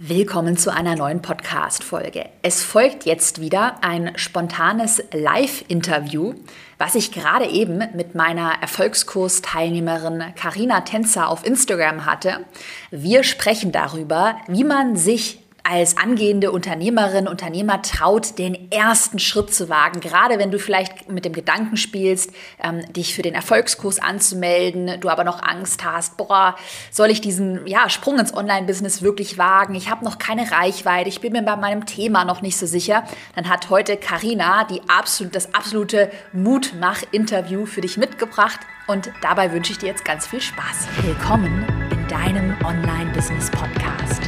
Willkommen 0.00 0.56
zu 0.56 0.72
einer 0.72 0.94
neuen 0.94 1.22
Podcast-Folge. 1.22 2.26
Es 2.42 2.62
folgt 2.62 3.04
jetzt 3.04 3.40
wieder 3.40 3.82
ein 3.82 4.12
spontanes 4.14 5.02
Live-Interview, 5.12 6.34
was 6.78 6.94
ich 6.94 7.10
gerade 7.10 7.46
eben 7.46 7.78
mit 7.96 8.14
meiner 8.14 8.52
Erfolgskurs-Teilnehmerin 8.60 10.22
Karina 10.36 10.82
Tänzer 10.82 11.28
auf 11.28 11.44
Instagram 11.44 12.06
hatte. 12.06 12.44
Wir 12.92 13.24
sprechen 13.24 13.72
darüber, 13.72 14.36
wie 14.46 14.62
man 14.62 14.94
sich 14.94 15.40
als 15.62 15.96
angehende 15.96 16.50
Unternehmerin, 16.50 17.28
Unternehmer 17.28 17.82
traut, 17.82 18.38
den 18.38 18.70
ersten 18.70 19.18
Schritt 19.18 19.52
zu 19.52 19.68
wagen. 19.68 20.00
Gerade 20.00 20.38
wenn 20.38 20.50
du 20.50 20.58
vielleicht 20.58 21.10
mit 21.10 21.24
dem 21.24 21.32
Gedanken 21.32 21.76
spielst, 21.76 22.32
ähm, 22.62 22.80
dich 22.92 23.14
für 23.14 23.22
den 23.22 23.34
Erfolgskurs 23.34 23.98
anzumelden, 23.98 25.00
du 25.00 25.08
aber 25.08 25.24
noch 25.24 25.42
Angst 25.42 25.84
hast, 25.84 26.16
boah, 26.16 26.56
soll 26.90 27.10
ich 27.10 27.20
diesen 27.20 27.66
ja, 27.66 27.88
Sprung 27.90 28.18
ins 28.18 28.34
Online-Business 28.34 29.02
wirklich 29.02 29.38
wagen? 29.38 29.74
Ich 29.74 29.90
habe 29.90 30.04
noch 30.04 30.18
keine 30.18 30.50
Reichweite, 30.50 31.08
ich 31.08 31.20
bin 31.20 31.32
mir 31.32 31.42
bei 31.42 31.56
meinem 31.56 31.86
Thema 31.86 32.24
noch 32.24 32.42
nicht 32.42 32.56
so 32.56 32.66
sicher. 32.66 33.04
Dann 33.34 33.48
hat 33.48 33.70
heute 33.70 33.96
Karina 33.96 34.66
absolut, 34.88 35.34
das 35.34 35.54
absolute 35.54 36.10
Mutmach-Interview 36.32 37.66
für 37.66 37.80
dich 37.80 37.96
mitgebracht 37.96 38.60
und 38.86 39.10
dabei 39.20 39.52
wünsche 39.52 39.72
ich 39.72 39.78
dir 39.78 39.86
jetzt 39.86 40.04
ganz 40.04 40.26
viel 40.26 40.40
Spaß. 40.40 40.88
Willkommen 41.02 41.64
in 41.90 42.08
deinem 42.08 42.56
Online-Business-Podcast. 42.64 44.27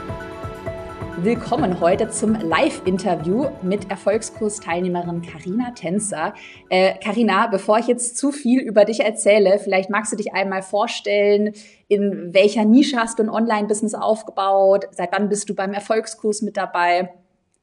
Willkommen 1.23 1.79
heute 1.79 2.09
zum 2.09 2.33
Live-Interview 2.33 3.51
mit 3.61 3.91
Erfolgskurs-Teilnehmerin 3.91 5.21
Karina 5.21 5.69
Tänzer. 5.69 6.33
Karina, 6.67 7.45
äh, 7.45 7.49
bevor 7.51 7.77
ich 7.77 7.85
jetzt 7.85 8.17
zu 8.17 8.31
viel 8.31 8.59
über 8.59 8.85
dich 8.85 9.01
erzähle, 9.01 9.59
vielleicht 9.59 9.91
magst 9.91 10.11
du 10.11 10.15
dich 10.15 10.33
einmal 10.33 10.63
vorstellen, 10.63 11.53
in 11.87 12.33
welcher 12.33 12.65
Nische 12.65 12.97
hast 12.97 13.19
du 13.19 13.23
ein 13.23 13.29
Online-Business 13.29 13.93
aufgebaut? 13.93 14.87
Seit 14.89 15.11
wann 15.11 15.29
bist 15.29 15.47
du 15.47 15.53
beim 15.53 15.73
Erfolgskurs 15.73 16.41
mit 16.41 16.57
dabei? 16.57 17.13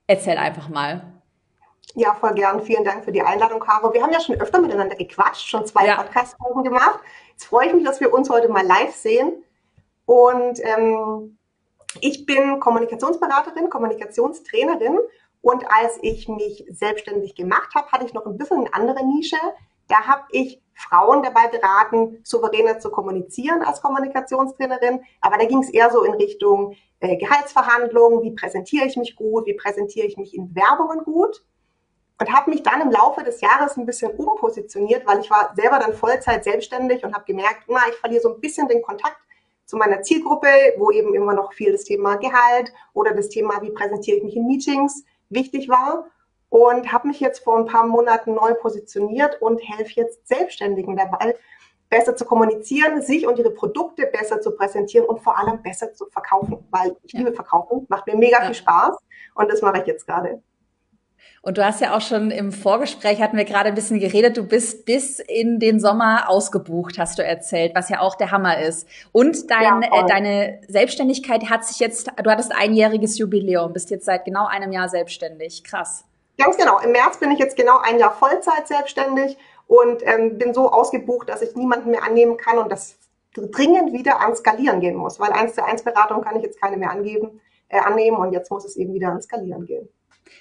Erzähl 0.07 0.37
einfach 0.37 0.69
mal. 0.69 1.03
Ja, 1.97 2.15
voll 2.15 2.35
gern. 2.35 2.63
Vielen 2.63 2.85
Dank 2.85 3.05
für 3.05 3.11
die 3.11 3.23
Einladung, 3.23 3.59
Caro. 3.59 3.93
Wir 3.93 4.05
haben 4.05 4.13
ja 4.13 4.21
schon 4.21 4.41
öfter 4.41 4.61
miteinander 4.61 4.95
gequatscht, 4.95 5.49
schon 5.49 5.67
zwei 5.67 5.85
ja. 5.85 5.97
Podcast-Folgen 5.97 6.63
gemacht. 6.63 7.01
Jetzt 7.33 7.47
freue 7.47 7.67
ich 7.67 7.75
mich, 7.75 7.85
dass 7.85 7.99
wir 7.99 8.15
uns 8.15 8.31
heute 8.31 8.49
mal 8.49 8.65
live 8.65 8.95
sehen. 8.95 9.33
Und 10.07 10.61
ähm, 10.63 11.38
ich 12.01 12.27
bin 12.27 12.61
Kommunikationsberaterin, 12.61 13.71
Kommunikationstrainerin 13.71 14.99
und 15.41 15.65
als 15.71 15.99
ich 16.03 16.29
mich 16.29 16.65
selbstständig 16.69 17.35
gemacht 17.35 17.75
habe, 17.75 17.91
hatte 17.91 18.05
ich 18.05 18.15
noch 18.15 18.27
ein 18.27 18.37
bisschen 18.37 18.59
eine 18.59 18.75
andere 18.75 19.07
Nische. 19.07 19.37
Da 19.89 20.07
habe 20.07 20.25
ich 20.31 20.61
Frauen 20.75 21.23
dabei 21.23 21.49
beraten, 21.49 22.21
souveräner 22.23 22.79
zu 22.79 22.91
kommunizieren 22.91 23.63
als 23.63 23.81
Kommunikationstrainerin. 23.81 25.01
Aber 25.21 25.39
da 25.39 25.47
ging 25.47 25.63
es 25.63 25.71
eher 25.71 25.91
so 25.91 26.03
in 26.05 26.15
Richtung 26.15 26.77
äh, 27.01 27.17
Gehaltsverhandlungen, 27.17 28.23
wie 28.23 28.35
präsentiere 28.35 28.87
ich 28.87 28.97
mich 28.97 29.17
gut, 29.17 29.47
wie 29.47 29.55
präsentiere 29.55 30.07
ich 30.07 30.17
mich 30.17 30.35
in 30.35 30.55
Werbungen 30.55 31.05
gut. 31.05 31.45
Und 32.21 32.33
habe 32.33 32.51
mich 32.51 32.65
dann 32.65 32.81
im 32.81 32.91
Laufe 32.91 33.23
des 33.23 33.41
Jahres 33.41 33.77
ein 33.77 33.87
bisschen 33.87 34.11
umpositioniert, 34.11 35.07
weil 35.07 35.21
ich 35.21 35.31
war 35.31 35.53
selber 35.55 35.79
dann 35.79 35.95
Vollzeit 35.95 36.43
selbstständig 36.43 37.05
und 37.05 37.15
habe 37.15 37.25
gemerkt, 37.25 37.63
na, 37.69 37.79
ich 37.89 37.95
verliere 37.95 38.23
so 38.23 38.35
ein 38.35 38.41
bisschen 38.41 38.67
den 38.67 38.83
Kontakt 38.83 39.17
zu 39.69 39.77
meiner 39.77 40.01
Zielgruppe, 40.01 40.49
wo 40.79 40.91
eben 40.91 41.15
immer 41.15 41.35
noch 41.35 41.53
viel 41.53 41.73
das 41.73 41.85
Thema 41.85 42.17
Gehalt 42.17 42.73
oder 42.95 43.13
das 43.13 43.29
Thema, 43.29 43.61
wie 43.61 43.71
präsentiere 43.71 44.17
ich 44.17 44.25
mich 44.25 44.35
in 44.35 44.47
Meetings 44.47 45.05
wichtig 45.29 45.69
war 45.69 46.07
und 46.49 46.91
habe 46.91 47.09
mich 47.09 47.21
jetzt 47.21 47.45
vor 47.45 47.59
ein 47.59 47.67
paar 47.67 47.87
Monaten 47.87 48.35
neu 48.35 48.55
positioniert 48.55 49.43
und 49.43 49.59
helfe 49.59 49.93
jetzt 49.97 50.27
Selbstständigen 50.27 50.97
dabei, 50.97 51.37
besser 51.91 52.17
zu 52.17 52.25
kommunizieren, 52.25 53.03
sich 53.03 53.27
und 53.27 53.39
ihre 53.39 53.51
Produkte 53.51 54.07
besser 54.07 54.41
zu 54.41 54.53
präsentieren 54.53 55.07
und 55.07 55.21
vor 55.21 55.39
allem 55.39 55.63
besser 55.63 55.93
zu 55.93 56.07
verkaufen, 56.07 56.67
weil 56.71 56.97
ich 57.03 57.13
liebe 57.13 57.35
Verkaufen, 57.35 57.85
macht 57.91 58.07
mir 58.07 58.17
mega 58.17 58.39
ja. 58.39 58.47
viel 58.47 58.55
Spaß 58.55 58.97
und 59.35 59.53
das 59.53 59.61
mache 59.61 59.81
ich 59.81 59.87
jetzt 59.87 60.07
gerade. 60.07 60.43
Und 61.43 61.59
du 61.59 61.65
hast 61.65 61.81
ja 61.81 61.97
auch 61.97 62.01
schon 62.01 62.31
im 62.31 62.53
Vorgespräch 62.53 63.21
hatten 63.21 63.37
wir 63.37 63.45
gerade 63.45 63.69
ein 63.69 63.75
bisschen 63.75 64.01
geredet, 64.01 64.37
du 64.37 64.45
bist 64.45 64.85
bis 64.85 65.19
in 65.19 65.59
den 65.59 65.81
Sommer 65.81 66.29
ausgebucht, 66.29 66.99
hast 66.99 67.19
du 67.19 67.25
erzählt, 67.25 67.75
was 67.75 67.89
ja 67.89 68.01
auch 68.01 68.17
der 68.17 68.31
Hammer 68.31 68.61
ist. 68.61 68.89
Und 69.13 69.51
dein, 69.51 69.83
ja, 69.83 70.01
äh, 70.01 70.07
deine 70.07 70.61
Selbstständigkeit 70.69 71.51
hat 71.51 71.65
sich 71.65 71.79
jetzt, 71.79 72.11
du 72.23 72.31
hattest 72.31 72.53
einjähriges 72.55 73.19
Jubiläum, 73.19 73.73
bist 73.73 73.91
jetzt 73.91 74.05
seit 74.05 74.25
genau 74.25 74.47
einem 74.47 74.73
Jahr 74.73 74.89
selbstständig. 74.89 75.65
Krass. 75.65 76.05
Ganz 76.39 76.57
genau. 76.57 76.79
Im 76.79 76.93
März 76.93 77.19
bin 77.19 77.31
ich 77.33 77.39
jetzt 77.39 77.57
genau 77.57 77.79
ein 77.79 77.99
Jahr 77.99 78.13
Vollzeit 78.13 78.69
selbstständig 78.69 79.37
und 79.67 80.07
ähm, 80.07 80.39
bin 80.39 80.55
so 80.55 80.71
ausgebucht, 80.71 81.29
dass 81.29 81.43
ich 81.43 81.55
niemanden 81.57 81.91
mehr 81.91 82.05
annehmen 82.05 82.37
kann 82.37 82.59
und 82.59 82.71
das 82.71 82.97
dringend 83.35 83.93
wieder 83.93 84.21
an 84.21 84.35
Skalieren 84.35 84.81
gehen 84.81 84.97
muss, 84.97 85.21
weil 85.21 85.33
eins 85.33 85.55
zu 85.55 85.65
eins 85.65 85.83
Beratung 85.83 86.23
kann 86.23 86.37
ich 86.37 86.43
jetzt 86.43 86.61
keine 86.61 86.77
mehr 86.77 86.91
angeben, 86.91 87.41
äh, 87.69 87.79
annehmen 87.79 88.17
und 88.17 88.33
jetzt 88.33 88.51
muss 88.51 88.65
es 88.65 88.77
eben 88.77 88.95
wieder 88.95 89.09
an 89.09 89.23
Skalieren 89.23 89.67
gehen. 89.67 89.89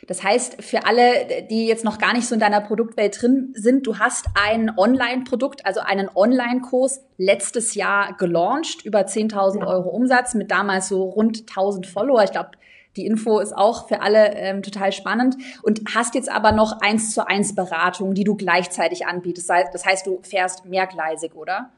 Das 0.08 0.24
heißt, 0.24 0.64
für 0.64 0.86
alle, 0.86 1.46
die 1.50 1.68
jetzt 1.68 1.84
noch 1.84 1.98
gar 1.98 2.14
nicht 2.14 2.28
so 2.28 2.36
in 2.36 2.40
deiner 2.40 2.62
Produktwelt 2.62 3.22
drin 3.22 3.54
sind, 3.56 3.86
du 3.88 4.00
hast 4.00 4.28
ein 4.36 4.72
Online-Produkt, 4.78 5.66
also 5.66 5.80
einen 5.80 6.10
Online-Kurs 6.14 7.02
letztes 7.18 7.76
Jahr 7.76 8.14
gelauncht, 8.14 8.86
über 8.86 9.00
10.000 9.00 9.66
Euro 9.66 9.90
Umsatz 9.90 10.34
mit 10.34 10.52
damals 10.52 10.88
so 10.88 11.04
rund 11.04 11.46
1.000 11.46 11.86
Follower. 11.86 12.24
Ich 12.24 12.32
glaube, 12.32 12.52
die 12.96 13.06
Info 13.06 13.40
ist 13.40 13.56
auch 13.56 13.88
für 13.88 14.02
alle 14.02 14.34
ähm, 14.34 14.64
total 14.64 14.92
spannend 14.92 15.38
und 15.62 15.82
hast 15.94 16.16
jetzt 16.16 16.30
aber 16.30 16.52
noch 16.52 16.82
eins 16.82 17.14
zu 17.14 17.28
eins 17.28 17.54
Beratung, 17.56 18.14
die 18.14 18.24
du 18.24 18.36
gleichzeitig 18.36 19.06
anbietest. 19.06 19.50
Das 19.50 19.86
heißt, 19.86 20.08
du 20.08 20.20
fährst 20.24 20.66
mehrgleisig, 20.66 21.36
oder? 21.36 21.70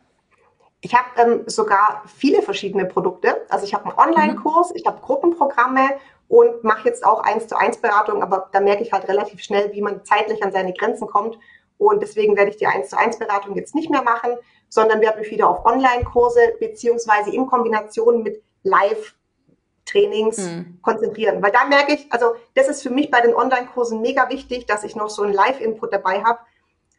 Ich 0.81 0.93
habe 0.93 1.07
ähm, 1.17 1.43
sogar 1.45 2.03
viele 2.07 2.41
verschiedene 2.41 2.85
Produkte. 2.85 3.35
Also 3.49 3.65
ich 3.65 3.73
habe 3.73 3.85
einen 3.85 3.97
Online-Kurs, 3.97 4.69
mhm. 4.69 4.75
ich 4.77 4.85
habe 4.85 5.01
Gruppenprogramme 5.01 5.89
und 6.29 6.63
mache 6.63 6.87
jetzt 6.87 7.03
auch 7.03 7.21
eins 7.21 7.47
zu 7.47 7.57
eins 7.57 7.77
Beratung, 7.77 8.21
aber 8.21 8.49
da 8.53 8.61
merke 8.61 8.83
ich 8.83 8.93
halt 8.93 9.07
relativ 9.09 9.41
schnell, 9.41 9.73
wie 9.73 9.81
man 9.81 10.05
zeitlich 10.05 10.41
an 10.43 10.51
seine 10.51 10.73
Grenzen 10.73 11.07
kommt. 11.07 11.37
Und 11.79 12.01
deswegen 12.01 12.37
werde 12.37 12.51
ich 12.51 12.57
die 12.57 12.67
eins 12.67 12.89
zu 12.89 12.97
eins 12.97 13.17
Beratung 13.17 13.55
jetzt 13.55 13.73
nicht 13.73 13.89
mehr 13.89 14.03
machen, 14.03 14.37
sondern 14.69 15.01
werde 15.01 15.19
mich 15.19 15.31
wieder 15.31 15.49
auf 15.49 15.65
Online-Kurse 15.65 16.39
beziehungsweise 16.59 17.31
in 17.31 17.47
Kombination 17.47 18.21
mit 18.21 18.43
Live-Trainings 18.61 20.37
mhm. 20.37 20.79
konzentrieren. 20.83 21.41
Weil 21.41 21.51
da 21.51 21.65
merke 21.65 21.95
ich, 21.95 22.11
also 22.11 22.35
das 22.53 22.67
ist 22.67 22.83
für 22.83 22.91
mich 22.91 23.09
bei 23.09 23.21
den 23.21 23.33
Online-Kursen 23.33 23.99
mega 23.99 24.29
wichtig, 24.29 24.67
dass 24.67 24.83
ich 24.83 24.95
noch 24.95 25.09
so 25.09 25.23
einen 25.23 25.33
Live-Input 25.33 25.91
dabei 25.91 26.23
habe. 26.23 26.39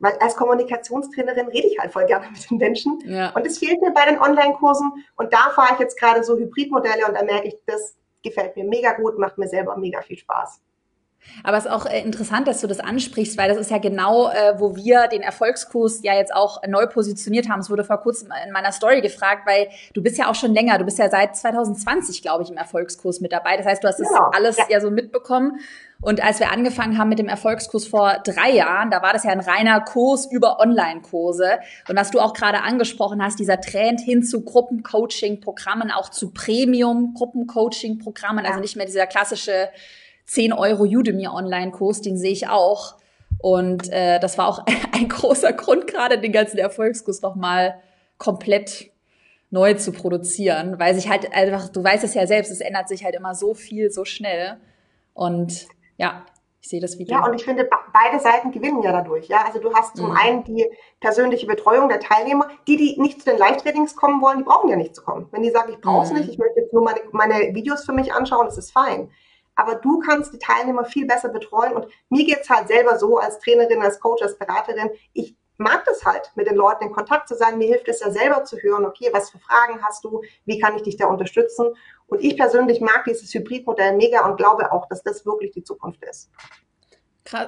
Weil 0.00 0.14
als 0.18 0.34
Kommunikationstrainerin 0.34 1.48
rede 1.48 1.68
ich 1.68 1.78
halt 1.78 1.92
voll 1.92 2.06
gerne 2.06 2.26
mit 2.30 2.50
den 2.50 2.56
Menschen. 2.56 2.98
Ja. 3.04 3.30
Und 3.30 3.46
das 3.46 3.58
fehlt 3.58 3.80
mir 3.80 3.92
bei 3.92 4.06
den 4.06 4.18
Online-Kursen. 4.18 4.90
Und 5.16 5.32
da 5.32 5.50
fahre 5.54 5.74
ich 5.74 5.78
jetzt 5.78 6.00
gerade 6.00 6.24
so 6.24 6.36
Hybridmodelle 6.36 7.06
und 7.06 7.14
da 7.14 7.22
merke 7.22 7.48
ich, 7.48 7.56
das 7.66 7.94
gefällt 8.22 8.56
mir 8.56 8.64
mega 8.64 8.92
gut, 8.92 9.18
macht 9.18 9.38
mir 9.38 9.48
selber 9.48 9.76
mega 9.76 10.02
viel 10.02 10.18
Spaß. 10.18 10.60
Aber 11.44 11.58
es 11.58 11.66
ist 11.66 11.70
auch 11.70 11.86
äh, 11.86 12.00
interessant, 12.00 12.48
dass 12.48 12.60
du 12.60 12.66
das 12.66 12.80
ansprichst, 12.80 13.36
weil 13.36 13.48
das 13.48 13.58
ist 13.58 13.70
ja 13.70 13.78
genau, 13.78 14.30
äh, 14.30 14.58
wo 14.58 14.74
wir 14.74 15.06
den 15.08 15.22
Erfolgskurs 15.22 16.02
ja 16.02 16.14
jetzt 16.14 16.34
auch 16.34 16.62
neu 16.66 16.86
positioniert 16.86 17.48
haben. 17.48 17.60
Es 17.60 17.70
wurde 17.70 17.84
vor 17.84 17.98
kurzem 17.98 18.32
in 18.46 18.52
meiner 18.52 18.72
Story 18.72 19.00
gefragt, 19.00 19.46
weil 19.46 19.68
du 19.92 20.02
bist 20.02 20.18
ja 20.18 20.30
auch 20.30 20.34
schon 20.34 20.54
länger, 20.54 20.78
du 20.78 20.84
bist 20.84 20.98
ja 20.98 21.10
seit 21.10 21.36
2020, 21.36 22.22
glaube 22.22 22.44
ich, 22.44 22.50
im 22.50 22.56
Erfolgskurs 22.56 23.20
mit 23.20 23.32
dabei. 23.32 23.56
Das 23.56 23.66
heißt, 23.66 23.84
du 23.84 23.88
hast 23.88 24.00
das 24.00 24.08
genau. 24.08 24.30
alles 24.32 24.56
ja. 24.56 24.64
ja 24.68 24.80
so 24.80 24.90
mitbekommen. 24.90 25.60
Und 26.02 26.22
als 26.22 26.40
wir 26.40 26.50
angefangen 26.50 26.96
haben 26.96 27.10
mit 27.10 27.18
dem 27.18 27.28
Erfolgskurs 27.28 27.86
vor 27.86 28.22
drei 28.24 28.52
Jahren, 28.52 28.90
da 28.90 29.02
war 29.02 29.12
das 29.12 29.24
ja 29.24 29.32
ein 29.32 29.40
reiner 29.40 29.82
Kurs 29.82 30.24
über 30.30 30.58
Online-Kurse. 30.58 31.58
Und 31.88 31.96
was 31.96 32.10
du 32.10 32.20
auch 32.20 32.32
gerade 32.32 32.62
angesprochen 32.62 33.22
hast, 33.22 33.38
dieser 33.38 33.60
Trend 33.60 34.00
hin 34.00 34.22
zu 34.22 34.42
Gruppencoaching-Programmen, 34.42 35.90
auch 35.90 36.08
zu 36.08 36.30
Premium-Gruppencoaching-Programmen, 36.30 38.46
also 38.46 38.60
nicht 38.60 38.76
mehr 38.76 38.86
dieser 38.86 39.06
klassische 39.06 39.68
10 40.24 40.54
Euro 40.54 40.84
Udemy 40.84 41.28
Online-Kurs, 41.28 42.00
den 42.00 42.16
sehe 42.16 42.32
ich 42.32 42.48
auch. 42.48 42.94
Und 43.38 43.92
äh, 43.92 44.18
das 44.20 44.38
war 44.38 44.48
auch 44.48 44.64
ein 44.92 45.08
großer 45.08 45.52
Grund, 45.52 45.86
gerade 45.86 46.18
den 46.18 46.32
ganzen 46.32 46.56
Erfolgskurs 46.56 47.20
nochmal 47.20 47.74
komplett 48.16 48.86
neu 49.50 49.74
zu 49.74 49.92
produzieren, 49.92 50.78
weil 50.78 50.94
sich 50.94 51.10
halt 51.10 51.30
einfach, 51.34 51.68
du 51.68 51.84
weißt 51.84 52.04
es 52.04 52.14
ja 52.14 52.26
selbst, 52.26 52.50
es 52.52 52.60
ändert 52.60 52.88
sich 52.88 53.04
halt 53.04 53.16
immer 53.16 53.34
so 53.34 53.52
viel, 53.52 53.90
so 53.90 54.06
schnell. 54.06 54.56
Und 55.12 55.66
ja, 56.00 56.24
ich 56.62 56.68
sehe 56.68 56.80
das 56.80 56.98
Video. 56.98 57.16
Ja, 57.16 57.26
und 57.26 57.34
ich 57.34 57.44
finde, 57.44 57.68
beide 57.92 58.20
Seiten 58.20 58.50
gewinnen 58.50 58.82
ja 58.82 58.92
dadurch. 58.92 59.28
Ja, 59.28 59.44
also 59.46 59.60
du 59.60 59.72
hast 59.74 59.96
zum 59.96 60.10
mhm. 60.10 60.16
einen 60.16 60.44
die 60.44 60.66
persönliche 61.00 61.46
Betreuung 61.46 61.88
der 61.88 62.00
Teilnehmer. 62.00 62.48
Die, 62.66 62.76
die 62.76 63.00
nicht 63.00 63.20
zu 63.20 63.30
den 63.30 63.38
Live-Trainings 63.38 63.96
kommen 63.96 64.20
wollen, 64.20 64.38
die 64.38 64.44
brauchen 64.44 64.68
ja 64.68 64.76
nicht 64.76 64.94
zu 64.94 65.02
kommen. 65.02 65.28
Wenn 65.30 65.42
die 65.42 65.50
sagen, 65.50 65.72
ich 65.72 65.80
brauche 65.80 66.04
es 66.04 66.10
mhm. 66.10 66.18
nicht, 66.18 66.30
ich 66.30 66.38
möchte 66.38 66.60
jetzt 66.60 66.72
nur 66.72 66.82
meine, 66.82 67.00
meine 67.12 67.54
Videos 67.54 67.84
für 67.84 67.92
mich 67.92 68.12
anschauen, 68.12 68.46
das 68.46 68.58
ist 68.58 68.72
fein. 68.72 69.10
Aber 69.56 69.74
du 69.74 69.98
kannst 70.00 70.32
die 70.32 70.38
Teilnehmer 70.38 70.84
viel 70.84 71.06
besser 71.06 71.28
betreuen. 71.28 71.72
Und 71.74 71.86
mir 72.08 72.24
geht 72.24 72.40
es 72.40 72.50
halt 72.50 72.68
selber 72.68 72.98
so 72.98 73.18
als 73.18 73.38
Trainerin, 73.38 73.82
als 73.82 74.00
Coach, 74.00 74.22
als 74.22 74.38
Beraterin. 74.38 74.90
Ich 75.12 75.36
mag 75.60 75.84
das 75.84 76.04
halt, 76.04 76.32
mit 76.34 76.48
den 76.48 76.56
Leuten 76.56 76.84
in 76.84 76.92
Kontakt 76.92 77.28
zu 77.28 77.36
sein. 77.36 77.58
Mir 77.58 77.68
hilft 77.68 77.88
es 77.88 78.00
ja 78.00 78.10
selber 78.10 78.44
zu 78.44 78.56
hören, 78.58 78.84
okay, 78.84 79.10
was 79.12 79.30
für 79.30 79.38
Fragen 79.38 79.80
hast 79.82 80.02
du, 80.04 80.22
wie 80.46 80.58
kann 80.58 80.74
ich 80.76 80.82
dich 80.82 80.96
da 80.96 81.06
unterstützen? 81.06 81.74
Und 82.06 82.24
ich 82.24 82.36
persönlich 82.36 82.80
mag 82.80 83.04
dieses 83.04 83.32
Hybridmodell 83.32 83.96
mega 83.96 84.26
und 84.26 84.36
glaube 84.36 84.72
auch, 84.72 84.88
dass 84.88 85.02
das 85.02 85.24
wirklich 85.24 85.52
die 85.52 85.62
Zukunft 85.62 86.02
ist. 86.04 86.30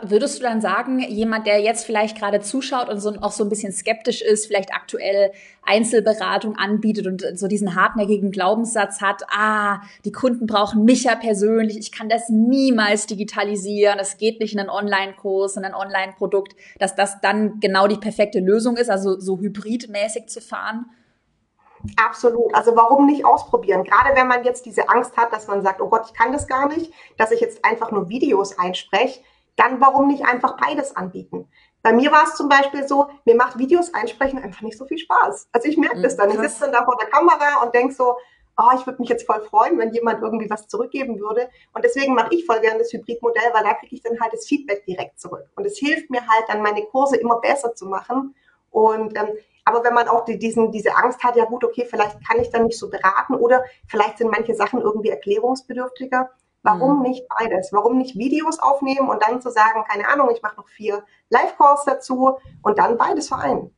Würdest 0.03 0.39
du 0.39 0.43
dann 0.45 0.61
sagen, 0.61 1.01
jemand, 1.01 1.47
der 1.47 1.61
jetzt 1.61 1.85
vielleicht 1.85 2.17
gerade 2.17 2.41
zuschaut 2.41 2.89
und 2.89 3.01
so, 3.01 3.13
auch 3.21 3.33
so 3.33 3.43
ein 3.43 3.49
bisschen 3.49 3.73
skeptisch 3.73 4.23
ist, 4.23 4.47
vielleicht 4.47 4.73
aktuell 4.73 5.33
Einzelberatung 5.63 6.57
anbietet 6.57 7.09
und 7.09 7.25
so 7.37 7.49
diesen 7.49 7.75
hartnäckigen 7.75 8.31
Glaubenssatz 8.31 9.01
hat, 9.01 9.23
ah, 9.31 9.81
die 10.05 10.13
Kunden 10.13 10.47
brauchen 10.47 10.85
mich 10.85 11.05
ja 11.05 11.17
persönlich, 11.17 11.77
ich 11.79 11.91
kann 11.91 12.09
das 12.09 12.29
niemals 12.29 13.07
digitalisieren, 13.07 13.99
es 13.99 14.19
geht 14.19 14.39
nicht 14.39 14.55
in 14.55 14.61
einen 14.61 14.71
Online-Kurs, 14.71 15.57
in 15.57 15.65
ein 15.65 15.75
Online-Produkt, 15.75 16.55
dass 16.79 16.95
das 16.95 17.21
dann 17.21 17.59
genau 17.59 17.89
die 17.89 17.99
perfekte 17.99 18.39
Lösung 18.39 18.77
ist, 18.77 18.91
also 18.91 19.19
so 19.19 19.39
hybridmäßig 19.39 20.29
zu 20.29 20.41
fahren? 20.41 20.87
Absolut. 21.97 22.55
Also 22.55 22.77
warum 22.77 23.07
nicht 23.07 23.25
ausprobieren? 23.25 23.83
Gerade 23.83 24.15
wenn 24.15 24.29
man 24.29 24.45
jetzt 24.45 24.67
diese 24.67 24.89
Angst 24.89 25.17
hat, 25.17 25.33
dass 25.33 25.49
man 25.49 25.63
sagt, 25.63 25.81
oh 25.81 25.89
Gott, 25.89 26.03
ich 26.07 26.15
kann 26.15 26.33
das 26.33 26.47
gar 26.47 26.69
nicht, 26.69 26.93
dass 27.17 27.33
ich 27.33 27.41
jetzt 27.41 27.65
einfach 27.65 27.91
nur 27.91 28.09
Videos 28.09 28.57
einspreche 28.57 29.21
dann 29.57 29.81
warum 29.81 30.09
nicht 30.09 30.25
einfach 30.25 30.57
beides 30.57 30.97
anbieten? 30.97 31.49
Bei 31.83 31.93
mir 31.93 32.13
war 32.13 32.25
es 32.25 32.37
zum 32.37 32.49
Beispiel 32.49 32.87
so, 32.87 33.09
mir 33.25 33.35
macht 33.35 33.59
Videos 33.59 33.93
einsprechen 33.93 34.39
einfach 34.43 34.63
nicht 34.63 34.79
so 34.79 34.87
viel 34.87 34.99
Spaß. 34.99 35.49
Also 35.53 35.69
ich 35.69 35.77
merke 35.77 36.01
das 36.01 36.17
dann. 36.17 36.31
Ich 36.31 36.39
sitze 36.39 36.61
dann 36.61 36.73
da 36.73 36.85
vor 36.85 36.97
der 36.97 37.09
Kamera 37.09 37.63
und 37.63 37.75
denke 37.75 37.93
so, 37.93 38.17
oh, 38.57 38.77
ich 38.79 38.87
würde 38.87 39.01
mich 39.01 39.09
jetzt 39.09 39.27
voll 39.27 39.41
freuen, 39.43 39.79
wenn 39.79 39.93
jemand 39.93 40.23
irgendwie 40.23 40.49
was 40.49 40.69
zurückgeben 40.69 41.19
würde. 41.19 41.49
Und 41.73 41.85
deswegen 41.85 42.15
mache 42.15 42.35
ich 42.35 42.47
voll 42.47 42.61
gerne 42.61 42.79
das 42.79 42.93
Hybridmodell, 42.93 43.51
weil 43.53 43.65
da 43.65 43.75
kriege 43.75 43.97
ich 43.97 44.03
dann 44.03 44.21
halt 44.21 44.33
das 44.33 44.47
Feedback 44.47 44.85
direkt 44.85 45.21
zurück. 45.21 45.47
Und 45.57 45.67
es 45.67 45.79
hilft 45.79 46.11
mir 46.11 46.21
halt 46.21 46.45
dann, 46.49 46.63
meine 46.63 46.83
Kurse 46.85 47.17
immer 47.17 47.41
besser 47.41 47.75
zu 47.75 47.87
machen. 47.87 48.35
Und 48.71 49.17
ähm, 49.19 49.29
aber 49.65 49.85
wenn 49.85 49.95
man 49.95 50.09
auch 50.09 50.25
die, 50.25 50.39
diesen, 50.39 50.73
diese 50.73 50.97
Angst 50.97 51.23
hat, 51.23 51.37
ja 51.37 51.45
gut, 51.45 51.65
okay, 51.65 51.87
vielleicht 51.89 52.27
kann 52.27 52.41
ich 52.41 52.51
dann 52.51 52.67
nicht 52.67 52.79
so 52.79 52.91
beraten 52.91 53.35
oder 53.35 53.65
vielleicht 53.87 54.19
sind 54.19 54.31
manche 54.31 54.55
Sachen 54.55 54.81
irgendwie 54.81 55.11
erklärungsbedürftiger, 55.11 56.31
Warum 56.63 56.99
mhm. 56.99 57.03
nicht 57.03 57.27
beides? 57.29 57.73
Warum 57.73 57.99
nicht 57.99 58.17
Videos 58.17 58.59
aufnehmen 58.59 59.09
und 59.09 59.23
dann 59.23 59.41
zu 59.41 59.51
sagen, 59.51 59.85
keine 59.89 60.09
Ahnung, 60.09 60.29
ich 60.35 60.43
mache 60.43 60.57
noch 60.57 60.69
vier 60.69 61.05
Live-Calls 61.31 61.85
dazu 61.85 62.39
und 62.63 62.79
dann 62.79 62.97
beides 62.97 63.29
vereinen? 63.29 63.75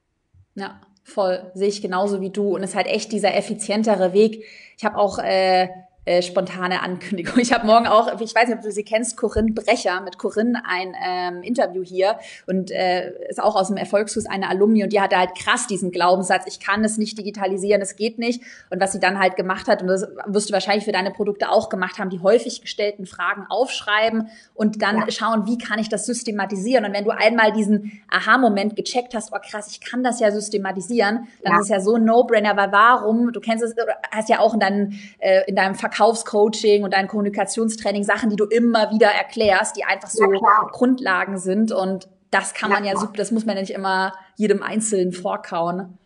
Ja, 0.54 0.80
voll. 1.02 1.50
Sehe 1.54 1.68
ich 1.68 1.82
genauso 1.82 2.20
wie 2.20 2.30
du. 2.30 2.54
Und 2.54 2.62
es 2.62 2.70
ist 2.70 2.76
halt 2.76 2.86
echt 2.86 3.12
dieser 3.12 3.34
effizientere 3.34 4.12
Weg. 4.12 4.44
Ich 4.76 4.84
habe 4.84 4.98
auch 4.98 5.18
äh, 5.18 5.68
äh, 6.04 6.22
spontane 6.22 6.82
Ankündigung. 6.82 7.34
Ich 7.44 7.52
habe 7.52 7.66
morgen 7.66 7.86
auch, 7.86 8.20
ich 8.20 8.34
weiß 8.34 8.48
nicht, 8.48 8.56
ob 8.56 8.62
du 8.62 8.72
sie 8.72 8.84
kennst, 8.84 9.16
Corinne 9.16 9.52
Brecher, 9.52 10.00
mit 10.00 10.16
Corinne 10.18 10.62
ein 10.66 10.94
ähm, 11.04 11.42
Interview 11.42 11.82
hier 11.82 12.18
und 12.46 12.70
äh, 12.70 13.12
ist 13.28 13.42
auch 13.42 13.54
aus 13.54 13.68
dem 13.68 13.76
Erfolgskurs 13.76 14.24
eine 14.24 14.48
Alumni 14.48 14.82
und 14.82 14.92
die 14.92 15.00
hatte 15.00 15.18
halt 15.18 15.34
krass 15.34 15.66
diesen 15.66 15.90
Glaubenssatz, 15.90 16.44
ich 16.46 16.58
kann 16.58 16.84
es 16.84 16.96
nicht 16.96 17.18
digitalisieren, 17.18 17.82
es 17.82 17.96
geht 17.96 18.18
nicht. 18.18 18.42
Und 18.70 18.80
was 18.80 18.92
sie 18.92 19.00
dann 19.00 19.18
halt 19.18 19.36
gemacht 19.36 19.68
hat, 19.68 19.82
und 19.82 19.88
das 19.88 20.06
wirst 20.26 20.48
du 20.48 20.52
wahrscheinlich 20.54 20.84
für 20.84 20.92
deine 20.92 21.10
Produkte 21.10 21.50
auch 21.50 21.68
gemacht 21.68 21.98
haben, 21.98 22.08
die 22.08 22.20
häufig 22.20 22.62
gestellten 22.62 23.04
Fragen 23.04 23.46
aufschreiben 23.48 24.28
und 24.54 24.80
dann 24.80 24.96
ja. 24.98 25.10
schauen, 25.10 25.46
wie 25.46 25.58
kann 25.58 25.78
ich 25.78 25.90
das 25.90 26.06
systematisieren. 26.06 26.86
Und 26.86 26.94
wenn 26.94 27.04
du 27.04 27.10
einmal 27.10 27.52
diesen 27.52 28.00
Aha-Moment 28.10 28.76
gecheckt 28.76 29.14
hast, 29.14 29.32
oh 29.32 29.38
krass, 29.44 29.68
ich 29.70 29.80
kann 29.80 30.02
das 30.02 30.20
ja 30.20 30.30
systematisieren, 30.30 31.28
dann 31.42 31.52
ja. 31.52 31.58
ist 31.58 31.64
es 31.64 31.68
ja 31.68 31.80
so 31.80 31.96
ein 31.96 32.04
No-Brainer, 32.04 32.56
weil 32.56 32.72
warum, 32.72 33.32
du 33.32 33.40
kennst 33.40 33.64
es, 33.64 33.74
hast 34.10 34.28
ja 34.28 34.40
auch 34.40 34.54
in, 34.54 34.60
deinem 34.60 34.92
äh, 35.18 35.42
in 35.46 35.56
deinem 35.56 35.74
Verkauf 35.74 35.93
Verkaufscoaching 35.94 36.84
und 36.84 36.92
dein 36.92 37.08
Kommunikationstraining 37.08 38.04
Sachen, 38.04 38.30
die 38.30 38.36
du 38.36 38.44
immer 38.44 38.90
wieder 38.90 39.08
erklärst, 39.08 39.76
die 39.76 39.84
einfach 39.84 40.10
so 40.10 40.32
ja, 40.32 40.68
Grundlagen 40.72 41.38
sind. 41.38 41.72
Und 41.72 42.08
das 42.30 42.52
kann 42.52 42.70
man 42.70 42.84
ja, 42.84 42.96
super, 42.96 43.14
das 43.16 43.30
muss 43.30 43.46
man 43.46 43.56
ja 43.56 43.62
nicht 43.62 43.72
immer 43.72 44.12
jedem 44.36 44.62
Einzelnen 44.62 45.12
vorkauen. 45.12 45.98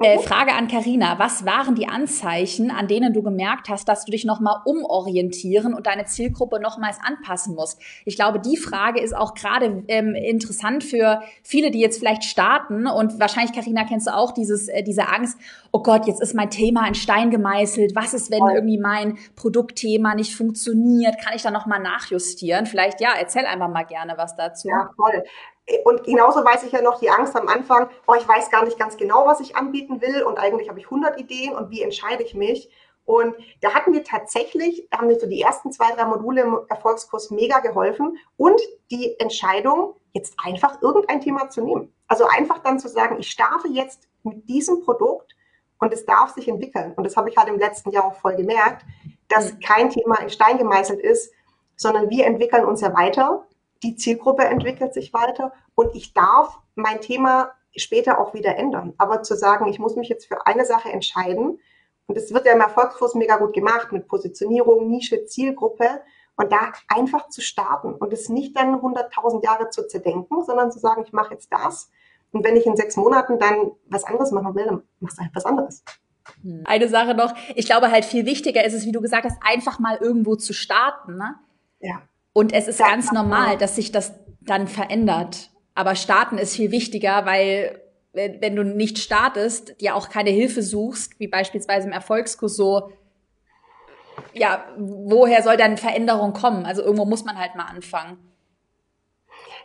Äh, 0.00 0.18
Frage 0.20 0.54
an 0.54 0.68
Karina: 0.68 1.18
Was 1.18 1.44
waren 1.44 1.74
die 1.74 1.86
Anzeichen, 1.86 2.70
an 2.70 2.88
denen 2.88 3.12
du 3.12 3.22
gemerkt 3.22 3.68
hast, 3.68 3.86
dass 3.88 4.06
du 4.06 4.10
dich 4.10 4.24
nochmal 4.24 4.62
umorientieren 4.64 5.74
und 5.74 5.86
deine 5.86 6.06
Zielgruppe 6.06 6.60
nochmals 6.60 6.96
anpassen 7.04 7.54
musst? 7.54 7.78
Ich 8.06 8.16
glaube, 8.16 8.40
die 8.40 8.56
Frage 8.56 9.00
ist 9.00 9.14
auch 9.14 9.34
gerade 9.34 9.84
ähm, 9.88 10.14
interessant 10.14 10.82
für 10.82 11.20
viele, 11.42 11.70
die 11.70 11.80
jetzt 11.80 11.98
vielleicht 11.98 12.24
starten 12.24 12.86
und 12.86 13.20
wahrscheinlich, 13.20 13.54
Karina, 13.54 13.84
kennst 13.84 14.06
du 14.06 14.14
auch 14.14 14.32
dieses, 14.32 14.68
äh, 14.68 14.82
diese 14.82 15.08
Angst, 15.08 15.38
oh 15.72 15.82
Gott, 15.82 16.06
jetzt 16.06 16.22
ist 16.22 16.34
mein 16.34 16.48
Thema 16.48 16.88
in 16.88 16.94
Stein 16.94 17.30
gemeißelt. 17.30 17.94
Was 17.94 18.14
ist, 18.14 18.30
wenn 18.30 18.42
irgendwie 18.54 18.78
mein 18.78 19.18
Produktthema 19.36 20.14
nicht 20.14 20.34
funktioniert? 20.34 21.18
Kann 21.22 21.34
ich 21.36 21.42
da 21.42 21.50
nochmal 21.50 21.80
nachjustieren? 21.80 22.64
Vielleicht, 22.64 23.02
ja, 23.02 23.10
erzähl 23.18 23.44
einfach 23.44 23.68
mal 23.68 23.84
gerne 23.84 24.14
was 24.16 24.34
dazu. 24.36 24.68
Ja, 24.68 24.90
voll. 24.96 25.22
Und 25.84 26.04
genauso 26.04 26.44
weiß 26.44 26.64
ich 26.64 26.72
ja 26.72 26.82
noch 26.82 26.98
die 26.98 27.10
Angst 27.10 27.36
am 27.36 27.48
Anfang, 27.48 27.88
oh, 28.06 28.14
ich 28.14 28.26
weiß 28.26 28.50
gar 28.50 28.64
nicht 28.64 28.78
ganz 28.78 28.96
genau, 28.96 29.26
was 29.26 29.40
ich 29.40 29.56
anbieten 29.56 30.00
will 30.00 30.22
und 30.22 30.38
eigentlich 30.38 30.68
habe 30.68 30.80
ich 30.80 30.86
100 30.86 31.20
Ideen 31.20 31.54
und 31.54 31.70
wie 31.70 31.82
entscheide 31.82 32.24
ich 32.24 32.34
mich? 32.34 32.70
Und 33.04 33.34
da 33.60 33.74
hatten 33.74 33.92
wir 33.92 34.04
tatsächlich, 34.04 34.88
da 34.90 34.98
haben 34.98 35.08
mir 35.08 35.18
so 35.18 35.26
die 35.26 35.40
ersten 35.40 35.72
zwei, 35.72 35.92
drei 35.92 36.04
Module 36.04 36.42
im 36.42 36.58
Erfolgskurs 36.68 37.30
mega 37.30 37.58
geholfen 37.58 38.18
und 38.36 38.60
die 38.90 39.18
Entscheidung, 39.18 39.96
jetzt 40.12 40.34
einfach 40.42 40.80
irgendein 40.82 41.20
Thema 41.20 41.48
zu 41.48 41.62
nehmen. 41.62 41.92
Also 42.06 42.26
einfach 42.26 42.58
dann 42.58 42.78
zu 42.78 42.88
sagen, 42.88 43.16
ich 43.18 43.30
starte 43.30 43.68
jetzt 43.68 44.08
mit 44.22 44.48
diesem 44.48 44.82
Produkt 44.84 45.34
und 45.78 45.92
es 45.92 46.04
darf 46.04 46.30
sich 46.30 46.48
entwickeln. 46.48 46.92
Und 46.94 47.04
das 47.04 47.16
habe 47.16 47.28
ich 47.28 47.36
halt 47.36 47.48
im 47.48 47.58
letzten 47.58 47.90
Jahr 47.90 48.04
auch 48.04 48.14
voll 48.14 48.36
gemerkt, 48.36 48.84
dass 49.28 49.52
mhm. 49.52 49.60
kein 49.60 49.90
Thema 49.90 50.20
in 50.20 50.30
Stein 50.30 50.58
gemeißelt 50.58 51.00
ist, 51.00 51.32
sondern 51.76 52.10
wir 52.10 52.26
entwickeln 52.26 52.64
uns 52.64 52.82
ja 52.82 52.94
weiter 52.94 53.46
die 53.82 53.96
Zielgruppe 53.96 54.44
entwickelt 54.44 54.94
sich 54.94 55.12
weiter 55.12 55.52
und 55.74 55.94
ich 55.94 56.12
darf 56.12 56.58
mein 56.74 57.00
Thema 57.00 57.52
später 57.76 58.20
auch 58.20 58.34
wieder 58.34 58.56
ändern. 58.56 58.94
Aber 58.98 59.22
zu 59.22 59.34
sagen, 59.34 59.66
ich 59.66 59.78
muss 59.78 59.96
mich 59.96 60.08
jetzt 60.08 60.26
für 60.26 60.46
eine 60.46 60.64
Sache 60.64 60.90
entscheiden, 60.90 61.58
und 62.06 62.16
das 62.16 62.32
wird 62.32 62.44
ja 62.46 62.52
im 62.52 62.60
Erfolgskurs 62.60 63.14
mega 63.14 63.36
gut 63.36 63.54
gemacht 63.54 63.92
mit 63.92 64.08
Positionierung, 64.08 64.88
Nische, 64.88 65.24
Zielgruppe 65.24 66.02
und 66.36 66.52
da 66.52 66.72
einfach 66.88 67.28
zu 67.28 67.40
starten 67.40 67.94
und 67.94 68.12
es 68.12 68.28
nicht 68.28 68.56
dann 68.56 68.74
100.000 68.74 69.44
Jahre 69.44 69.70
zu 69.70 69.86
zerdenken, 69.86 70.44
sondern 70.44 70.72
zu 70.72 70.78
sagen, 70.78 71.04
ich 71.06 71.12
mache 71.12 71.34
jetzt 71.34 71.52
das. 71.52 71.90
Und 72.32 72.44
wenn 72.44 72.56
ich 72.56 72.66
in 72.66 72.76
sechs 72.76 72.96
Monaten 72.96 73.38
dann 73.38 73.72
was 73.88 74.04
anderes 74.04 74.30
machen 74.30 74.54
will, 74.54 74.64
dann 74.64 74.82
machst 75.00 75.18
du 75.18 75.22
halt 75.22 75.34
was 75.34 75.44
anderes. 75.44 75.84
Hm. 76.42 76.62
Eine 76.66 76.88
Sache 76.88 77.14
noch, 77.14 77.34
ich 77.54 77.66
glaube 77.66 77.90
halt 77.90 78.04
viel 78.04 78.26
wichtiger 78.26 78.64
ist 78.64 78.74
es, 78.74 78.84
wie 78.84 78.92
du 78.92 79.00
gesagt 79.00 79.24
hast, 79.24 79.38
einfach 79.42 79.78
mal 79.78 79.96
irgendwo 79.96 80.36
zu 80.36 80.52
starten. 80.52 81.16
Ne? 81.16 81.36
Ja. 81.80 82.02
Und 82.32 82.52
es 82.52 82.68
ist 82.68 82.78
ganz 82.78 83.12
normal, 83.12 83.58
dass 83.58 83.76
sich 83.76 83.92
das 83.92 84.14
dann 84.40 84.66
verändert. 84.68 85.50
Aber 85.74 85.94
starten 85.94 86.38
ist 86.38 86.56
viel 86.56 86.70
wichtiger, 86.70 87.26
weil 87.26 87.80
wenn, 88.12 88.40
wenn 88.40 88.56
du 88.56 88.64
nicht 88.64 88.98
startest, 88.98 89.80
dir 89.80 89.96
auch 89.96 90.08
keine 90.08 90.30
Hilfe 90.30 90.62
suchst, 90.62 91.18
wie 91.18 91.28
beispielsweise 91.28 91.86
im 91.86 91.92
Erfolgskurs 91.92 92.56
so, 92.56 92.92
ja, 94.34 94.64
woher 94.76 95.42
soll 95.42 95.56
dann 95.56 95.76
Veränderung 95.76 96.32
kommen? 96.32 96.66
Also 96.66 96.82
irgendwo 96.82 97.04
muss 97.04 97.24
man 97.24 97.38
halt 97.38 97.54
mal 97.54 97.64
anfangen. 97.64 98.18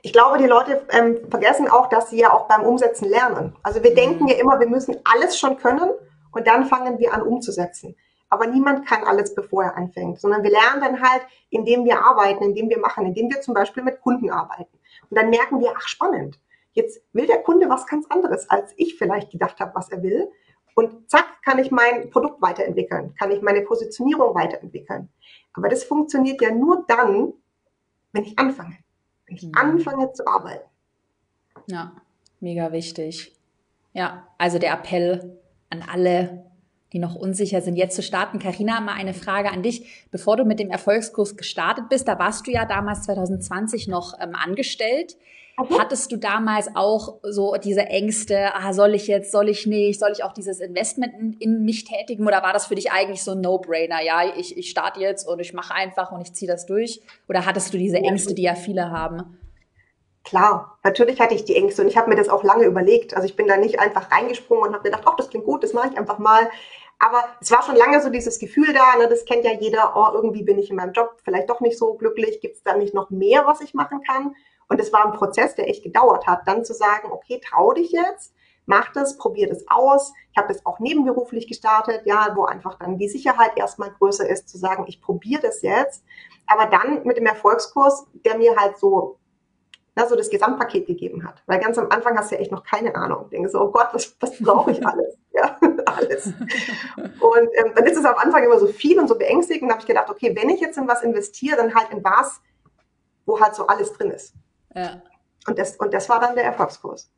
Ich 0.01 0.13
glaube, 0.13 0.37
die 0.37 0.45
Leute 0.45 0.85
ähm, 0.91 1.17
vergessen 1.29 1.67
auch, 1.67 1.87
dass 1.89 2.09
sie 2.09 2.19
ja 2.19 2.31
auch 2.31 2.47
beim 2.47 2.61
Umsetzen 2.61 3.09
lernen. 3.09 3.55
Also 3.63 3.83
wir 3.83 3.91
mhm. 3.91 3.95
denken 3.95 4.27
ja 4.27 4.35
immer, 4.35 4.59
wir 4.59 4.67
müssen 4.67 4.97
alles 5.03 5.37
schon 5.39 5.57
können 5.57 5.89
und 6.31 6.47
dann 6.47 6.65
fangen 6.65 6.99
wir 6.99 7.13
an 7.13 7.21
umzusetzen. 7.21 7.95
Aber 8.29 8.47
niemand 8.47 8.85
kann 8.85 9.03
alles, 9.03 9.33
bevor 9.35 9.63
er 9.63 9.77
anfängt, 9.77 10.19
sondern 10.19 10.43
wir 10.43 10.51
lernen 10.51 10.81
dann 10.81 11.01
halt, 11.01 11.21
indem 11.49 11.85
wir 11.85 12.03
arbeiten, 12.03 12.43
indem 12.43 12.69
wir 12.69 12.79
machen, 12.79 13.05
indem 13.05 13.29
wir 13.29 13.41
zum 13.41 13.53
Beispiel 13.53 13.83
mit 13.83 14.01
Kunden 14.01 14.29
arbeiten. 14.29 14.77
Und 15.09 15.17
dann 15.17 15.29
merken 15.29 15.59
wir, 15.59 15.73
ach 15.75 15.87
spannend, 15.87 16.39
jetzt 16.73 17.01
will 17.13 17.25
der 17.25 17.41
Kunde 17.41 17.69
was 17.69 17.87
ganz 17.87 18.05
anderes, 18.09 18.49
als 18.49 18.73
ich 18.77 18.97
vielleicht 18.97 19.31
gedacht 19.31 19.59
habe, 19.59 19.73
was 19.75 19.89
er 19.89 20.03
will. 20.03 20.29
Und 20.75 21.09
zack, 21.09 21.41
kann 21.43 21.57
ich 21.59 21.71
mein 21.71 22.09
Produkt 22.09 22.41
weiterentwickeln, 22.41 23.15
kann 23.15 23.31
ich 23.31 23.41
meine 23.41 23.61
Positionierung 23.61 24.35
weiterentwickeln. 24.35 25.09
Aber 25.53 25.69
das 25.69 25.83
funktioniert 25.83 26.41
ja 26.41 26.51
nur 26.51 26.85
dann, 26.87 27.33
wenn 28.11 28.23
ich 28.23 28.37
anfange. 28.37 28.77
Wenn 29.25 29.35
ich 29.37 29.43
mhm. 29.43 29.53
anfange 29.55 30.11
zu 30.13 30.27
arbeiten. 30.27 30.69
Ja, 31.65 31.93
mega 32.39 32.71
wichtig. 32.71 33.35
Ja, 33.93 34.27
also 34.37 34.59
der 34.59 34.73
Appell 34.73 35.39
an 35.69 35.83
alle, 35.91 36.46
die 36.93 36.99
noch 36.99 37.15
unsicher 37.15 37.61
sind, 37.61 37.75
jetzt 37.75 37.95
zu 37.95 38.01
starten. 38.01 38.39
Karina, 38.39 38.79
mal 38.79 38.93
eine 38.93 39.13
Frage 39.13 39.51
an 39.51 39.63
dich. 39.63 40.07
Bevor 40.11 40.37
du 40.37 40.45
mit 40.45 40.59
dem 40.59 40.69
Erfolgskurs 40.69 41.35
gestartet 41.35 41.89
bist, 41.89 42.07
da 42.07 42.17
warst 42.19 42.47
du 42.47 42.51
ja 42.51 42.65
damals 42.65 43.03
2020 43.03 43.87
noch 43.87 44.13
ähm, 44.19 44.35
angestellt. 44.35 45.17
Okay. 45.59 45.73
Hattest 45.79 46.11
du 46.11 46.17
damals 46.17 46.69
auch 46.75 47.15
so 47.23 47.55
diese 47.55 47.81
Ängste, 47.87 48.53
ah, 48.53 48.73
soll 48.73 48.93
ich 48.93 49.07
jetzt, 49.07 49.31
soll 49.31 49.49
ich 49.49 49.65
nicht, 49.65 49.99
soll 49.99 50.11
ich 50.11 50.23
auch 50.23 50.31
dieses 50.31 50.59
Investment 50.59 51.15
in, 51.19 51.33
in 51.39 51.65
mich 51.65 51.83
tätigen 51.83 52.27
oder 52.27 52.43
war 52.43 52.53
das 52.53 52.67
für 52.67 52.75
dich 52.75 52.91
eigentlich 52.91 53.23
so 53.23 53.31
ein 53.31 53.41
No-Brainer? 53.41 54.03
Ja, 54.03 54.21
ich, 54.37 54.55
ich 54.55 54.69
starte 54.69 54.99
jetzt 54.99 55.27
und 55.27 55.39
ich 55.39 55.53
mache 55.53 55.73
einfach 55.73 56.11
und 56.11 56.21
ich 56.21 56.33
ziehe 56.33 56.49
das 56.49 56.67
durch? 56.67 57.01
Oder 57.27 57.47
hattest 57.47 57.73
du 57.73 57.79
diese 57.79 57.97
Ängste, 57.97 58.35
die 58.35 58.43
ja 58.43 58.53
viele 58.53 58.91
haben? 58.91 59.35
Klar, 60.27 60.77
natürlich 60.83 61.21
hatte 61.21 61.35
ich 61.35 61.45
die 61.45 61.55
Ängste 61.55 61.81
und 61.81 61.87
ich 61.87 61.95
habe 61.95 62.09
mir 62.09 62.17
das 62.17 62.27
auch 62.27 62.43
lange 62.43 62.65
überlegt. 62.65 63.13
Also 63.13 63.25
ich 63.25 63.37
bin 63.37 63.47
da 63.47 63.55
nicht 63.55 63.79
einfach 63.79 64.11
reingesprungen 64.11 64.67
und 64.67 64.73
habe 64.73 64.83
gedacht, 64.83 65.03
ach, 65.05 65.15
das 65.15 65.29
klingt 65.29 65.45
gut, 65.45 65.63
das 65.63 65.71
mache 65.71 65.87
ich 65.87 65.97
einfach 65.97 66.17
mal. 66.17 66.49
Aber 66.99 67.23
es 67.39 67.49
war 67.49 67.63
schon 67.63 67.77
lange 67.77 68.01
so 68.01 68.09
dieses 68.09 68.37
Gefühl 68.37 68.73
da, 68.73 68.97
ne, 68.97 69.07
das 69.07 69.23
kennt 69.23 69.45
ja 69.45 69.53
jeder, 69.53 69.93
oh, 69.95 70.13
irgendwie 70.13 70.43
bin 70.43 70.59
ich 70.59 70.69
in 70.69 70.75
meinem 70.75 70.91
Job 70.91 71.15
vielleicht 71.23 71.49
doch 71.49 71.61
nicht 71.61 71.77
so 71.77 71.93
glücklich, 71.93 72.41
gibt 72.41 72.57
es 72.57 72.63
da 72.63 72.75
nicht 72.75 72.93
noch 72.93 73.09
mehr, 73.09 73.47
was 73.47 73.61
ich 73.61 73.73
machen 73.73 74.01
kann? 74.03 74.35
Und 74.67 74.81
es 74.81 74.91
war 74.91 75.05
ein 75.05 75.13
Prozess, 75.13 75.55
der 75.55 75.69
echt 75.69 75.83
gedauert 75.83 76.27
hat, 76.27 76.41
dann 76.45 76.65
zu 76.65 76.73
sagen, 76.73 77.09
okay, 77.09 77.39
trau 77.41 77.71
dich 77.71 77.93
jetzt, 77.93 78.33
mach 78.65 78.91
das, 78.91 79.15
probier 79.15 79.47
das 79.47 79.63
aus. 79.69 80.11
Ich 80.33 80.37
habe 80.37 80.49
das 80.49 80.65
auch 80.65 80.79
nebenberuflich 80.79 81.47
gestartet, 81.47 82.01
ja, 82.03 82.33
wo 82.35 82.43
einfach 82.43 82.77
dann 82.79 82.97
die 82.97 83.07
Sicherheit 83.07 83.51
erstmal 83.55 83.91
größer 83.91 84.27
ist, 84.27 84.49
zu 84.49 84.57
sagen, 84.57 84.83
ich 84.89 85.01
probiere 85.01 85.43
das 85.43 85.61
jetzt. 85.61 86.03
Aber 86.47 86.65
dann 86.65 87.05
mit 87.05 87.15
dem 87.15 87.27
Erfolgskurs, 87.27 88.07
der 88.25 88.37
mir 88.37 88.57
halt 88.57 88.77
so 88.77 89.19
na, 89.97 90.07
so 90.07 90.15
das 90.15 90.29
Gesamtpaket 90.29 90.85
gegeben 90.85 91.27
hat. 91.27 91.41
Weil 91.47 91.59
ganz 91.59 91.75
am 91.79 91.89
Anfang 91.89 92.15
hast 92.15 92.29
du 92.29 92.35
ja 92.35 92.41
echt 92.41 92.51
noch 92.51 92.63
keine 92.63 92.93
Ahnung. 92.93 93.23
Ich 93.23 93.29
denke 93.31 93.49
so, 93.49 93.59
oh 93.59 93.71
Gott, 93.71 93.87
was, 93.93 94.15
was 94.19 94.37
brauche 94.37 94.69
ich 94.69 94.85
alles? 94.85 95.17
ja, 95.33 95.57
alles. 95.85 96.27
Und 96.27 97.49
ähm, 97.55 97.71
dann 97.75 97.85
ist 97.85 97.97
es 97.97 98.05
am 98.05 98.15
Anfang 98.15 98.43
immer 98.43 98.59
so 98.59 98.67
viel 98.67 98.99
und 98.99 99.07
so 99.07 99.17
beängstigend. 99.17 99.63
Und 99.63 99.71
habe 99.71 99.81
ich 99.81 99.87
gedacht, 99.87 100.11
okay, 100.11 100.35
wenn 100.35 100.49
ich 100.49 100.61
jetzt 100.61 100.77
in 100.77 100.87
was 100.87 101.01
investiere, 101.01 101.57
dann 101.57 101.73
halt 101.73 101.89
in 101.89 102.03
was, 102.03 102.39
wo 103.25 103.39
halt 103.39 103.55
so 103.55 103.65
alles 103.65 103.91
drin 103.93 104.11
ist. 104.11 104.35
Ja. 104.75 105.01
Und 105.47 105.57
das, 105.57 105.77
und 105.77 105.91
das 105.95 106.07
war 106.09 106.19
dann 106.19 106.35
der 106.35 106.43
Erfolgskurs. 106.43 107.09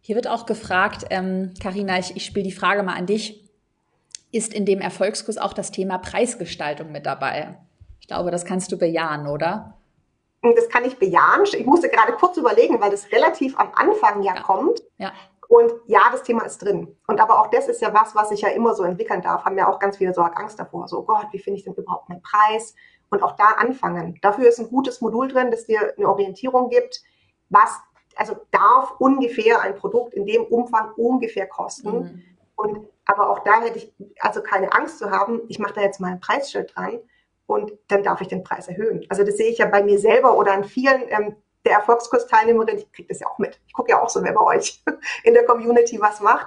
Hier 0.00 0.16
wird 0.16 0.28
auch 0.28 0.46
gefragt, 0.46 1.10
Karina, 1.10 1.94
ähm, 1.94 2.00
ich, 2.00 2.16
ich 2.16 2.24
spiele 2.24 2.44
die 2.44 2.52
Frage 2.52 2.82
mal 2.84 2.94
an 2.94 3.04
dich. 3.04 3.44
Ist 4.32 4.54
in 4.54 4.64
dem 4.64 4.80
Erfolgskurs 4.80 5.36
auch 5.36 5.52
das 5.52 5.72
Thema 5.72 5.98
Preisgestaltung 5.98 6.90
mit 6.90 7.04
dabei? 7.04 7.58
Ich 8.00 8.06
glaube, 8.06 8.30
das 8.30 8.46
kannst 8.46 8.72
du 8.72 8.78
bejahen, 8.78 9.26
oder? 9.26 9.76
Das 10.42 10.68
kann 10.68 10.84
ich 10.84 10.98
bejahen. 10.98 11.44
Ich 11.44 11.66
musste 11.66 11.88
gerade 11.88 12.12
kurz 12.12 12.36
überlegen, 12.36 12.80
weil 12.80 12.90
das 12.90 13.10
relativ 13.10 13.58
am 13.58 13.72
Anfang 13.74 14.22
ja, 14.22 14.34
ja. 14.34 14.42
kommt. 14.42 14.82
Ja. 14.98 15.12
Und 15.48 15.72
ja, 15.86 16.00
das 16.10 16.22
Thema 16.22 16.44
ist 16.44 16.58
drin. 16.58 16.96
Und 17.06 17.20
aber 17.20 17.40
auch 17.40 17.48
das 17.48 17.68
ist 17.68 17.80
ja 17.80 17.94
was, 17.94 18.14
was 18.14 18.30
ich 18.32 18.40
ja 18.40 18.48
immer 18.48 18.74
so 18.74 18.82
entwickeln 18.82 19.22
darf. 19.22 19.44
Haben 19.44 19.58
ja 19.58 19.68
auch 19.68 19.78
ganz 19.78 19.96
viele 19.96 20.12
so 20.12 20.20
Angst 20.22 20.58
davor. 20.58 20.88
So, 20.88 21.02
Gott, 21.02 21.26
wie 21.30 21.38
finde 21.38 21.58
ich 21.58 21.64
denn 21.64 21.74
überhaupt 21.74 22.08
meinen 22.08 22.22
Preis? 22.22 22.74
Und 23.10 23.22
auch 23.22 23.36
da 23.36 23.50
anfangen. 23.56 24.18
Dafür 24.22 24.48
ist 24.48 24.58
ein 24.58 24.68
gutes 24.68 25.00
Modul 25.00 25.28
drin, 25.28 25.50
das 25.50 25.66
dir 25.66 25.94
eine 25.96 26.08
Orientierung 26.08 26.68
gibt. 26.68 27.00
Was, 27.48 27.78
also 28.16 28.36
darf 28.50 28.94
ungefähr 28.98 29.60
ein 29.60 29.76
Produkt 29.76 30.14
in 30.14 30.26
dem 30.26 30.44
Umfang 30.44 30.92
ungefähr 30.96 31.46
kosten. 31.46 31.98
Mhm. 31.98 32.22
Und 32.56 32.88
aber 33.04 33.30
auch 33.30 33.38
da 33.40 33.60
hätte 33.60 33.78
ich 33.78 33.94
also 34.18 34.42
keine 34.42 34.72
Angst 34.72 34.98
zu 34.98 35.10
haben. 35.10 35.40
Ich 35.48 35.60
mache 35.60 35.74
da 35.74 35.82
jetzt 35.82 36.00
mal 36.00 36.10
ein 36.10 36.20
Preisschild 36.20 36.74
dran 36.74 36.98
und 37.46 37.72
dann 37.88 38.02
darf 38.02 38.20
ich 38.20 38.28
den 38.28 38.42
Preis 38.42 38.68
erhöhen. 38.68 39.04
Also 39.08 39.24
das 39.24 39.36
sehe 39.36 39.50
ich 39.50 39.58
ja 39.58 39.66
bei 39.66 39.82
mir 39.82 39.98
selber 39.98 40.36
oder 40.36 40.52
an 40.52 40.64
vielen 40.64 41.02
ähm, 41.08 41.36
der 41.64 41.74
Erfolgskursteilnehmerinnen. 41.74 42.78
Ich 42.78 42.92
kriege 42.92 43.08
das 43.08 43.20
ja 43.20 43.26
auch 43.26 43.38
mit. 43.38 43.60
Ich 43.66 43.72
gucke 43.72 43.90
ja 43.90 44.02
auch 44.02 44.08
so, 44.08 44.22
wer 44.22 44.32
bei 44.32 44.44
euch 44.44 44.82
in 45.24 45.34
der 45.34 45.44
Community 45.44 46.00
was 46.00 46.20
macht. 46.20 46.46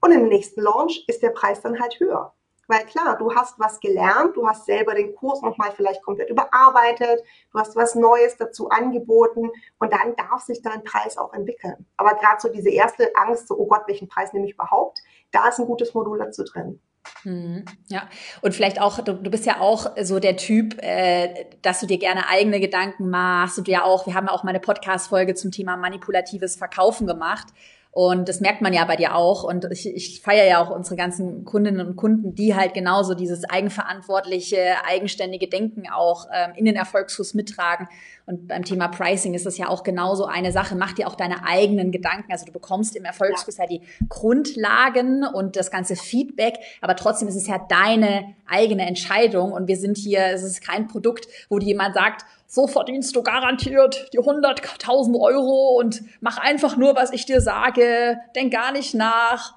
Und 0.00 0.12
im 0.12 0.28
nächsten 0.28 0.60
Launch 0.60 1.04
ist 1.08 1.22
der 1.22 1.30
Preis 1.30 1.60
dann 1.62 1.80
halt 1.80 1.98
höher. 1.98 2.32
Weil 2.68 2.84
klar, 2.84 3.16
du 3.16 3.32
hast 3.32 3.58
was 3.60 3.78
gelernt, 3.78 4.36
du 4.36 4.46
hast 4.46 4.66
selber 4.66 4.94
den 4.94 5.14
Kurs 5.14 5.40
nochmal 5.40 5.70
vielleicht 5.70 6.02
komplett 6.02 6.30
überarbeitet, 6.30 7.22
du 7.52 7.58
hast 7.60 7.76
was 7.76 7.94
Neues 7.94 8.36
dazu 8.36 8.68
angeboten 8.70 9.50
und 9.78 9.92
dann 9.92 10.16
darf 10.16 10.42
sich 10.42 10.62
dein 10.62 10.82
Preis 10.82 11.16
auch 11.16 11.32
entwickeln. 11.32 11.86
Aber 11.96 12.14
gerade 12.14 12.40
so 12.40 12.48
diese 12.48 12.70
erste 12.70 13.14
Angst, 13.14 13.46
so, 13.46 13.56
oh 13.56 13.66
Gott, 13.66 13.82
welchen 13.86 14.08
Preis 14.08 14.32
nehme 14.32 14.46
ich 14.46 14.54
überhaupt, 14.54 15.00
da 15.30 15.48
ist 15.48 15.60
ein 15.60 15.66
gutes 15.66 15.94
Modul 15.94 16.18
dazu 16.18 16.42
drin. 16.42 16.80
Mhm. 17.24 17.64
Ja, 17.88 18.08
und 18.42 18.54
vielleicht 18.54 18.80
auch, 18.80 19.00
du, 19.00 19.14
du 19.14 19.30
bist 19.30 19.46
ja 19.46 19.60
auch 19.60 19.96
so 20.02 20.18
der 20.18 20.36
Typ, 20.36 20.82
äh, 20.82 21.46
dass 21.62 21.80
du 21.80 21.86
dir 21.86 21.98
gerne 21.98 22.28
eigene 22.28 22.60
Gedanken 22.60 23.10
machst. 23.10 23.58
Und 23.58 23.68
ja 23.68 23.84
auch, 23.84 24.06
wir 24.06 24.14
haben 24.14 24.26
ja 24.26 24.32
auch 24.32 24.44
mal 24.44 24.50
eine 24.50 24.60
Podcast-Folge 24.60 25.34
zum 25.34 25.50
Thema 25.50 25.76
manipulatives 25.76 26.56
Verkaufen 26.56 27.06
gemacht. 27.06 27.48
Und 27.96 28.28
das 28.28 28.40
merkt 28.40 28.60
man 28.60 28.74
ja 28.74 28.84
bei 28.84 28.96
dir 28.96 29.14
auch. 29.14 29.42
Und 29.42 29.66
ich, 29.70 29.86
ich 29.86 30.20
feiere 30.20 30.44
ja 30.44 30.62
auch 30.62 30.68
unsere 30.68 30.96
ganzen 30.96 31.46
Kundinnen 31.46 31.86
und 31.86 31.96
Kunden, 31.96 32.34
die 32.34 32.54
halt 32.54 32.74
genauso 32.74 33.14
dieses 33.14 33.48
eigenverantwortliche, 33.48 34.74
eigenständige 34.86 35.48
Denken 35.48 35.88
auch 35.88 36.26
ähm, 36.30 36.52
in 36.56 36.66
den 36.66 36.76
Erfolgskurs 36.76 37.32
mittragen. 37.32 37.88
Und 38.26 38.48
beim 38.48 38.66
Thema 38.66 38.88
Pricing 38.88 39.32
ist 39.32 39.46
das 39.46 39.56
ja 39.56 39.70
auch 39.70 39.82
genauso 39.82 40.26
eine 40.26 40.52
Sache. 40.52 40.76
Mach 40.76 40.92
dir 40.92 41.08
auch 41.08 41.14
deine 41.14 41.46
eigenen 41.46 41.90
Gedanken. 41.90 42.30
Also 42.32 42.44
du 42.44 42.52
bekommst 42.52 42.96
im 42.96 43.06
Erfolgskurs 43.06 43.56
ja, 43.56 43.64
ja 43.64 43.70
die 43.70 43.80
Grundlagen 44.10 45.24
und 45.24 45.56
das 45.56 45.70
ganze 45.70 45.96
Feedback, 45.96 46.58
aber 46.82 46.96
trotzdem 46.96 47.28
ist 47.28 47.36
es 47.36 47.46
ja 47.46 47.64
deine 47.66 48.34
eigene 48.46 48.86
Entscheidung. 48.86 49.52
Und 49.52 49.68
wir 49.68 49.76
sind 49.78 49.96
hier, 49.96 50.26
es 50.34 50.42
ist 50.42 50.60
kein 50.60 50.86
Produkt, 50.86 51.28
wo 51.48 51.58
dir 51.58 51.68
jemand 51.68 51.94
sagt, 51.94 52.26
so 52.46 52.66
verdienst 52.66 53.14
du 53.16 53.22
garantiert 53.22 54.10
die 54.12 54.20
100.000 54.20 55.20
Euro 55.20 55.76
und 55.78 56.02
mach 56.20 56.38
einfach 56.38 56.76
nur, 56.76 56.94
was 56.94 57.12
ich 57.12 57.26
dir 57.26 57.40
sage, 57.40 58.18
denk 58.34 58.52
gar 58.52 58.72
nicht 58.72 58.94
nach, 58.94 59.54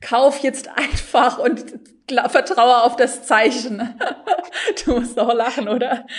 kauf 0.00 0.38
jetzt 0.40 0.68
einfach 0.76 1.38
und 1.38 1.64
vertraue 2.28 2.82
auf 2.82 2.96
das 2.96 3.24
Zeichen. 3.24 4.00
Du 4.84 4.98
musst 4.98 5.18
doch 5.18 5.32
lachen, 5.34 5.68
oder? 5.68 6.06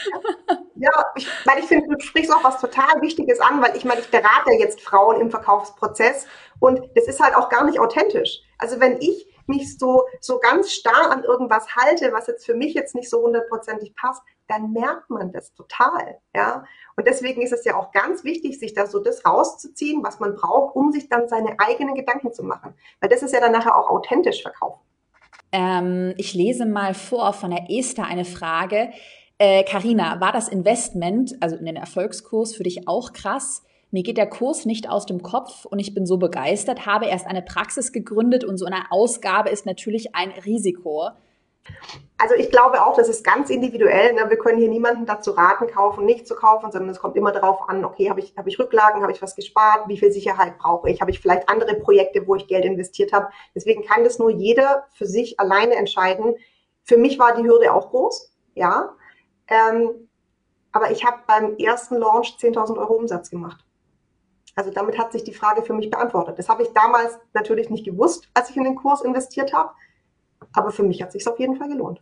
Ja, 0.79 0.91
ich, 1.15 1.27
weil 1.45 1.57
ich 1.57 1.65
finde, 1.65 1.87
du 1.87 1.99
sprichst 1.99 2.31
auch 2.31 2.43
was 2.43 2.61
total 2.61 3.01
Wichtiges 3.01 3.39
an, 3.39 3.59
weil 3.63 3.75
ich 3.75 3.83
meine, 3.83 3.99
ich 3.99 4.11
berate 4.11 4.51
jetzt 4.59 4.79
Frauen 4.81 5.19
im 5.19 5.31
Verkaufsprozess 5.31 6.27
und 6.59 6.79
das 6.95 7.07
ist 7.07 7.19
halt 7.19 7.35
auch 7.35 7.49
gar 7.49 7.63
nicht 7.63 7.79
authentisch. 7.79 8.41
Also 8.59 8.79
wenn 8.79 9.01
ich 9.01 9.25
mich 9.47 9.77
so, 9.77 10.03
so 10.19 10.39
ganz 10.39 10.71
starr 10.71 11.11
an 11.11 11.23
irgendwas 11.23 11.75
halte, 11.75 12.11
was 12.13 12.27
jetzt 12.27 12.45
für 12.45 12.55
mich 12.55 12.73
jetzt 12.73 12.95
nicht 12.95 13.09
so 13.09 13.21
hundertprozentig 13.21 13.95
passt, 13.95 14.21
dann 14.47 14.71
merkt 14.71 15.09
man 15.09 15.31
das 15.31 15.53
total, 15.53 16.19
ja. 16.35 16.63
Und 16.95 17.05
deswegen 17.05 17.41
ist 17.41 17.53
es 17.53 17.65
ja 17.65 17.75
auch 17.75 17.91
ganz 17.91 18.23
wichtig, 18.23 18.59
sich 18.59 18.73
da 18.73 18.87
so 18.87 18.99
das 18.99 19.25
rauszuziehen, 19.25 20.03
was 20.03 20.19
man 20.19 20.35
braucht, 20.35 20.75
um 20.75 20.91
sich 20.91 21.09
dann 21.09 21.27
seine 21.27 21.59
eigenen 21.59 21.95
Gedanken 21.95 22.33
zu 22.33 22.43
machen. 22.43 22.73
Weil 23.01 23.09
das 23.09 23.23
ist 23.23 23.33
ja 23.33 23.39
dann 23.39 23.51
nachher 23.51 23.77
auch 23.77 23.89
authentisch 23.89 24.41
verkaufen. 24.41 24.79
Ähm, 25.51 26.13
ich 26.17 26.33
lese 26.33 26.65
mal 26.65 26.93
vor 26.93 27.33
von 27.33 27.51
der 27.51 27.69
Esther 27.69 28.05
eine 28.05 28.25
Frage. 28.25 28.91
Karina, 29.39 30.15
äh, 30.15 30.19
war 30.19 30.31
das 30.31 30.47
Investment, 30.47 31.35
also 31.41 31.55
in 31.55 31.65
den 31.65 31.75
Erfolgskurs, 31.75 32.55
für 32.55 32.63
dich 32.63 32.87
auch 32.87 33.13
krass? 33.13 33.63
Mir 33.89 34.03
geht 34.03 34.17
der 34.17 34.29
Kurs 34.29 34.65
nicht 34.65 34.89
aus 34.89 35.05
dem 35.05 35.23
Kopf 35.23 35.65
und 35.65 35.79
ich 35.79 35.93
bin 35.93 36.05
so 36.05 36.17
begeistert, 36.17 36.85
habe 36.85 37.05
erst 37.05 37.25
eine 37.25 37.41
Praxis 37.41 37.93
gegründet 37.93 38.43
und 38.43 38.57
so 38.57 38.65
eine 38.65 38.91
Ausgabe 38.91 39.49
ist 39.49 39.65
natürlich 39.65 40.13
ein 40.13 40.31
Risiko. 40.31 41.09
Also 42.17 42.33
ich 42.35 42.49
glaube 42.49 42.83
auch, 42.85 42.95
das 42.95 43.09
ist 43.09 43.23
ganz 43.23 43.49
individuell. 43.49 44.13
Ne? 44.13 44.29
Wir 44.29 44.37
können 44.37 44.57
hier 44.57 44.69
niemanden 44.69 45.05
dazu 45.05 45.31
raten, 45.31 45.67
kaufen, 45.67 46.05
nicht 46.05 46.27
zu 46.27 46.35
kaufen, 46.35 46.71
sondern 46.71 46.89
es 46.89 46.99
kommt 46.99 47.15
immer 47.15 47.31
darauf 47.31 47.69
an, 47.69 47.85
okay, 47.85 48.09
habe 48.09 48.19
ich, 48.19 48.33
hab 48.35 48.47
ich 48.47 48.57
Rücklagen, 48.57 49.01
habe 49.01 49.11
ich 49.11 49.21
was 49.21 49.35
gespart, 49.35 49.87
wie 49.87 49.97
viel 49.97 50.11
Sicherheit 50.11 50.57
brauche 50.57 50.89
ich, 50.89 50.99
habe 50.99 51.11
ich 51.11 51.19
vielleicht 51.19 51.47
andere 51.47 51.75
Projekte, 51.75 52.27
wo 52.27 52.35
ich 52.35 52.47
Geld 52.47 52.65
investiert 52.65 53.13
habe. 53.13 53.29
Deswegen 53.53 53.85
kann 53.85 54.03
das 54.03 54.17
nur 54.17 54.31
jeder 54.31 54.85
für 54.93 55.05
sich 55.05 55.39
alleine 55.39 55.75
entscheiden. 55.75 56.35
Für 56.83 56.97
mich 56.97 57.19
war 57.19 57.35
die 57.35 57.43
Hürde 57.43 57.73
auch 57.73 57.91
groß, 57.91 58.31
ja. 58.55 58.95
Ähm, 59.47 60.09
aber 60.71 60.91
ich 60.91 61.05
habe 61.05 61.17
beim 61.27 61.55
ersten 61.57 61.97
Launch 61.97 62.37
10.000 62.39 62.77
Euro 62.77 62.93
Umsatz 62.93 63.29
gemacht. 63.29 63.66
Also 64.57 64.71
damit 64.71 64.97
hat 64.97 65.11
sich 65.11 65.23
die 65.23 65.35
Frage 65.35 65.61
für 65.61 65.73
mich 65.73 65.91
beantwortet. 65.91 66.39
Das 66.39 66.49
habe 66.49 66.63
ich 66.63 66.69
damals 66.73 67.19
natürlich 67.35 67.69
nicht 67.69 67.85
gewusst, 67.85 68.27
als 68.33 68.49
ich 68.49 68.57
in 68.57 68.63
den 68.63 68.75
Kurs 68.75 69.01
investiert 69.01 69.53
habe. 69.53 69.69
Aber 70.51 70.71
für 70.71 70.81
mich 70.81 70.99
hat 71.03 71.11
sich 71.11 71.27
auf 71.27 71.39
jeden 71.39 71.57
Fall 71.57 71.69
gelohnt. 71.69 72.01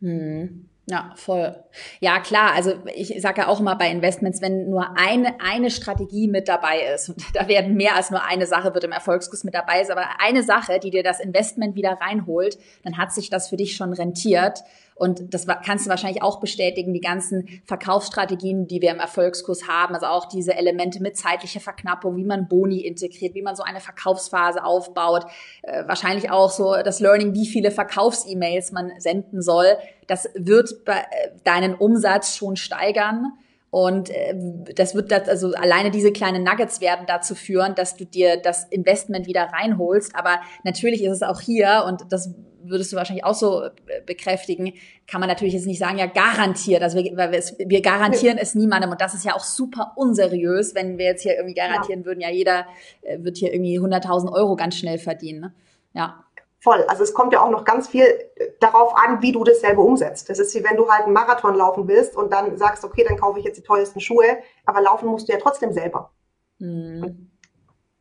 Hm. 0.00 0.68
Ja, 0.88 1.12
voll. 1.16 1.56
Ja, 1.98 2.20
klar. 2.20 2.52
Also 2.54 2.74
ich 2.94 3.20
sage 3.20 3.40
ja 3.40 3.48
auch 3.48 3.58
immer 3.58 3.74
bei 3.74 3.90
Investments, 3.90 4.40
wenn 4.40 4.70
nur 4.70 4.96
eine, 4.96 5.40
eine 5.40 5.70
Strategie 5.70 6.28
mit 6.28 6.46
dabei 6.46 6.80
ist, 6.94 7.08
und 7.08 7.18
da 7.34 7.48
werden 7.48 7.74
mehr 7.74 7.96
als 7.96 8.12
nur 8.12 8.22
eine 8.24 8.46
Sache 8.46 8.72
wird 8.72 8.84
im 8.84 8.92
Erfolgskurs 8.92 9.42
mit 9.42 9.54
dabei 9.54 9.80
ist, 9.80 9.90
aber 9.90 10.04
eine 10.20 10.44
Sache, 10.44 10.78
die 10.78 10.90
dir 10.90 11.02
das 11.02 11.18
Investment 11.18 11.74
wieder 11.74 11.98
reinholt, 12.00 12.56
dann 12.84 12.98
hat 12.98 13.12
sich 13.12 13.30
das 13.30 13.48
für 13.48 13.56
dich 13.56 13.74
schon 13.74 13.92
rentiert. 13.92 14.62
Und 14.94 15.34
das 15.34 15.46
kannst 15.64 15.84
du 15.84 15.90
wahrscheinlich 15.90 16.22
auch 16.22 16.40
bestätigen, 16.40 16.94
die 16.94 17.02
ganzen 17.02 17.60
Verkaufsstrategien, 17.66 18.66
die 18.66 18.80
wir 18.80 18.92
im 18.92 18.98
Erfolgskurs 18.98 19.68
haben, 19.68 19.94
also 19.94 20.06
auch 20.06 20.24
diese 20.26 20.54
Elemente 20.54 21.02
mit 21.02 21.18
zeitlicher 21.18 21.60
Verknappung, 21.60 22.16
wie 22.16 22.24
man 22.24 22.48
Boni 22.48 22.80
integriert, 22.80 23.34
wie 23.34 23.42
man 23.42 23.56
so 23.56 23.62
eine 23.62 23.80
Verkaufsphase 23.80 24.64
aufbaut, 24.64 25.26
äh, 25.62 25.86
wahrscheinlich 25.86 26.30
auch 26.30 26.50
so 26.50 26.76
das 26.82 27.00
Learning, 27.00 27.34
wie 27.34 27.46
viele 27.46 27.70
Verkaufs-E-Mails 27.72 28.72
man 28.72 28.92
senden 28.98 29.42
soll. 29.42 29.66
Das 30.06 30.28
wird 30.34 30.72
äh, 30.86 30.94
deinen 31.44 31.74
Umsatz 31.74 32.36
schon 32.36 32.56
steigern. 32.56 33.32
Und 33.70 34.10
äh, 34.10 34.34
das 34.74 34.94
wird 34.94 35.10
das, 35.10 35.28
also 35.28 35.52
alleine 35.52 35.90
diese 35.90 36.12
kleinen 36.12 36.44
Nuggets 36.44 36.80
werden 36.80 37.04
dazu 37.06 37.34
führen, 37.34 37.74
dass 37.74 37.96
du 37.96 38.06
dir 38.06 38.36
das 38.36 38.64
Investment 38.64 39.26
wieder 39.26 39.42
reinholst. 39.52 40.14
Aber 40.14 40.40
natürlich 40.64 41.02
ist 41.02 41.12
es 41.12 41.22
auch 41.22 41.40
hier, 41.40 41.84
und 41.86 42.04
das 42.10 42.34
würdest 42.62 42.92
du 42.92 42.96
wahrscheinlich 42.96 43.24
auch 43.24 43.34
so 43.34 43.64
äh, 43.64 43.70
bekräftigen, 44.04 44.72
kann 45.06 45.20
man 45.20 45.28
natürlich 45.28 45.54
jetzt 45.54 45.66
nicht 45.66 45.78
sagen, 45.78 45.98
ja, 45.98 46.06
garantiert. 46.06 46.82
Also 46.82 46.98
wir, 46.98 47.16
weil 47.16 47.32
wir, 47.32 47.38
es, 47.38 47.56
wir 47.58 47.82
garantieren 47.82 48.38
es 48.38 48.54
niemandem 48.54 48.90
und 48.90 49.00
das 49.00 49.14
ist 49.14 49.24
ja 49.24 49.34
auch 49.34 49.44
super 49.44 49.92
unseriös, 49.96 50.74
wenn 50.74 50.98
wir 50.98 51.06
jetzt 51.06 51.22
hier 51.22 51.34
irgendwie 51.34 51.54
garantieren 51.54 52.00
ja. 52.00 52.06
würden, 52.06 52.20
ja, 52.20 52.30
jeder 52.30 52.66
wird 53.18 53.36
hier 53.36 53.52
irgendwie 53.52 53.78
100.000 53.78 54.32
Euro 54.32 54.56
ganz 54.56 54.76
schnell 54.76 54.98
verdienen. 54.98 55.40
Ne? 55.40 55.54
Ja. 55.92 56.25
Voll. 56.66 56.82
Also 56.88 57.04
es 57.04 57.14
kommt 57.14 57.32
ja 57.32 57.44
auch 57.44 57.50
noch 57.50 57.64
ganz 57.64 57.86
viel 57.86 58.02
äh, 58.02 58.48
darauf 58.58 58.96
an, 58.96 59.22
wie 59.22 59.30
du 59.30 59.44
das 59.44 59.60
selber 59.60 59.84
umsetzt. 59.84 60.28
Das 60.28 60.40
ist 60.40 60.52
wie 60.52 60.64
wenn 60.64 60.76
du 60.76 60.88
halt 60.88 61.04
einen 61.04 61.12
Marathon 61.12 61.54
laufen 61.54 61.86
willst 61.86 62.16
und 62.16 62.32
dann 62.32 62.58
sagst, 62.58 62.84
okay, 62.84 63.04
dann 63.08 63.16
kaufe 63.16 63.38
ich 63.38 63.44
jetzt 63.44 63.56
die 63.58 63.62
teuersten 63.62 64.00
Schuhe, 64.00 64.38
aber 64.64 64.80
laufen 64.80 65.06
musst 65.06 65.28
du 65.28 65.32
ja 65.32 65.38
trotzdem 65.40 65.72
selber. 65.72 66.10
Mhm. 66.58 67.30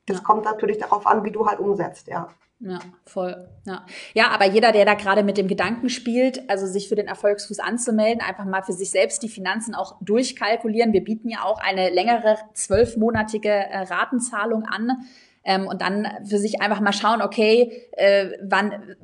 Das 0.08 0.18
ja. 0.18 0.24
kommt 0.24 0.46
natürlich 0.46 0.80
darauf 0.80 1.06
an, 1.06 1.24
wie 1.24 1.30
du 1.30 1.46
halt 1.46 1.60
umsetzt, 1.60 2.08
ja. 2.08 2.30
Ja, 2.60 2.80
voll. 3.06 3.48
Ja. 3.68 3.86
ja, 4.16 4.30
aber 4.30 4.46
jeder, 4.46 4.72
der 4.72 4.86
da 4.86 4.96
gerade 4.96 5.22
mit 5.22 5.38
dem 5.38 5.48
Gedanken 5.48 5.90
spielt, 5.90 6.50
also 6.50 6.66
sich 6.66 6.90
für 6.90 6.96
den 6.96 7.08
Erfolgsfuß 7.08 7.60
anzumelden, 7.60 8.24
einfach 8.24 8.46
mal 8.46 8.64
für 8.64 8.74
sich 8.74 8.90
selbst 8.90 9.22
die 9.22 9.30
Finanzen 9.30 9.76
auch 9.76 9.98
durchkalkulieren. 10.02 10.92
Wir 10.92 11.04
bieten 11.04 11.30
ja 11.30 11.44
auch 11.44 11.60
eine 11.60 11.92
längere 11.92 12.40
zwölfmonatige 12.56 13.50
äh, 13.50 13.82
Ratenzahlung 13.82 14.64
an. 14.64 15.06
Ähm, 15.46 15.68
und 15.68 15.82
dann 15.82 16.08
für 16.28 16.40
sich 16.40 16.62
einfach 16.62 16.82
mal 16.82 16.94
schauen, 16.94 17.22
okay, 17.22 17.88
äh, 17.94 18.32
wann, 18.42 18.96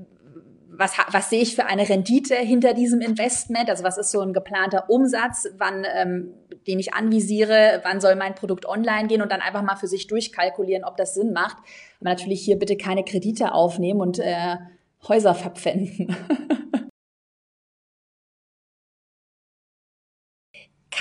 was, 0.82 0.94
was 1.12 1.30
sehe 1.30 1.42
ich 1.42 1.56
für 1.56 1.66
eine 1.66 1.88
Rendite 1.88 2.36
hinter 2.36 2.74
diesem 2.74 3.02
Investment? 3.02 3.70
Also 3.70 3.84
was 3.84 3.98
ist 3.98 4.12
so 4.12 4.22
ein 4.22 4.34
geplanter 4.34 4.90
Umsatz, 4.90 5.48
wann, 5.58 5.86
ähm, 5.96 6.34
den 6.68 6.80
ich 6.80 6.94
anvisiere, 6.94 7.82
wann 7.84 8.02
soll 8.02 8.16
mein 8.16 8.36
Produkt 8.36 8.66
online 8.66 9.08
gehen 9.08 9.22
und 9.22 9.32
dann 9.32 9.42
einfach 9.42 9.62
mal 9.62 9.76
für 9.76 9.88
sich 9.88 10.08
durchkalkulieren, 10.08 10.84
ob 10.84 10.98
das 10.98 11.14
Sinn 11.14 11.32
macht. 11.32 11.58
Aber 12.00 12.10
natürlich 12.10 12.42
hier 12.42 12.58
bitte 12.58 12.76
keine 12.76 13.04
Kredite 13.04 13.54
aufnehmen 13.54 14.02
und 14.02 14.20
äh, 14.20 14.58
Häuser 15.08 15.36
verpfänden. 15.36 16.16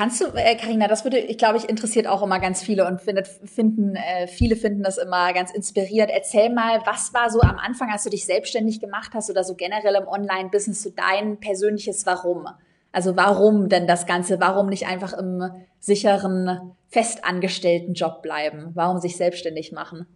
Kannst 0.01 0.23
du, 0.23 0.29
äh, 0.35 0.57
Carina, 0.57 0.89
das 0.89 1.05
würde, 1.05 1.19
ich 1.19 1.37
glaube, 1.37 1.59
ich 1.59 1.69
interessiert 1.69 2.07
auch 2.07 2.23
immer 2.23 2.41
ganz 2.41 2.63
viele 2.63 2.87
und 2.87 3.03
findet, 3.03 3.27
finden, 3.29 3.97
äh, 3.97 4.29
viele 4.29 4.57
finden 4.57 4.83
das 4.83 4.97
immer 4.97 5.35
ganz 5.35 5.51
inspirierend. 5.51 6.11
Erzähl 6.11 6.49
mal, 6.49 6.81
was 6.87 7.13
war 7.13 7.29
so 7.29 7.43
am 7.43 7.59
Anfang, 7.59 7.91
als 7.91 8.05
du 8.05 8.09
dich 8.09 8.25
selbstständig 8.25 8.81
gemacht 8.81 9.11
hast 9.13 9.29
oder 9.29 9.45
so 9.45 9.57
generell 9.57 9.97
im 9.97 10.09
Online-Business, 10.09 10.83
so 10.83 10.89
dein 10.89 11.39
persönliches 11.39 12.07
Warum? 12.07 12.49
Also 12.93 13.15
warum 13.15 13.69
denn 13.69 13.87
das 13.87 14.07
Ganze? 14.07 14.41
Warum 14.41 14.71
nicht 14.71 14.87
einfach 14.87 15.13
im 15.13 15.51
sicheren, 15.81 16.73
festangestellten 16.89 17.93
Job 17.93 18.23
bleiben? 18.23 18.71
Warum 18.73 19.01
sich 19.01 19.19
selbstständig 19.19 19.71
machen? 19.71 20.07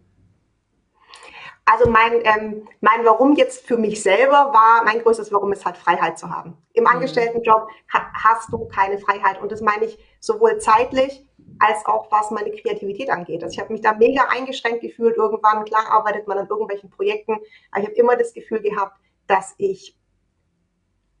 Also 1.67 1.89
mein, 1.89 2.21
ähm, 2.23 2.67
mein 2.79 3.03
Warum 3.05 3.33
jetzt 3.33 3.65
für 3.65 3.77
mich 3.77 4.03
selber 4.03 4.53
war, 4.53 4.83
mein 4.83 5.01
größtes 5.01 5.33
Warum 5.33 5.51
ist 5.51 5.65
halt 5.65 5.77
Freiheit 5.77 6.19
zu 6.19 6.29
haben. 6.29 6.55
Im 6.73 6.83
mhm. 6.83 6.89
Angestelltenjob 6.89 7.67
ha 7.91 8.11
hast 8.13 8.53
du 8.53 8.67
keine 8.67 8.99
Freiheit 8.99 9.41
und 9.41 9.51
das 9.51 9.61
meine 9.61 9.85
ich 9.85 9.97
sowohl 10.19 10.59
zeitlich 10.59 11.25
als 11.57 11.85
auch 11.85 12.11
was 12.11 12.29
meine 12.29 12.51
Kreativität 12.51 13.09
angeht. 13.09 13.43
Also 13.43 13.53
ich 13.53 13.59
habe 13.59 13.73
mich 13.73 13.81
da 13.81 13.93
mega 13.93 14.27
eingeschränkt 14.29 14.81
gefühlt 14.81 15.17
irgendwann. 15.17 15.65
Klar 15.65 15.89
arbeitet 15.89 16.27
man 16.27 16.37
an 16.37 16.47
irgendwelchen 16.47 16.91
Projekten, 16.91 17.37
aber 17.71 17.81
ich 17.81 17.87
habe 17.87 17.95
immer 17.95 18.15
das 18.15 18.33
Gefühl 18.33 18.61
gehabt, 18.61 18.97
dass 19.25 19.55
ich 19.57 19.97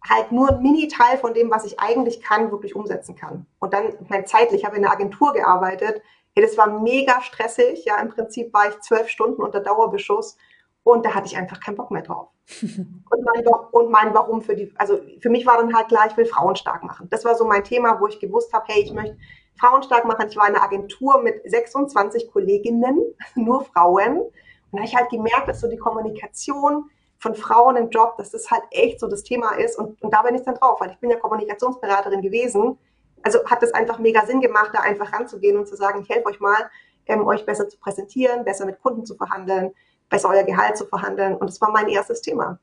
halt 0.07 0.31
nur 0.31 0.49
ein 0.49 0.61
Mini-Teil 0.61 1.17
von 1.17 1.33
dem, 1.33 1.49
was 1.49 1.65
ich 1.65 1.79
eigentlich 1.79 2.21
kann, 2.21 2.51
wirklich 2.51 2.75
umsetzen 2.75 3.15
kann. 3.15 3.47
Und 3.59 3.73
dann, 3.73 3.93
mein 4.09 4.27
zeitlich, 4.27 4.61
ich 4.61 4.65
habe 4.65 4.77
in 4.77 4.85
einer 4.85 4.93
Agentur 4.93 5.33
gearbeitet, 5.33 6.01
Hey, 6.35 6.43
das 6.43 6.57
war 6.57 6.67
mega 6.67 7.21
stressig. 7.21 7.85
Ja, 7.85 7.97
im 8.01 8.09
Prinzip 8.09 8.53
war 8.53 8.67
ich 8.67 8.79
zwölf 8.81 9.07
Stunden 9.07 9.41
unter 9.41 9.61
Dauerbeschuss 9.61 10.37
und 10.83 11.05
da 11.05 11.13
hatte 11.13 11.27
ich 11.27 11.37
einfach 11.37 11.61
keinen 11.61 11.77
Bock 11.77 11.91
mehr 11.91 12.01
drauf. 12.01 12.27
und, 12.61 13.23
mein, 13.23 13.47
und 13.71 13.89
mein 13.89 14.13
Warum 14.13 14.41
für 14.41 14.55
die, 14.55 14.71
also 14.77 14.99
für 15.21 15.29
mich 15.29 15.45
war 15.45 15.57
dann 15.57 15.73
halt 15.73 15.87
klar, 15.87 16.07
ich 16.07 16.17
will 16.17 16.25
Frauen 16.25 16.57
stark 16.57 16.83
machen. 16.83 17.07
Das 17.09 17.23
war 17.23 17.35
so 17.35 17.45
mein 17.45 17.63
Thema, 17.63 17.99
wo 18.01 18.07
ich 18.07 18.19
gewusst 18.19 18.51
habe, 18.51 18.65
hey, 18.67 18.83
ich 18.83 18.91
möchte 18.91 19.17
Frauen 19.57 19.81
stark 19.81 20.03
machen. 20.05 20.27
Ich 20.27 20.35
war 20.35 20.49
in 20.49 20.55
einer 20.55 20.63
Agentur 20.63 21.21
mit 21.21 21.41
26 21.49 22.29
Kolleginnen, 22.29 22.99
nur 23.35 23.63
Frauen. 23.63 24.17
Und 24.19 24.31
da 24.73 24.79
habe 24.79 24.87
ich 24.87 24.95
halt 24.95 25.09
gemerkt, 25.09 25.47
dass 25.47 25.61
so 25.61 25.69
die 25.69 25.77
Kommunikation 25.77 26.89
von 27.17 27.33
Frauen 27.33 27.77
im 27.77 27.89
Job, 27.89 28.17
dass 28.17 28.31
das 28.31 28.51
halt 28.51 28.63
echt 28.71 28.99
so 28.99 29.07
das 29.07 29.23
Thema 29.23 29.51
ist. 29.53 29.79
Und, 29.79 30.01
und 30.03 30.13
da 30.13 30.21
bin 30.21 30.35
ich 30.35 30.41
dann 30.41 30.55
drauf, 30.55 30.81
weil 30.81 30.91
ich 30.91 30.99
bin 30.99 31.09
ja 31.09 31.17
Kommunikationsberaterin 31.17 32.21
gewesen 32.21 32.77
also 33.25 33.43
hat 33.45 33.63
es 33.63 33.73
einfach 33.73 33.97
mega 33.97 34.25
Sinn 34.25 34.39
gemacht, 34.39 34.69
da 34.71 34.81
einfach 34.81 35.11
ranzugehen 35.11 35.57
und 35.57 35.67
zu 35.67 35.75
sagen, 35.75 36.01
ich 36.01 36.09
helfe 36.09 36.27
euch 36.27 36.39
mal, 36.39 36.69
ähm, 37.07 37.25
euch 37.25 37.45
besser 37.45 37.67
zu 37.67 37.77
präsentieren, 37.79 38.45
besser 38.45 38.65
mit 38.67 38.79
Kunden 38.81 39.03
zu 39.03 39.15
verhandeln, 39.15 39.71
besser 40.09 40.29
euer 40.29 40.43
Gehalt 40.43 40.77
zu 40.77 40.85
verhandeln. 40.85 41.35
Und 41.35 41.49
das 41.49 41.59
war 41.59 41.71
mein 41.71 41.87
erstes 41.87 42.21
Thema. 42.21 42.59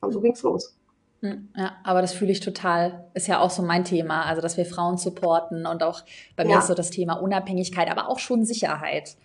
Und 0.00 0.12
so 0.12 0.20
ging's 0.20 0.42
los. 0.42 0.74
Hm, 1.20 1.50
ja, 1.54 1.76
aber 1.84 2.00
das 2.00 2.14
fühle 2.14 2.32
ich 2.32 2.40
total. 2.40 3.10
Ist 3.12 3.28
ja 3.28 3.40
auch 3.40 3.50
so 3.50 3.62
mein 3.62 3.84
Thema. 3.84 4.24
Also, 4.24 4.40
dass 4.40 4.56
wir 4.56 4.64
Frauen 4.64 4.96
supporten 4.96 5.66
und 5.66 5.82
auch 5.82 6.02
bei 6.34 6.44
mir 6.44 6.52
ja. 6.52 6.58
ist 6.60 6.68
so 6.68 6.74
das 6.74 6.90
Thema 6.90 7.14
Unabhängigkeit, 7.14 7.90
aber 7.90 8.08
auch 8.08 8.18
schon 8.18 8.44
Sicherheit. 8.44 9.16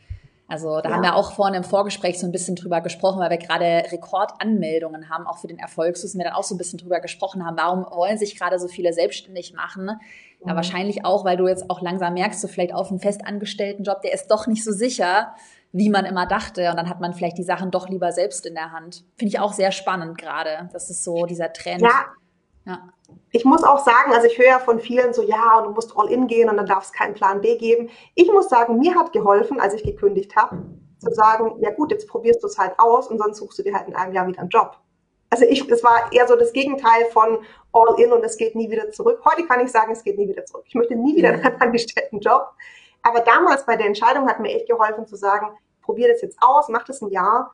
Also 0.51 0.81
da 0.81 0.89
ja. 0.89 0.95
haben 0.95 1.01
wir 1.01 1.15
auch 1.15 1.31
vorhin 1.31 1.55
im 1.55 1.63
Vorgespräch 1.63 2.19
so 2.19 2.27
ein 2.27 2.33
bisschen 2.33 2.57
drüber 2.57 2.81
gesprochen, 2.81 3.21
weil 3.21 3.29
wir 3.29 3.37
gerade 3.37 3.89
Rekordanmeldungen 3.89 5.09
haben, 5.09 5.25
auch 5.25 5.37
für 5.37 5.47
den 5.47 5.57
Erfolgsfuß, 5.57 6.13
und 6.13 6.19
wir 6.19 6.25
dann 6.25 6.33
auch 6.33 6.43
so 6.43 6.55
ein 6.55 6.57
bisschen 6.57 6.77
drüber 6.77 6.99
gesprochen 6.99 7.45
haben, 7.45 7.55
warum 7.55 7.85
wollen 7.89 8.17
sich 8.17 8.37
gerade 8.37 8.59
so 8.59 8.67
viele 8.67 8.91
selbstständig 8.91 9.53
machen? 9.53 9.87
Ja, 10.45 10.51
mhm. 10.51 10.57
wahrscheinlich 10.57 11.05
auch, 11.05 11.23
weil 11.23 11.37
du 11.37 11.47
jetzt 11.47 11.69
auch 11.69 11.81
langsam 11.81 12.15
merkst, 12.15 12.41
so 12.41 12.49
vielleicht 12.49 12.73
auf 12.73 12.89
einen 12.89 12.99
festangestellten 12.99 13.85
Job, 13.85 14.01
der 14.01 14.13
ist 14.13 14.27
doch 14.27 14.45
nicht 14.45 14.65
so 14.65 14.73
sicher, 14.73 15.33
wie 15.71 15.89
man 15.89 16.03
immer 16.03 16.25
dachte. 16.25 16.69
Und 16.69 16.75
dann 16.75 16.89
hat 16.89 16.99
man 16.99 17.13
vielleicht 17.13 17.37
die 17.37 17.43
Sachen 17.43 17.71
doch 17.71 17.87
lieber 17.87 18.11
selbst 18.11 18.45
in 18.45 18.53
der 18.53 18.73
Hand. 18.73 19.05
Finde 19.15 19.29
ich 19.29 19.39
auch 19.39 19.53
sehr 19.53 19.71
spannend 19.71 20.17
gerade. 20.17 20.69
Das 20.73 20.89
ist 20.89 21.05
so 21.05 21.25
dieser 21.27 21.53
Trend. 21.53 21.81
Ja. 21.81 22.07
Ja. 22.65 22.89
Ich 23.31 23.45
muss 23.45 23.63
auch 23.63 23.79
sagen, 23.79 24.13
also 24.13 24.27
ich 24.27 24.37
höre 24.37 24.47
ja 24.47 24.59
von 24.59 24.79
vielen 24.79 25.13
so, 25.13 25.21
ja, 25.21 25.61
du 25.61 25.71
musst 25.71 25.97
all 25.97 26.09
in 26.09 26.27
gehen 26.27 26.49
und 26.49 26.57
dann 26.57 26.65
darf 26.65 26.85
es 26.85 26.91
keinen 26.91 27.13
Plan 27.13 27.41
B 27.41 27.57
geben. 27.57 27.89
Ich 28.15 28.31
muss 28.31 28.49
sagen, 28.49 28.77
mir 28.77 28.95
hat 28.95 29.13
geholfen, 29.13 29.59
als 29.59 29.73
ich 29.73 29.83
gekündigt 29.83 30.35
habe, 30.35 30.63
zu 30.99 31.11
sagen, 31.11 31.55
ja 31.59 31.71
gut, 31.71 31.91
jetzt 31.91 32.07
probierst 32.07 32.43
du 32.43 32.47
es 32.47 32.57
halt 32.57 32.73
aus 32.77 33.07
und 33.07 33.17
sonst 33.17 33.37
suchst 33.37 33.59
du 33.59 33.63
dir 33.63 33.73
halt 33.73 33.87
in 33.87 33.95
einem 33.95 34.13
Jahr 34.13 34.27
wieder 34.27 34.39
einen 34.39 34.49
Job. 34.49 34.77
Also 35.29 35.45
ich, 35.45 35.67
es 35.69 35.83
war 35.83 36.11
eher 36.11 36.27
so 36.27 36.35
das 36.35 36.51
Gegenteil 36.51 37.05
von 37.11 37.39
all 37.71 37.99
in 37.99 38.11
und 38.11 38.23
es 38.23 38.37
geht 38.37 38.53
nie 38.53 38.69
wieder 38.69 38.91
zurück. 38.91 39.21
Heute 39.25 39.47
kann 39.47 39.61
ich 39.61 39.71
sagen, 39.71 39.93
es 39.93 40.03
geht 40.03 40.17
nie 40.17 40.27
wieder 40.27 40.45
zurück. 40.45 40.65
Ich 40.67 40.75
möchte 40.75 40.95
nie 40.95 41.15
wieder 41.15 41.29
einen 41.29 41.61
angestellten 41.61 42.19
Job. 42.19 42.53
Aber 43.01 43.21
damals 43.21 43.65
bei 43.65 43.77
der 43.77 43.87
Entscheidung 43.87 44.27
hat 44.27 44.39
mir 44.39 44.53
echt 44.53 44.67
geholfen 44.67 45.07
zu 45.07 45.15
sagen, 45.15 45.47
probier 45.81 46.09
das 46.09 46.21
jetzt 46.21 46.37
aus, 46.41 46.69
mach 46.69 46.83
das 46.83 47.01
ein 47.01 47.09
Jahr. 47.09 47.53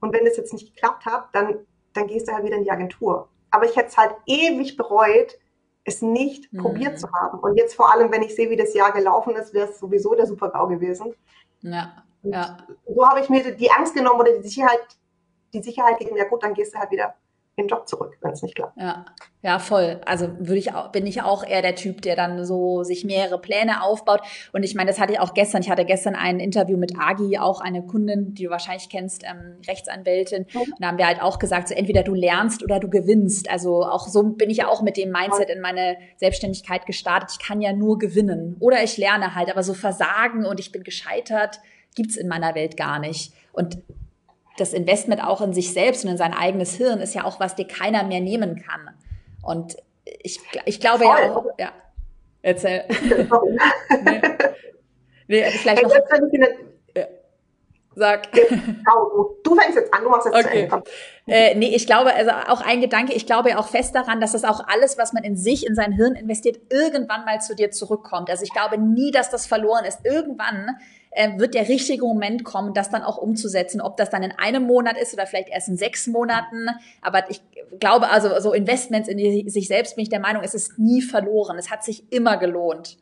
Und 0.00 0.14
wenn 0.14 0.24
das 0.24 0.36
jetzt 0.36 0.52
nicht 0.52 0.72
geklappt 0.72 1.04
hat, 1.04 1.28
dann, 1.32 1.66
dann 1.92 2.06
gehst 2.06 2.28
du 2.28 2.32
halt 2.32 2.44
wieder 2.44 2.56
in 2.56 2.64
die 2.64 2.70
Agentur. 2.70 3.28
Aber 3.50 3.64
ich 3.64 3.76
hätte 3.76 3.88
es 3.88 3.96
halt 3.96 4.14
ewig 4.26 4.76
bereut, 4.76 5.38
es 5.84 6.02
nicht 6.02 6.52
mhm. 6.52 6.58
probiert 6.58 6.98
zu 6.98 7.10
haben. 7.12 7.38
Und 7.38 7.56
jetzt 7.56 7.74
vor 7.74 7.92
allem, 7.92 8.10
wenn 8.10 8.22
ich 8.22 8.34
sehe, 8.34 8.50
wie 8.50 8.56
das 8.56 8.74
Jahr 8.74 8.92
gelaufen 8.92 9.36
ist, 9.36 9.54
wäre 9.54 9.68
es 9.68 9.78
sowieso 9.78 10.14
der 10.14 10.26
Super-GAU 10.26 10.66
gewesen. 10.68 11.14
Ja, 11.62 12.02
ja. 12.22 12.58
So 12.86 13.08
habe 13.08 13.20
ich 13.20 13.28
mir 13.28 13.54
die 13.54 13.70
Angst 13.70 13.94
genommen 13.94 14.20
oder 14.20 14.36
die 14.36 14.48
Sicherheit, 14.48 14.80
die 15.52 15.62
Sicherheit 15.62 15.98
gegeben, 15.98 16.16
ja 16.16 16.28
gut, 16.28 16.42
dann 16.42 16.54
gehst 16.54 16.74
du 16.74 16.78
halt 16.78 16.90
wieder 16.90 17.14
den 17.58 17.68
Job 17.68 17.88
zurück, 17.88 18.18
wenn 18.20 18.32
es 18.32 18.42
nicht 18.42 18.54
klappt. 18.54 18.76
Ja, 18.76 19.06
ja, 19.42 19.58
voll. 19.58 20.00
Also 20.04 20.28
würde 20.38 20.58
ich 20.58 20.74
auch, 20.74 20.92
bin 20.92 21.06
ich 21.06 21.22
auch 21.22 21.42
eher 21.42 21.62
der 21.62 21.74
Typ, 21.74 22.02
der 22.02 22.14
dann 22.14 22.44
so 22.44 22.82
sich 22.82 23.04
mehrere 23.04 23.40
Pläne 23.40 23.82
aufbaut. 23.82 24.20
Und 24.52 24.62
ich 24.62 24.74
meine, 24.74 24.90
das 24.90 25.00
hatte 25.00 25.14
ich 25.14 25.20
auch 25.20 25.32
gestern. 25.32 25.62
Ich 25.62 25.70
hatte 25.70 25.86
gestern 25.86 26.14
ein 26.14 26.38
Interview 26.38 26.76
mit 26.76 26.98
Agi, 26.98 27.38
auch 27.38 27.60
eine 27.60 27.82
Kundin, 27.82 28.34
die 28.34 28.44
du 28.44 28.50
wahrscheinlich 28.50 28.90
kennst, 28.90 29.24
ähm, 29.24 29.56
Rechtsanwältin. 29.66 30.46
Mhm. 30.52 30.60
Und 30.60 30.80
da 30.80 30.88
haben 30.88 30.98
wir 30.98 31.06
halt 31.06 31.22
auch 31.22 31.38
gesagt, 31.38 31.68
so 31.68 31.74
entweder 31.74 32.02
du 32.02 32.14
lernst 32.14 32.62
oder 32.62 32.78
du 32.78 32.90
gewinnst. 32.90 33.50
Also 33.50 33.84
auch 33.84 34.06
so 34.06 34.22
bin 34.22 34.50
ich 34.50 34.58
ja 34.58 34.68
auch 34.68 34.82
mit 34.82 34.98
dem 34.98 35.10
Mindset 35.10 35.48
in 35.48 35.60
meine 35.60 35.96
Selbstständigkeit 36.16 36.84
gestartet. 36.84 37.30
Ich 37.32 37.46
kann 37.46 37.62
ja 37.62 37.72
nur 37.72 37.98
gewinnen. 37.98 38.56
Oder 38.60 38.82
ich 38.82 38.98
lerne 38.98 39.34
halt, 39.34 39.50
aber 39.50 39.62
so 39.62 39.72
Versagen 39.72 40.44
und 40.44 40.60
ich 40.60 40.72
bin 40.72 40.82
gescheitert 40.82 41.60
gibt's 41.96 42.16
in 42.16 42.28
meiner 42.28 42.54
Welt 42.54 42.76
gar 42.76 43.00
nicht. 43.00 43.32
Und 43.52 43.78
das 44.58 44.72
Investment 44.72 45.22
auch 45.22 45.40
in 45.40 45.52
sich 45.52 45.72
selbst 45.72 46.04
und 46.04 46.10
in 46.10 46.16
sein 46.16 46.34
eigenes 46.34 46.74
Hirn 46.74 47.00
ist 47.00 47.14
ja 47.14 47.24
auch 47.24 47.40
was, 47.40 47.54
dir 47.54 47.66
keiner 47.66 48.04
mehr 48.04 48.20
nehmen 48.20 48.62
kann. 48.62 48.90
Und 49.42 49.76
ich, 50.04 50.40
ich 50.64 50.80
glaube 50.80 51.04
Voll. 51.04 51.16
ja 51.20 51.36
auch, 51.36 51.46
ja. 51.58 51.72
Erzähl. 52.42 52.84
nee. 54.04 54.22
nee, 55.26 55.44
vielleicht 55.50 55.82
noch. 55.82 55.90
Sag. 57.98 58.30
Du 59.42 59.54
fängst 59.54 59.76
jetzt 59.76 59.92
an, 59.92 60.04
du 60.04 60.10
machst 60.10 60.26
jetzt 60.26 60.46
okay. 60.46 60.68
zu 60.68 60.74
Ende. 60.76 60.90
Äh, 61.26 61.54
nee, 61.54 61.74
ich 61.74 61.86
glaube, 61.86 62.14
also 62.14 62.30
auch 62.30 62.60
ein 62.60 62.82
Gedanke, 62.82 63.14
ich 63.14 63.24
glaube 63.24 63.50
ja 63.50 63.58
auch 63.58 63.68
fest 63.68 63.94
daran, 63.94 64.20
dass 64.20 64.32
das 64.32 64.44
auch 64.44 64.60
alles, 64.68 64.98
was 64.98 65.14
man 65.14 65.24
in 65.24 65.34
sich, 65.36 65.66
in 65.66 65.74
sein 65.74 65.92
Hirn 65.92 66.14
investiert, 66.14 66.58
irgendwann 66.70 67.24
mal 67.24 67.40
zu 67.40 67.56
dir 67.56 67.70
zurückkommt. 67.70 68.28
Also 68.28 68.44
ich 68.44 68.52
glaube 68.52 68.76
nie, 68.76 69.12
dass 69.12 69.30
das 69.30 69.46
verloren 69.46 69.86
ist. 69.86 70.04
Irgendwann 70.04 70.76
äh, 71.16 71.38
wird 71.38 71.54
der 71.54 71.68
richtige 71.68 72.04
Moment 72.04 72.44
kommen, 72.44 72.74
das 72.74 72.90
dann 72.90 73.02
auch 73.02 73.16
umzusetzen. 73.16 73.80
Ob 73.80 73.96
das 73.96 74.10
dann 74.10 74.22
in 74.22 74.32
einem 74.32 74.64
Monat 74.64 74.98
ist 74.98 75.14
oder 75.14 75.26
vielleicht 75.26 75.48
erst 75.48 75.68
in 75.68 75.76
sechs 75.76 76.06
Monaten. 76.06 76.68
Aber 77.00 77.30
ich 77.30 77.40
glaube, 77.80 78.10
also 78.10 78.38
so 78.40 78.52
Investments 78.52 79.08
in 79.08 79.16
die, 79.16 79.48
sich 79.48 79.66
selbst 79.66 79.96
bin 79.96 80.02
ich 80.02 80.10
der 80.10 80.20
Meinung, 80.20 80.42
es 80.44 80.54
ist 80.54 80.78
nie 80.78 81.00
verloren. 81.00 81.58
Es 81.58 81.70
hat 81.70 81.82
sich 81.84 82.12
immer 82.12 82.36
gelohnt. 82.36 82.98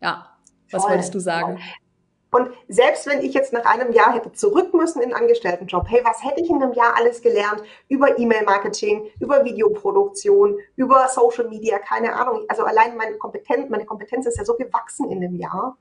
Ja. 0.00 0.30
Was 0.70 0.82
Voll. 0.82 0.92
wolltest 0.92 1.14
du 1.14 1.20
sagen? 1.20 1.58
Und 2.30 2.50
selbst 2.68 3.06
wenn 3.06 3.22
ich 3.22 3.32
jetzt 3.32 3.52
nach 3.52 3.64
einem 3.64 3.92
Jahr 3.92 4.12
hätte 4.12 4.32
zurück 4.32 4.74
müssen 4.74 5.00
in 5.00 5.14
einen 5.14 5.22
Angestelltenjob, 5.22 5.86
hey, 5.88 6.00
was 6.02 6.22
hätte 6.24 6.40
ich 6.40 6.50
in 6.50 6.60
einem 6.60 6.72
Jahr 6.72 6.96
alles 6.96 7.22
gelernt 7.22 7.62
über 7.88 8.18
E-Mail-Marketing, 8.18 9.08
über 9.20 9.44
Videoproduktion, 9.44 10.58
über 10.74 11.08
Social 11.08 11.48
Media, 11.48 11.78
keine 11.78 12.12
Ahnung. 12.12 12.44
Also 12.48 12.64
allein 12.64 12.96
meine 12.96 13.16
Kompetenz, 13.18 13.70
meine 13.70 13.84
Kompetenz 13.86 14.26
ist 14.26 14.36
ja 14.36 14.44
so 14.44 14.54
gewachsen 14.54 15.10
in 15.10 15.20
dem 15.20 15.36
Jahr 15.36 15.78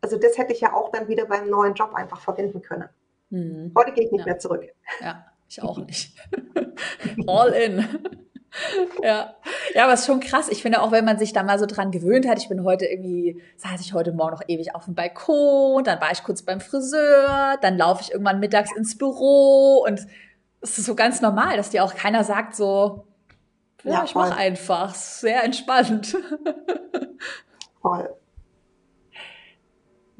also 0.00 0.16
das 0.18 0.38
hätte 0.38 0.52
ich 0.52 0.60
ja 0.60 0.72
auch 0.72 0.90
dann 0.90 1.08
wieder 1.08 1.26
beim 1.26 1.48
neuen 1.48 1.74
Job 1.74 1.94
einfach 1.94 2.20
verwenden 2.20 2.62
können. 2.62 2.88
Mhm. 3.30 3.72
Heute 3.76 3.92
gehe 3.92 4.04
ich 4.04 4.12
nicht 4.12 4.20
ja. 4.20 4.26
mehr 4.26 4.38
zurück. 4.38 4.64
Ja, 5.00 5.26
ich 5.48 5.62
auch 5.62 5.78
nicht. 5.78 6.16
All 7.26 7.52
in. 7.52 7.86
ja. 9.02 9.34
ja, 9.74 9.84
aber 9.84 9.92
es 9.92 10.00
ist 10.00 10.06
schon 10.06 10.20
krass. 10.20 10.48
Ich 10.48 10.62
finde 10.62 10.82
auch, 10.82 10.90
wenn 10.90 11.04
man 11.04 11.18
sich 11.18 11.32
da 11.32 11.42
mal 11.42 11.58
so 11.58 11.66
dran 11.66 11.90
gewöhnt 11.90 12.26
hat, 12.26 12.38
ich 12.38 12.48
bin 12.48 12.64
heute 12.64 12.86
irgendwie, 12.86 13.40
saß 13.56 13.80
ich 13.80 13.94
heute 13.94 14.12
Morgen 14.12 14.32
noch 14.32 14.42
ewig 14.48 14.74
auf 14.74 14.86
dem 14.86 14.94
Balkon, 14.94 15.84
dann 15.84 16.00
war 16.00 16.10
ich 16.10 16.24
kurz 16.24 16.42
beim 16.42 16.60
Friseur, 16.60 17.56
dann 17.60 17.78
laufe 17.78 18.02
ich 18.02 18.12
irgendwann 18.12 18.40
mittags 18.40 18.74
ins 18.76 18.98
Büro 18.98 19.84
und 19.86 20.00
es 20.60 20.78
ist 20.78 20.86
so 20.86 20.94
ganz 20.94 21.20
normal, 21.20 21.56
dass 21.56 21.70
dir 21.70 21.84
auch 21.84 21.94
keiner 21.94 22.24
sagt 22.24 22.54
so, 22.54 23.06
ja, 23.84 23.92
ja 23.92 24.04
ich 24.04 24.14
mach 24.14 24.36
einfach, 24.36 24.94
sehr 24.94 25.44
entspannt. 25.44 26.16
Voll. 27.80 28.14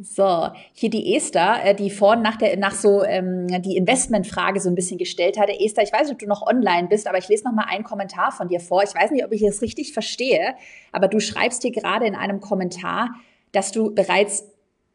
So, 0.03 0.49
hier 0.73 0.89
die 0.89 1.15
Esther, 1.15 1.63
äh, 1.63 1.75
die 1.75 1.91
vorhin 1.91 2.23
nach 2.23 2.37
der 2.37 2.57
nach 2.57 2.75
so 2.75 3.05
ähm, 3.05 3.49
die 3.61 3.77
Investmentfrage 3.77 4.59
so 4.59 4.71
ein 4.71 4.75
bisschen 4.75 4.97
gestellt 4.97 5.39
hatte. 5.39 5.53
Esther, 5.53 5.83
ich 5.83 5.93
weiß 5.93 6.05
nicht, 6.05 6.13
ob 6.13 6.19
du 6.19 6.27
noch 6.27 6.47
online 6.47 6.89
bist, 6.89 7.07
aber 7.07 7.19
ich 7.19 7.29
lese 7.29 7.45
noch 7.45 7.53
mal 7.53 7.67
einen 7.69 7.85
Kommentar 7.85 8.33
von 8.33 8.49
dir 8.49 8.61
vor. 8.61 8.83
Ich 8.83 8.95
weiß 8.95 9.11
nicht, 9.11 9.27
ob 9.27 9.33
ich 9.33 9.43
es 9.43 9.61
richtig 9.61 9.93
verstehe, 9.93 10.55
aber 10.91 11.07
du 11.07 11.21
schreibst 11.21 11.63
hier 11.63 11.73
gerade 11.73 12.07
in 12.07 12.15
einem 12.15 12.41
Kommentar, 12.41 13.11
dass 13.53 13.73
du 13.73 13.95
bereits 13.95 14.45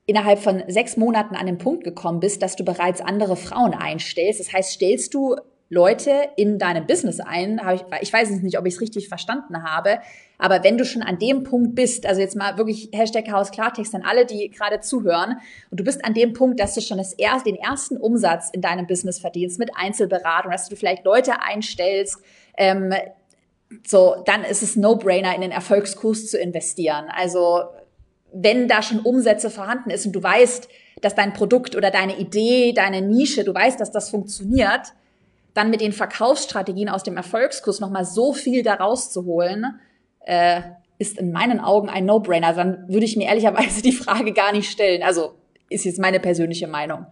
innerhalb 0.08 0.39
von 0.39 0.63
sechs 0.68 0.98
Monaten 0.98 1.36
an 1.36 1.46
den 1.46 1.60
Punkt 1.60 1.84
gekommen 1.84 2.20
bist, 2.20 2.41
dass 2.41 2.56
du 2.56 2.65
bereits 2.65 3.02
andere 3.02 3.36
Frauen 3.36 3.76
einstellst. 3.76 4.39
Das 4.39 4.54
heißt, 4.54 4.72
stellst 4.72 5.13
du 5.13 5.36
Leute 5.70 6.30
in 6.36 6.58
deinem 6.58 6.88
Business 6.88 7.20
ein. 7.20 7.60
Ich, 8.02 8.13
weiß 8.13 8.30
nicht, 8.41 8.58
ob 8.58 8.65
ich 8.65 8.76
es 8.76 8.82
richtig 8.82 9.08
verstanden 9.08 9.63
habe, 9.63 10.00
aber 10.38 10.63
wenn 10.63 10.78
du 10.78 10.86
schon 10.86 11.02
an 11.02 11.19
dem 11.19 11.43
Punkt 11.43 11.76
bist, 11.76 12.06
also 12.06 12.21
jetzt 12.21 12.36
mal 12.36 12.58
wirklich 12.58 12.89
Hashtag 12.93 13.32
Haus 13.32 13.52
Klartext 13.52 13.95
an 13.95 14.04
alle, 14.04 14.26
die 14.26 14.50
gerade 14.50 14.80
zuhören, 14.80 15.38
und 15.71 15.80
du 15.80 15.84
bist 15.84 16.04
an 16.04 16.13
dem 16.13 16.34
Punkt, 16.34 16.60
dass 16.60 16.76
du 16.76 16.82
schon 16.82 16.98
das 16.98 17.13
erst, 17.13 17.45
den 17.45 17.56
ersten 17.56 17.98
Umsatz 17.98 18.50
in 18.52 18.62
deinem 18.62 18.88
Business 18.88 19.19
verdienst 19.19 19.60
mit 19.60 19.71
Einzelberatung, 19.76 20.52
dass 20.52 20.67
du 20.69 20.76
vielleicht 20.76 21.06
Leute 21.06 21.41
einstellst, 21.41 22.17
ähm, 22.58 22.93
so, 23.86 24.21
dann 24.26 24.43
ist 24.43 24.62
es 24.62 24.76
No-Brainer, 24.76 25.36
in 25.36 25.41
den 25.41 25.52
Erfolgskurs 25.52 26.30
zu 26.30 26.38
investieren. 26.38 27.06
Also 27.10 27.63
wenn 28.32 28.67
da 28.67 28.82
schon 28.82 29.00
Umsätze 29.00 29.50
vorhanden 29.50 29.89
ist 29.89 30.06
und 30.06 30.12
du 30.13 30.21
weißt, 30.21 30.67
dass 31.02 31.15
dein 31.15 31.34
Produkt 31.34 31.76
oder 31.76 31.91
deine 31.91 32.17
Idee, 32.17 32.74
deine 32.74 33.02
Nische, 33.02 33.43
du 33.43 33.54
weißt, 33.54 33.80
dass 33.80 33.91
das 33.91 34.10
funktioniert, 34.10 34.93
dann 35.54 35.69
mit 35.69 35.82
den 35.82 35.93
Verkaufsstrategien 35.93 36.89
aus 36.89 37.04
dem 37.04 37.17
Erfolgskurs 37.17 37.80
nochmal 37.80 38.06
so 38.06 38.34
viel 38.34 38.62
daraus 38.62 39.12
zu 39.12 39.26
holen, 39.26 39.80
äh, 40.26 40.62
ist 40.98 41.20
in 41.20 41.32
meinen 41.32 41.60
Augen 41.60 41.90
ein 41.90 42.06
No-Brainer. 42.06 42.54
Dann 42.54 42.86
würde 42.88 43.06
ich 43.06 43.18
mir 43.18 43.28
ehrlicherweise 43.28 43.82
die 43.82 43.92
Frage 43.92 44.34
gar 44.34 44.52
nicht 44.52 44.70
stellen. 44.70 45.04
Also 45.04 45.36
ist 45.70 45.86
jetzt 45.86 46.00
meine 46.00 46.20
persönliche 46.20 46.68
Meinung. 46.68 47.06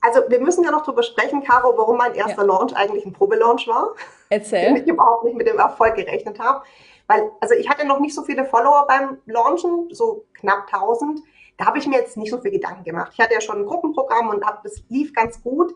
Also 0.00 0.20
wir 0.28 0.40
müssen 0.40 0.64
ja 0.64 0.70
noch 0.70 0.84
drüber 0.84 1.02
sprechen, 1.02 1.42
Caro, 1.42 1.72
warum 1.78 1.96
mein 1.96 2.14
erster 2.14 2.42
ja. 2.42 2.46
Launch 2.46 2.74
eigentlich 2.74 3.06
ein 3.06 3.14
Probelaunch 3.14 3.66
war. 3.66 3.94
Erzähl. 4.28 4.68
Und 4.68 4.76
ich 4.76 4.86
überhaupt 4.86 5.24
nicht 5.24 5.36
mit 5.36 5.46
dem 5.46 5.58
Erfolg 5.58 5.94
gerechnet 5.94 6.38
habe. 6.38 6.62
Weil, 7.06 7.30
also 7.40 7.54
ich 7.54 7.68
hatte 7.68 7.86
noch 7.86 8.00
nicht 8.00 8.14
so 8.14 8.22
viele 8.22 8.44
Follower 8.44 8.86
beim 8.86 9.18
Launchen, 9.26 9.88
so 9.90 10.26
knapp 10.34 10.66
1000. 10.72 11.20
Da 11.56 11.66
habe 11.66 11.78
ich 11.78 11.86
mir 11.86 11.98
jetzt 11.98 12.16
nicht 12.16 12.30
so 12.30 12.38
viel 12.38 12.50
Gedanken 12.50 12.84
gemacht. 12.84 13.12
Ich 13.14 13.20
hatte 13.20 13.34
ja 13.34 13.40
schon 13.40 13.58
ein 13.58 13.66
Gruppenprogramm 13.66 14.28
und 14.28 14.44
hab, 14.44 14.62
das 14.62 14.82
lief 14.88 15.14
ganz 15.14 15.42
gut. 15.42 15.72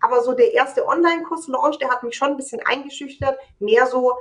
Aber 0.00 0.22
so 0.22 0.32
der 0.32 0.54
erste 0.54 0.86
Online-Kurs-Launch, 0.86 1.78
der 1.78 1.90
hat 1.90 2.02
mich 2.02 2.16
schon 2.16 2.30
ein 2.30 2.36
bisschen 2.36 2.60
eingeschüchtert. 2.64 3.38
Mehr 3.58 3.86
so 3.86 4.12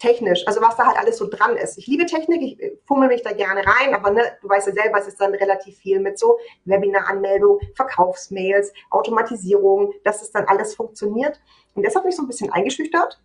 technisch, 0.00 0.46
also 0.46 0.60
was 0.60 0.76
da 0.76 0.86
halt 0.86 0.98
alles 0.98 1.18
so 1.18 1.28
dran 1.28 1.56
ist. 1.56 1.78
Ich 1.78 1.86
liebe 1.86 2.06
Technik, 2.06 2.42
ich 2.42 2.60
äh, 2.60 2.76
fummel 2.86 3.08
mich 3.08 3.22
da 3.22 3.32
gerne 3.32 3.62
rein, 3.64 3.94
aber 3.94 4.10
ne, 4.10 4.22
du 4.40 4.48
weißt 4.48 4.66
ja 4.68 4.72
selber, 4.72 4.98
es 4.98 5.06
ist 5.06 5.20
dann 5.20 5.34
relativ 5.34 5.78
viel 5.78 6.00
mit 6.00 6.18
so 6.18 6.38
Webinar-Anmeldung, 6.64 7.60
Verkaufsmails, 7.76 8.72
Automatisierung, 8.90 9.92
dass 10.02 10.22
es 10.22 10.32
dann 10.32 10.46
alles 10.46 10.74
funktioniert. 10.74 11.40
Und 11.74 11.86
das 11.86 11.94
hat 11.94 12.04
mich 12.04 12.16
so 12.16 12.22
ein 12.22 12.26
bisschen 12.26 12.50
eingeschüchtert. 12.50 13.20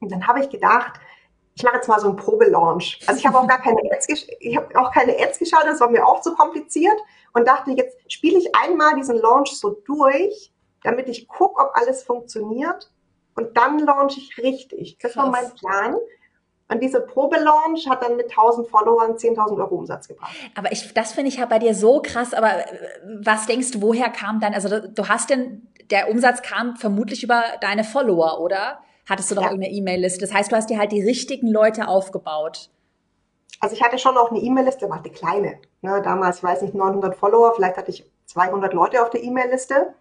Und 0.00 0.10
dann 0.10 0.26
habe 0.26 0.40
ich 0.40 0.50
gedacht, 0.50 0.98
ich 1.54 1.62
mache 1.62 1.76
jetzt 1.76 1.88
mal 1.88 2.00
so 2.00 2.08
einen 2.08 2.16
Probelaunch. 2.16 3.00
Also 3.06 3.18
ich 3.18 3.26
habe 3.26 3.38
auch 3.38 3.46
gar 3.46 3.60
keine 3.60 3.80
Ads, 3.92 4.08
ich 4.40 4.56
habe 4.56 4.68
auch 4.80 4.90
keine 4.90 5.16
Ads 5.18 5.38
geschaut, 5.38 5.64
das 5.64 5.80
war 5.80 5.90
mir 5.90 6.06
auch 6.06 6.22
zu 6.22 6.34
kompliziert 6.34 6.98
und 7.34 7.46
dachte, 7.46 7.70
jetzt 7.72 7.96
spiele 8.10 8.38
ich 8.38 8.50
einmal 8.56 8.96
diesen 8.96 9.18
Launch 9.18 9.56
so 9.56 9.70
durch, 9.84 10.52
damit 10.82 11.08
ich 11.08 11.28
gucke, 11.28 11.62
ob 11.62 11.70
alles 11.74 12.02
funktioniert 12.02 12.91
und 13.34 13.56
dann 13.56 13.78
launche 13.78 14.20
ich 14.20 14.38
richtig. 14.38 14.98
Das 15.00 15.12
Krass. 15.12 15.24
war 15.24 15.30
mein 15.30 15.50
Plan. 15.54 15.96
Und 16.68 16.82
diese 16.82 17.00
Probelaunch 17.00 17.88
hat 17.88 18.02
dann 18.02 18.16
mit 18.16 18.30
1000 18.30 18.66
Followern 18.68 19.12
10.000 19.12 19.58
Euro 19.58 19.74
Umsatz 19.74 20.08
gebracht. 20.08 20.34
Aber 20.54 20.72
ich, 20.72 20.94
das 20.94 21.12
finde 21.12 21.28
ich 21.28 21.36
ja 21.36 21.46
bei 21.46 21.58
dir 21.58 21.74
so 21.74 22.00
krass. 22.00 22.32
Aber 22.32 22.48
äh, 22.48 22.78
was 23.22 23.46
denkst 23.46 23.72
du, 23.72 23.82
woher 23.82 24.08
kam 24.08 24.40
dann, 24.40 24.54
also 24.54 24.80
du 24.80 25.08
hast 25.08 25.28
denn, 25.28 25.68
der 25.90 26.10
Umsatz 26.10 26.40
kam 26.40 26.76
vermutlich 26.76 27.22
über 27.22 27.42
deine 27.60 27.84
Follower, 27.84 28.40
oder? 28.40 28.78
Hattest 29.08 29.30
du 29.30 29.34
doch 29.34 29.42
ja. 29.42 29.48
irgendeine 29.50 29.74
E-Mail-Liste? 29.74 30.20
Das 30.20 30.32
heißt, 30.32 30.50
du 30.50 30.56
hast 30.56 30.70
dir 30.70 30.78
halt 30.78 30.92
die 30.92 31.02
richtigen 31.02 31.48
Leute 31.48 31.88
aufgebaut. 31.88 32.70
Also 33.60 33.74
ich 33.74 33.82
hatte 33.82 33.98
schon 33.98 34.16
auch 34.16 34.30
eine 34.30 34.40
E-Mail-Liste, 34.40 34.88
war 34.88 34.98
eine 34.98 35.10
kleine. 35.10 35.58
Ne, 35.82 36.00
damals, 36.02 36.38
ich 36.38 36.42
weiß 36.42 36.62
nicht, 36.62 36.74
900 36.74 37.16
Follower, 37.16 37.52
vielleicht 37.54 37.76
hatte 37.76 37.90
ich 37.90 38.04
200 38.26 38.72
Leute 38.72 39.02
auf 39.02 39.10
der 39.10 39.22
E-Mail-Liste. 39.22 39.94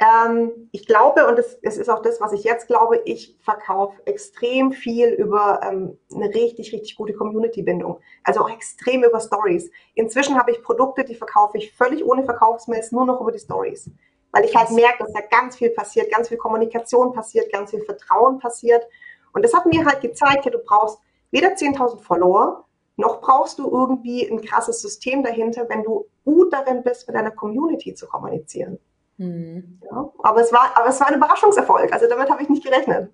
Ähm, 0.00 0.68
ich 0.70 0.86
glaube, 0.86 1.26
und 1.26 1.38
es, 1.38 1.58
es, 1.62 1.76
ist 1.76 1.88
auch 1.88 2.02
das, 2.02 2.20
was 2.20 2.32
ich 2.32 2.44
jetzt 2.44 2.68
glaube, 2.68 3.02
ich 3.04 3.36
verkaufe 3.40 4.00
extrem 4.06 4.70
viel 4.70 5.08
über 5.08 5.60
ähm, 5.64 5.98
eine 6.14 6.28
richtig, 6.28 6.72
richtig 6.72 6.96
gute 6.96 7.14
Community-Bindung. 7.14 7.98
Also 8.22 8.40
auch 8.40 8.50
extrem 8.50 9.02
über 9.02 9.18
Stories. 9.18 9.70
Inzwischen 9.94 10.38
habe 10.38 10.52
ich 10.52 10.62
Produkte, 10.62 11.04
die 11.04 11.16
verkaufe 11.16 11.58
ich 11.58 11.72
völlig 11.72 12.04
ohne 12.04 12.22
Verkaufsmails, 12.22 12.92
nur 12.92 13.06
noch 13.06 13.20
über 13.20 13.32
die 13.32 13.40
Stories. 13.40 13.90
Weil 14.30 14.44
ich 14.44 14.54
halt 14.54 14.70
merke, 14.70 15.02
dass 15.02 15.12
da 15.12 15.20
ganz 15.20 15.56
viel 15.56 15.70
passiert, 15.70 16.12
ganz 16.12 16.28
viel 16.28 16.38
Kommunikation 16.38 17.12
passiert, 17.12 17.50
ganz 17.50 17.70
viel 17.70 17.82
Vertrauen 17.82 18.38
passiert. 18.38 18.86
Und 19.32 19.42
das 19.42 19.52
hat 19.52 19.66
mir 19.66 19.84
halt 19.84 20.00
gezeigt, 20.00 20.44
ja, 20.44 20.52
du 20.52 20.58
brauchst 20.58 21.00
weder 21.32 21.48
10.000 21.48 21.98
Follower, 21.98 22.64
noch 22.96 23.20
brauchst 23.20 23.58
du 23.58 23.68
irgendwie 23.68 24.28
ein 24.30 24.42
krasses 24.42 24.80
System 24.80 25.24
dahinter, 25.24 25.68
wenn 25.68 25.82
du 25.82 26.06
gut 26.24 26.52
darin 26.52 26.84
bist, 26.84 27.08
mit 27.08 27.16
deiner 27.16 27.30
Community 27.32 27.94
zu 27.94 28.06
kommunizieren. 28.06 28.78
Mhm. 29.18 29.80
Ja, 29.84 30.10
aber, 30.22 30.40
es 30.40 30.52
war, 30.52 30.70
aber 30.74 30.88
es 30.88 31.00
war 31.00 31.08
ein 31.08 31.14
Überraschungserfolg. 31.14 31.92
Also 31.92 32.08
damit 32.08 32.30
habe 32.30 32.42
ich 32.42 32.48
nicht 32.48 32.64
gerechnet. 32.64 33.12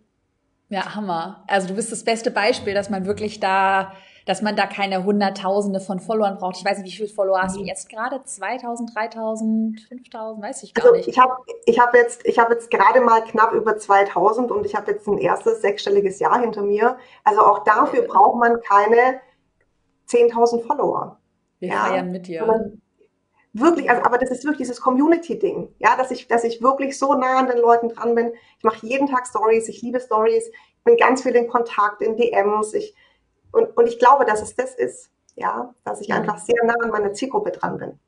Ja, 0.68 0.94
Hammer. 0.94 1.44
Also 1.46 1.68
du 1.68 1.74
bist 1.74 1.92
das 1.92 2.04
beste 2.04 2.30
Beispiel, 2.30 2.74
dass 2.74 2.90
man 2.90 3.06
wirklich 3.06 3.40
da, 3.40 3.92
dass 4.26 4.42
man 4.42 4.56
da 4.56 4.66
keine 4.66 5.04
Hunderttausende 5.04 5.80
von 5.80 6.00
Followern 6.00 6.38
braucht. 6.38 6.56
Ich 6.58 6.64
weiß 6.64 6.78
nicht, 6.78 6.92
wie 6.92 6.96
viele 6.96 7.08
Follower 7.08 7.40
hast 7.40 7.56
du 7.56 7.60
mhm. 7.60 7.66
jetzt 7.66 7.88
gerade? 7.88 8.22
2000, 8.22 8.94
3000, 8.94 9.80
5000? 9.88 10.44
Weiß 10.44 10.62
ich 10.62 10.74
gar 10.74 10.84
also 10.84 10.96
nicht. 10.96 11.08
Ich 11.08 11.18
habe 11.18 11.32
ich 11.66 11.78
hab 11.78 11.94
jetzt, 11.94 12.26
ich 12.26 12.38
hab 12.38 12.50
jetzt 12.50 12.70
gerade 12.70 13.00
mal 13.00 13.22
knapp 13.24 13.52
über 13.52 13.76
2000 13.76 14.50
und 14.50 14.66
ich 14.66 14.74
habe 14.74 14.92
jetzt 14.92 15.06
ein 15.06 15.18
erstes 15.18 15.62
sechsstelliges 15.62 16.18
Jahr 16.18 16.40
hinter 16.40 16.62
mir. 16.62 16.98
Also 17.24 17.40
auch 17.40 17.64
dafür 17.64 18.02
braucht 18.02 18.38
man 18.38 18.60
keine 18.60 19.20
10.000 20.08 20.66
Follower. 20.66 21.18
Wir 21.60 21.68
ja, 21.68 21.84
feiern 21.84 22.10
mit 22.10 22.26
dir 22.26 22.46
wirklich, 23.54 23.88
also, 23.88 24.02
aber 24.02 24.18
das 24.18 24.30
ist 24.30 24.44
wirklich 24.44 24.58
dieses 24.58 24.80
Community-Ding, 24.80 25.74
ja, 25.78 25.96
dass 25.96 26.10
ich, 26.10 26.28
dass 26.28 26.44
ich 26.44 26.62
wirklich 26.62 26.98
so 26.98 27.14
nah 27.14 27.38
an 27.38 27.46
den 27.46 27.58
Leuten 27.58 27.88
dran 27.88 28.14
bin. 28.14 28.32
Ich 28.58 28.64
mache 28.64 28.86
jeden 28.86 29.06
Tag 29.06 29.26
Stories, 29.26 29.68
ich 29.68 29.80
liebe 29.80 30.00
Stories, 30.00 30.50
bin 30.84 30.96
ganz 30.96 31.22
viel 31.22 31.34
in 31.34 31.48
Kontakt, 31.48 32.02
in 32.02 32.16
DMs, 32.16 32.74
ich, 32.74 32.94
und, 33.52 33.76
und 33.76 33.86
ich 33.86 33.98
glaube, 33.98 34.24
dass 34.24 34.42
es 34.42 34.54
das 34.54 34.74
ist, 34.74 35.10
ja, 35.36 35.72
dass 35.84 36.00
ich 36.00 36.12
einfach 36.12 36.38
sehr 36.38 36.62
nah 36.64 36.74
an 36.82 36.90
meiner 36.90 37.12
Zielgruppe 37.12 37.52
dran 37.52 37.78
bin. 37.78 37.98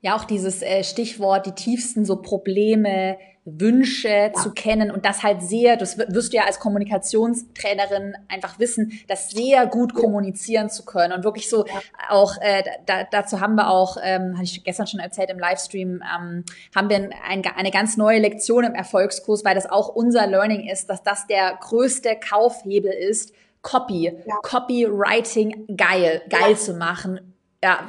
Ja, 0.00 0.16
auch 0.16 0.24
dieses 0.24 0.62
äh, 0.62 0.84
Stichwort, 0.84 1.46
die 1.46 1.52
tiefsten 1.52 2.04
so 2.04 2.16
Probleme, 2.16 3.16
Wünsche 3.44 4.08
ja. 4.08 4.32
zu 4.32 4.52
kennen 4.52 4.92
und 4.92 5.04
das 5.04 5.24
halt 5.24 5.42
sehr, 5.42 5.76
das 5.76 5.98
wirst 5.98 6.32
du 6.32 6.36
ja 6.36 6.44
als 6.44 6.60
Kommunikationstrainerin 6.60 8.14
einfach 8.28 8.60
wissen, 8.60 9.00
das 9.08 9.30
sehr 9.30 9.66
gut 9.66 9.94
kommunizieren 9.94 10.70
zu 10.70 10.84
können 10.84 11.12
und 11.12 11.24
wirklich 11.24 11.48
so 11.48 11.66
ja. 11.66 11.72
auch, 12.08 12.36
äh, 12.40 12.62
da, 12.86 13.02
dazu 13.10 13.40
haben 13.40 13.56
wir 13.56 13.68
auch, 13.68 13.96
ähm, 14.00 14.34
hatte 14.34 14.44
ich 14.44 14.62
gestern 14.62 14.86
schon 14.86 15.00
erzählt 15.00 15.28
im 15.30 15.40
Livestream, 15.40 16.02
ähm, 16.02 16.44
haben 16.74 16.88
wir 16.88 16.96
ein, 16.96 17.42
eine 17.56 17.70
ganz 17.72 17.96
neue 17.96 18.20
Lektion 18.20 18.62
im 18.62 18.74
Erfolgskurs, 18.74 19.44
weil 19.44 19.56
das 19.56 19.68
auch 19.68 19.88
unser 19.88 20.28
Learning 20.28 20.68
ist, 20.68 20.88
dass 20.88 21.02
das 21.02 21.26
der 21.26 21.58
größte 21.60 22.16
Kaufhebel 22.16 22.92
ist, 22.92 23.32
Copy, 23.62 24.12
ja. 24.24 24.36
Copywriting 24.42 25.66
geil, 25.76 26.22
geil 26.28 26.56
zu 26.56 26.74
machen. 26.74 27.34
Ja, 27.62 27.86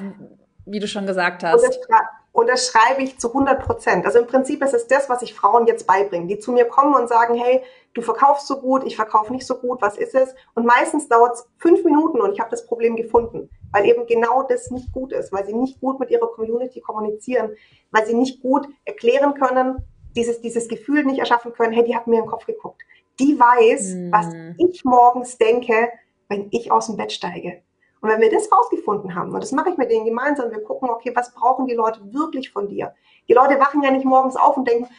wie 0.65 0.80
du 0.80 0.88
schon 0.88 1.06
gesagt 1.06 1.43
hast. 1.43 1.63
Und 2.34 2.49
das 2.49 2.67
schreibe 2.67 3.04
ich 3.04 3.19
zu 3.19 3.28
100 3.28 3.63
Prozent. 3.63 4.06
Also 4.08 4.17
im 4.17 4.26
Prinzip 4.26 4.63
ist 4.63 4.73
es 4.73 4.88
das, 4.88 5.08
was 5.08 5.21
ich 5.21 5.36
Frauen 5.36 5.67
jetzt 5.67 5.86
beibringe, 5.86 6.26
die 6.26 6.39
zu 6.39 6.52
mir 6.52 6.65
kommen 6.65 6.95
und 6.95 7.08
sagen, 7.08 7.36
hey, 7.36 7.62
du 7.93 8.02
verkaufst 8.02 8.47
so 8.47 8.60
gut, 8.60 8.84
ich 8.86 8.95
verkaufe 8.95 9.32
nicht 9.32 9.45
so 9.45 9.56
gut, 9.56 9.82
was 9.84 9.97
ist 9.97 10.15
es? 10.15 10.34
Und 10.56 10.65
meistens 10.65 11.08
dauert 11.08 11.36
es 11.36 11.47
fünf 11.60 11.84
Minuten 11.84 12.19
und 12.19 12.34
ich 12.34 12.39
habe 12.39 12.49
das 12.49 12.65
Problem 12.65 12.95
gefunden, 12.95 13.52
weil 13.71 13.86
eben 13.86 14.08
genau 14.08 14.41
das 14.41 14.71
nicht 14.71 14.91
gut 14.91 15.13
ist, 15.13 15.32
weil 15.32 15.45
sie 15.45 15.54
nicht 15.54 15.80
gut 15.80 15.99
mit 15.99 16.10
ihrer 16.10 16.28
Community 16.28 16.82
kommunizieren, 16.82 17.52
weil 17.91 18.08
sie 18.08 18.15
nicht 18.15 18.41
gut 18.41 18.67
erklären 18.84 19.36
können, 19.36 19.84
dieses, 20.15 20.41
dieses 20.41 20.67
Gefühl 20.67 21.04
nicht 21.06 21.19
erschaffen 21.19 21.54
können, 21.54 21.73
hey, 21.73 21.84
die 21.84 21.95
hat 21.95 22.08
mir 22.08 22.17
in 22.17 22.23
den 22.23 22.30
Kopf 22.30 22.47
geguckt. 22.47 22.82
Die 23.19 23.39
weiß, 23.39 23.93
mm. 23.93 24.12
was 24.12 24.34
ich 24.58 24.84
morgens 24.84 25.38
denke, 25.38 25.89
wenn 26.30 26.47
ich 26.49 26.71
aus 26.71 26.88
dem 26.88 26.97
Bett 26.97 27.12
steige. 27.12 27.62
Und 28.03 28.09
wenn 28.09 28.19
wir 28.19 28.29
das 28.29 28.51
rausgefunden 28.51 29.15
haben, 29.15 29.33
und 29.33 29.41
das 29.41 29.53
mache 29.53 29.69
ich 29.69 29.77
mit 29.77 29.89
denen 29.89 30.03
gemeinsam, 30.03 30.51
wir 30.51 30.61
gucken, 30.61 30.89
okay, 30.89 31.13
was 31.15 31.33
brauchen 31.33 31.67
die 31.67 31.73
Leute 31.73 32.01
wirklich 32.11 32.51
von 32.51 32.67
dir? 32.67 32.93
Die 33.29 33.33
Leute 33.33 33.57
wachen 33.61 33.81
ja 33.81 33.91
nicht 33.91 34.03
morgens 34.03 34.35
auf 34.35 34.57
und 34.57 34.67
denken, 34.67 34.89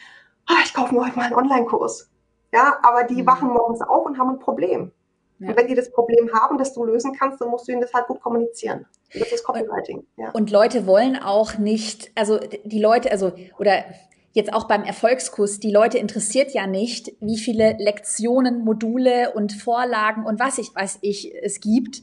ah, 0.47 0.55
ich 0.65 0.73
kaufe 0.73 0.95
mir 0.95 1.05
heute 1.05 1.15
mal 1.15 1.25
einen 1.25 1.35
Online-Kurs. 1.35 2.09
Ja, 2.51 2.79
aber 2.81 3.03
die 3.03 3.21
mhm. 3.21 3.27
wachen 3.27 3.49
morgens 3.49 3.81
auf 3.81 4.07
und 4.07 4.17
haben 4.17 4.31
ein 4.31 4.39
Problem. 4.39 4.91
Ja. 5.37 5.49
Und 5.49 5.55
wenn 5.55 5.67
die 5.67 5.75
das 5.75 5.91
Problem 5.91 6.33
haben, 6.33 6.57
das 6.57 6.73
du 6.73 6.83
lösen 6.83 7.13
kannst, 7.13 7.39
dann 7.39 7.49
musst 7.49 7.67
du 7.67 7.73
ihnen 7.73 7.81
das 7.81 7.93
halt 7.93 8.07
gut 8.07 8.21
kommunizieren. 8.21 8.87
Und 9.13 9.21
das 9.21 9.31
ist 9.31 9.43
Copywriting. 9.43 10.07
Ja. 10.17 10.31
Und 10.31 10.49
Leute 10.49 10.87
wollen 10.87 11.15
auch 11.15 11.59
nicht, 11.59 12.11
also 12.15 12.39
die 12.63 12.81
Leute, 12.81 13.11
also, 13.11 13.33
oder 13.59 13.83
jetzt 14.31 14.51
auch 14.51 14.63
beim 14.63 14.83
Erfolgskurs, 14.83 15.59
die 15.59 15.71
Leute 15.71 15.99
interessiert 15.99 16.55
ja 16.55 16.65
nicht, 16.65 17.13
wie 17.19 17.37
viele 17.37 17.75
Lektionen, 17.77 18.65
Module 18.65 19.33
und 19.35 19.53
Vorlagen 19.53 20.25
und 20.25 20.39
was 20.39 20.57
ich 20.57 20.73
weiß 20.73 20.97
ich 21.01 21.35
es 21.43 21.59
gibt 21.59 22.01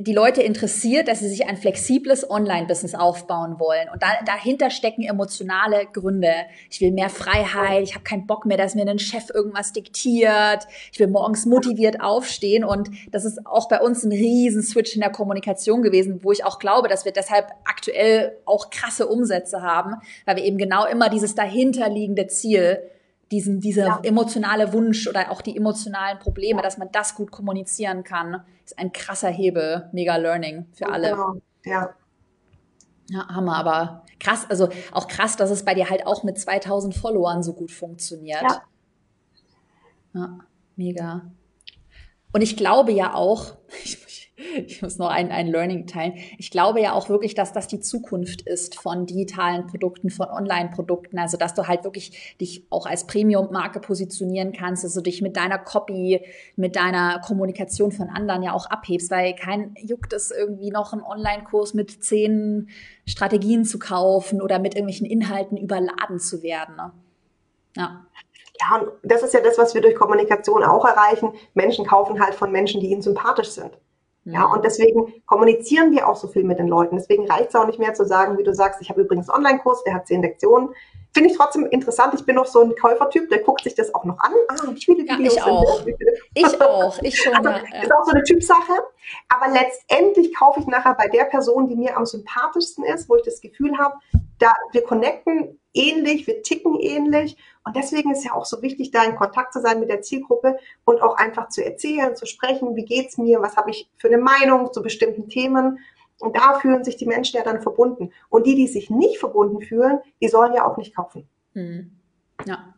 die 0.00 0.12
Leute 0.12 0.42
interessiert, 0.42 1.08
dass 1.08 1.18
sie 1.18 1.28
sich 1.28 1.46
ein 1.48 1.56
flexibles 1.56 2.30
Online-Business 2.30 2.94
aufbauen 2.94 3.58
wollen. 3.58 3.88
Und 3.92 4.00
da, 4.00 4.10
dahinter 4.24 4.70
stecken 4.70 5.02
emotionale 5.02 5.86
Gründe. 5.92 6.32
Ich 6.70 6.80
will 6.80 6.92
mehr 6.92 7.10
Freiheit, 7.10 7.82
ich 7.82 7.94
habe 7.94 8.04
keinen 8.04 8.28
Bock 8.28 8.46
mehr, 8.46 8.56
dass 8.56 8.76
mir 8.76 8.86
ein 8.86 9.00
Chef 9.00 9.28
irgendwas 9.34 9.72
diktiert. 9.72 10.68
Ich 10.92 11.00
will 11.00 11.08
morgens 11.08 11.46
motiviert 11.46 12.00
aufstehen. 12.00 12.62
Und 12.62 12.90
das 13.10 13.24
ist 13.24 13.44
auch 13.44 13.68
bei 13.68 13.80
uns 13.80 14.04
ein 14.04 14.12
riesen 14.12 14.62
Switch 14.62 14.94
in 14.94 15.00
der 15.00 15.10
Kommunikation 15.10 15.82
gewesen, 15.82 16.20
wo 16.22 16.30
ich 16.30 16.44
auch 16.44 16.60
glaube, 16.60 16.86
dass 16.86 17.04
wir 17.04 17.12
deshalb 17.12 17.46
aktuell 17.64 18.36
auch 18.44 18.70
krasse 18.70 19.08
Umsätze 19.08 19.62
haben, 19.62 19.96
weil 20.26 20.36
wir 20.36 20.44
eben 20.44 20.58
genau 20.58 20.86
immer 20.86 21.08
dieses 21.08 21.34
dahinterliegende 21.34 22.28
Ziel 22.28 22.88
diesen, 23.30 23.60
dieser 23.60 23.86
ja. 23.86 24.00
emotionale 24.02 24.72
Wunsch 24.72 25.06
oder 25.06 25.30
auch 25.30 25.42
die 25.42 25.56
emotionalen 25.56 26.18
Probleme, 26.18 26.62
dass 26.62 26.78
man 26.78 26.90
das 26.92 27.14
gut 27.14 27.30
kommunizieren 27.30 28.04
kann, 28.04 28.42
ist 28.64 28.78
ein 28.78 28.92
krasser 28.92 29.28
Hebel, 29.28 29.88
mega 29.92 30.16
Learning 30.16 30.66
für 30.72 30.88
alle. 30.88 31.10
Genau. 31.10 31.34
Ja. 31.64 31.94
Ja, 33.10 33.26
Hammer, 33.28 33.56
aber 33.56 34.04
krass, 34.20 34.46
also 34.50 34.68
auch 34.92 35.08
krass, 35.08 35.36
dass 35.36 35.50
es 35.50 35.64
bei 35.64 35.74
dir 35.74 35.88
halt 35.88 36.06
auch 36.06 36.24
mit 36.24 36.38
2000 36.38 36.94
Followern 36.94 37.42
so 37.42 37.54
gut 37.54 37.70
funktioniert. 37.70 38.42
Ja. 38.42 38.62
ja 40.14 40.38
mega. 40.76 41.30
Und 42.32 42.42
ich 42.42 42.56
glaube 42.56 42.92
ja 42.92 43.14
auch, 43.14 43.56
ich 43.84 43.98
ich 44.66 44.82
muss 44.82 44.98
noch 44.98 45.08
ein, 45.08 45.30
ein 45.30 45.48
Learning 45.48 45.86
teilen. 45.86 46.14
Ich 46.38 46.50
glaube 46.50 46.80
ja 46.80 46.92
auch 46.92 47.08
wirklich, 47.08 47.34
dass 47.34 47.52
das 47.52 47.66
die 47.66 47.80
Zukunft 47.80 48.42
ist 48.42 48.80
von 48.80 49.06
digitalen 49.06 49.66
Produkten, 49.66 50.10
von 50.10 50.28
Online-Produkten. 50.28 51.18
Also, 51.18 51.36
dass 51.36 51.54
du 51.54 51.66
halt 51.66 51.84
wirklich 51.84 52.36
dich 52.40 52.64
auch 52.70 52.86
als 52.86 53.06
Premium-Marke 53.06 53.80
positionieren 53.80 54.52
kannst, 54.52 54.84
dass 54.84 54.94
du 54.94 55.00
dich 55.00 55.22
mit 55.22 55.36
deiner 55.36 55.58
Copy, 55.58 56.24
mit 56.56 56.76
deiner 56.76 57.20
Kommunikation 57.20 57.90
von 57.90 58.08
anderen 58.08 58.42
ja 58.42 58.52
auch 58.52 58.66
abhebst, 58.66 59.10
weil 59.10 59.34
kein 59.34 59.74
juckt 59.82 60.12
es 60.12 60.30
irgendwie 60.30 60.70
noch 60.70 60.92
einen 60.92 61.02
Online-Kurs 61.02 61.74
mit 61.74 62.02
zehn 62.04 62.68
Strategien 63.06 63.64
zu 63.64 63.78
kaufen 63.78 64.40
oder 64.40 64.58
mit 64.58 64.74
irgendwelchen 64.74 65.06
Inhalten 65.06 65.56
überladen 65.56 66.20
zu 66.20 66.42
werden. 66.42 66.76
Ne? 66.76 66.92
Ja. 67.76 68.04
Ja, 68.60 68.76
und 68.76 68.90
das 69.04 69.22
ist 69.22 69.34
ja 69.34 69.40
das, 69.40 69.56
was 69.56 69.74
wir 69.74 69.80
durch 69.80 69.94
Kommunikation 69.94 70.64
auch 70.64 70.84
erreichen. 70.84 71.32
Menschen 71.54 71.86
kaufen 71.86 72.20
halt 72.20 72.34
von 72.34 72.50
Menschen, 72.50 72.80
die 72.80 72.90
ihnen 72.90 73.02
sympathisch 73.02 73.50
sind. 73.50 73.78
Ja, 74.32 74.44
und 74.46 74.64
deswegen 74.64 75.22
kommunizieren 75.26 75.90
wir 75.92 76.08
auch 76.08 76.16
so 76.16 76.28
viel 76.28 76.44
mit 76.44 76.58
den 76.58 76.68
Leuten. 76.68 76.96
Deswegen 76.96 77.26
reicht 77.30 77.48
es 77.48 77.54
auch 77.54 77.66
nicht 77.66 77.78
mehr 77.78 77.94
zu 77.94 78.04
sagen, 78.04 78.36
wie 78.36 78.42
du 78.42 78.54
sagst, 78.54 78.80
ich 78.82 78.90
habe 78.90 79.00
übrigens 79.00 79.30
einen 79.30 79.44
Online-Kurs, 79.44 79.84
der 79.84 79.94
hat 79.94 80.06
zehn 80.06 80.22
Lektionen. 80.22 80.70
Finde 81.14 81.30
ich 81.30 81.36
trotzdem 81.36 81.64
interessant. 81.66 82.12
Ich 82.14 82.26
bin 82.26 82.36
noch 82.36 82.46
so 82.46 82.60
ein 82.60 82.74
Käufertyp, 82.76 83.30
der 83.30 83.38
guckt 83.38 83.64
sich 83.64 83.74
das 83.74 83.94
auch 83.94 84.04
noch 84.04 84.18
an. 84.20 84.32
Ah, 84.48 84.56
wie 84.70 84.80
viele 84.80 85.04
Videos 85.04 85.34
ja, 85.34 85.42
ich 85.42 85.50
auch. 85.50 85.86
Ich 86.34 86.60
auch. 86.60 87.02
Ich 87.02 87.18
schon. 87.18 87.34
Also, 87.34 87.48
ja. 87.48 87.82
Ist 87.82 87.92
auch 87.92 88.04
so 88.04 88.10
eine 88.10 88.22
Typsache. 88.22 88.72
Aber 89.28 89.50
letztendlich 89.50 90.34
kaufe 90.34 90.60
ich 90.60 90.66
nachher 90.66 90.94
bei 90.94 91.08
der 91.08 91.24
Person, 91.24 91.66
die 91.66 91.76
mir 91.76 91.96
am 91.96 92.04
sympathischsten 92.04 92.84
ist, 92.84 93.08
wo 93.08 93.16
ich 93.16 93.22
das 93.22 93.40
Gefühl 93.40 93.78
habe, 93.78 93.94
da 94.38 94.52
wir 94.72 94.82
connecten 94.82 95.58
ähnlich, 95.74 96.26
wir 96.26 96.42
ticken 96.42 96.78
ähnlich. 96.80 97.36
Und 97.64 97.76
deswegen 97.76 98.12
ist 98.12 98.24
ja 98.24 98.32
auch 98.32 98.44
so 98.44 98.62
wichtig, 98.62 98.90
da 98.90 99.04
in 99.04 99.16
Kontakt 99.16 99.52
zu 99.52 99.60
sein 99.60 99.80
mit 99.80 99.90
der 99.90 100.02
Zielgruppe 100.02 100.58
und 100.84 101.02
auch 101.02 101.16
einfach 101.16 101.48
zu 101.48 101.64
erzählen, 101.64 102.16
zu 102.16 102.26
sprechen, 102.26 102.76
wie 102.76 102.84
geht's 102.84 103.18
mir, 103.18 103.40
was 103.40 103.56
habe 103.56 103.70
ich 103.70 103.90
für 103.98 104.08
eine 104.08 104.18
Meinung 104.18 104.72
zu 104.72 104.82
bestimmten 104.82 105.28
Themen. 105.28 105.78
Und 106.20 106.36
da 106.36 106.58
fühlen 106.58 106.82
sich 106.82 106.96
die 106.96 107.06
Menschen 107.06 107.36
ja 107.36 107.44
dann 107.44 107.62
verbunden. 107.62 108.12
Und 108.28 108.46
die, 108.46 108.56
die 108.56 108.66
sich 108.66 108.90
nicht 108.90 109.18
verbunden 109.18 109.60
fühlen, 109.60 110.00
die 110.20 110.28
sollen 110.28 110.52
ja 110.54 110.66
auch 110.66 110.76
nicht 110.76 110.96
kaufen. 110.96 111.28
Hm. 111.54 111.92
Ja. 112.46 112.74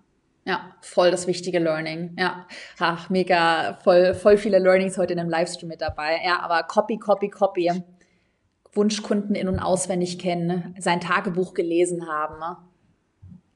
Ja, 0.46 0.74
voll 0.80 1.10
das 1.10 1.26
wichtige 1.26 1.58
Learning. 1.58 2.16
Ja, 2.18 2.46
ach, 2.78 3.10
mega, 3.10 3.78
voll, 3.84 4.14
voll 4.14 4.38
viele 4.38 4.58
Learnings 4.58 4.96
heute 4.96 5.12
in 5.12 5.20
einem 5.20 5.28
Livestream 5.28 5.68
mit 5.68 5.82
dabei. 5.82 6.18
Ja, 6.24 6.40
aber 6.40 6.62
Copy, 6.62 6.98
Copy, 6.98 7.28
Copy. 7.28 7.70
Wunschkunden 8.72 9.34
in- 9.34 9.48
und 9.48 9.58
auswendig 9.58 10.18
kennen, 10.18 10.74
sein 10.78 11.00
Tagebuch 11.00 11.54
gelesen 11.54 12.08
haben. 12.08 12.38
Ne? 12.38 12.56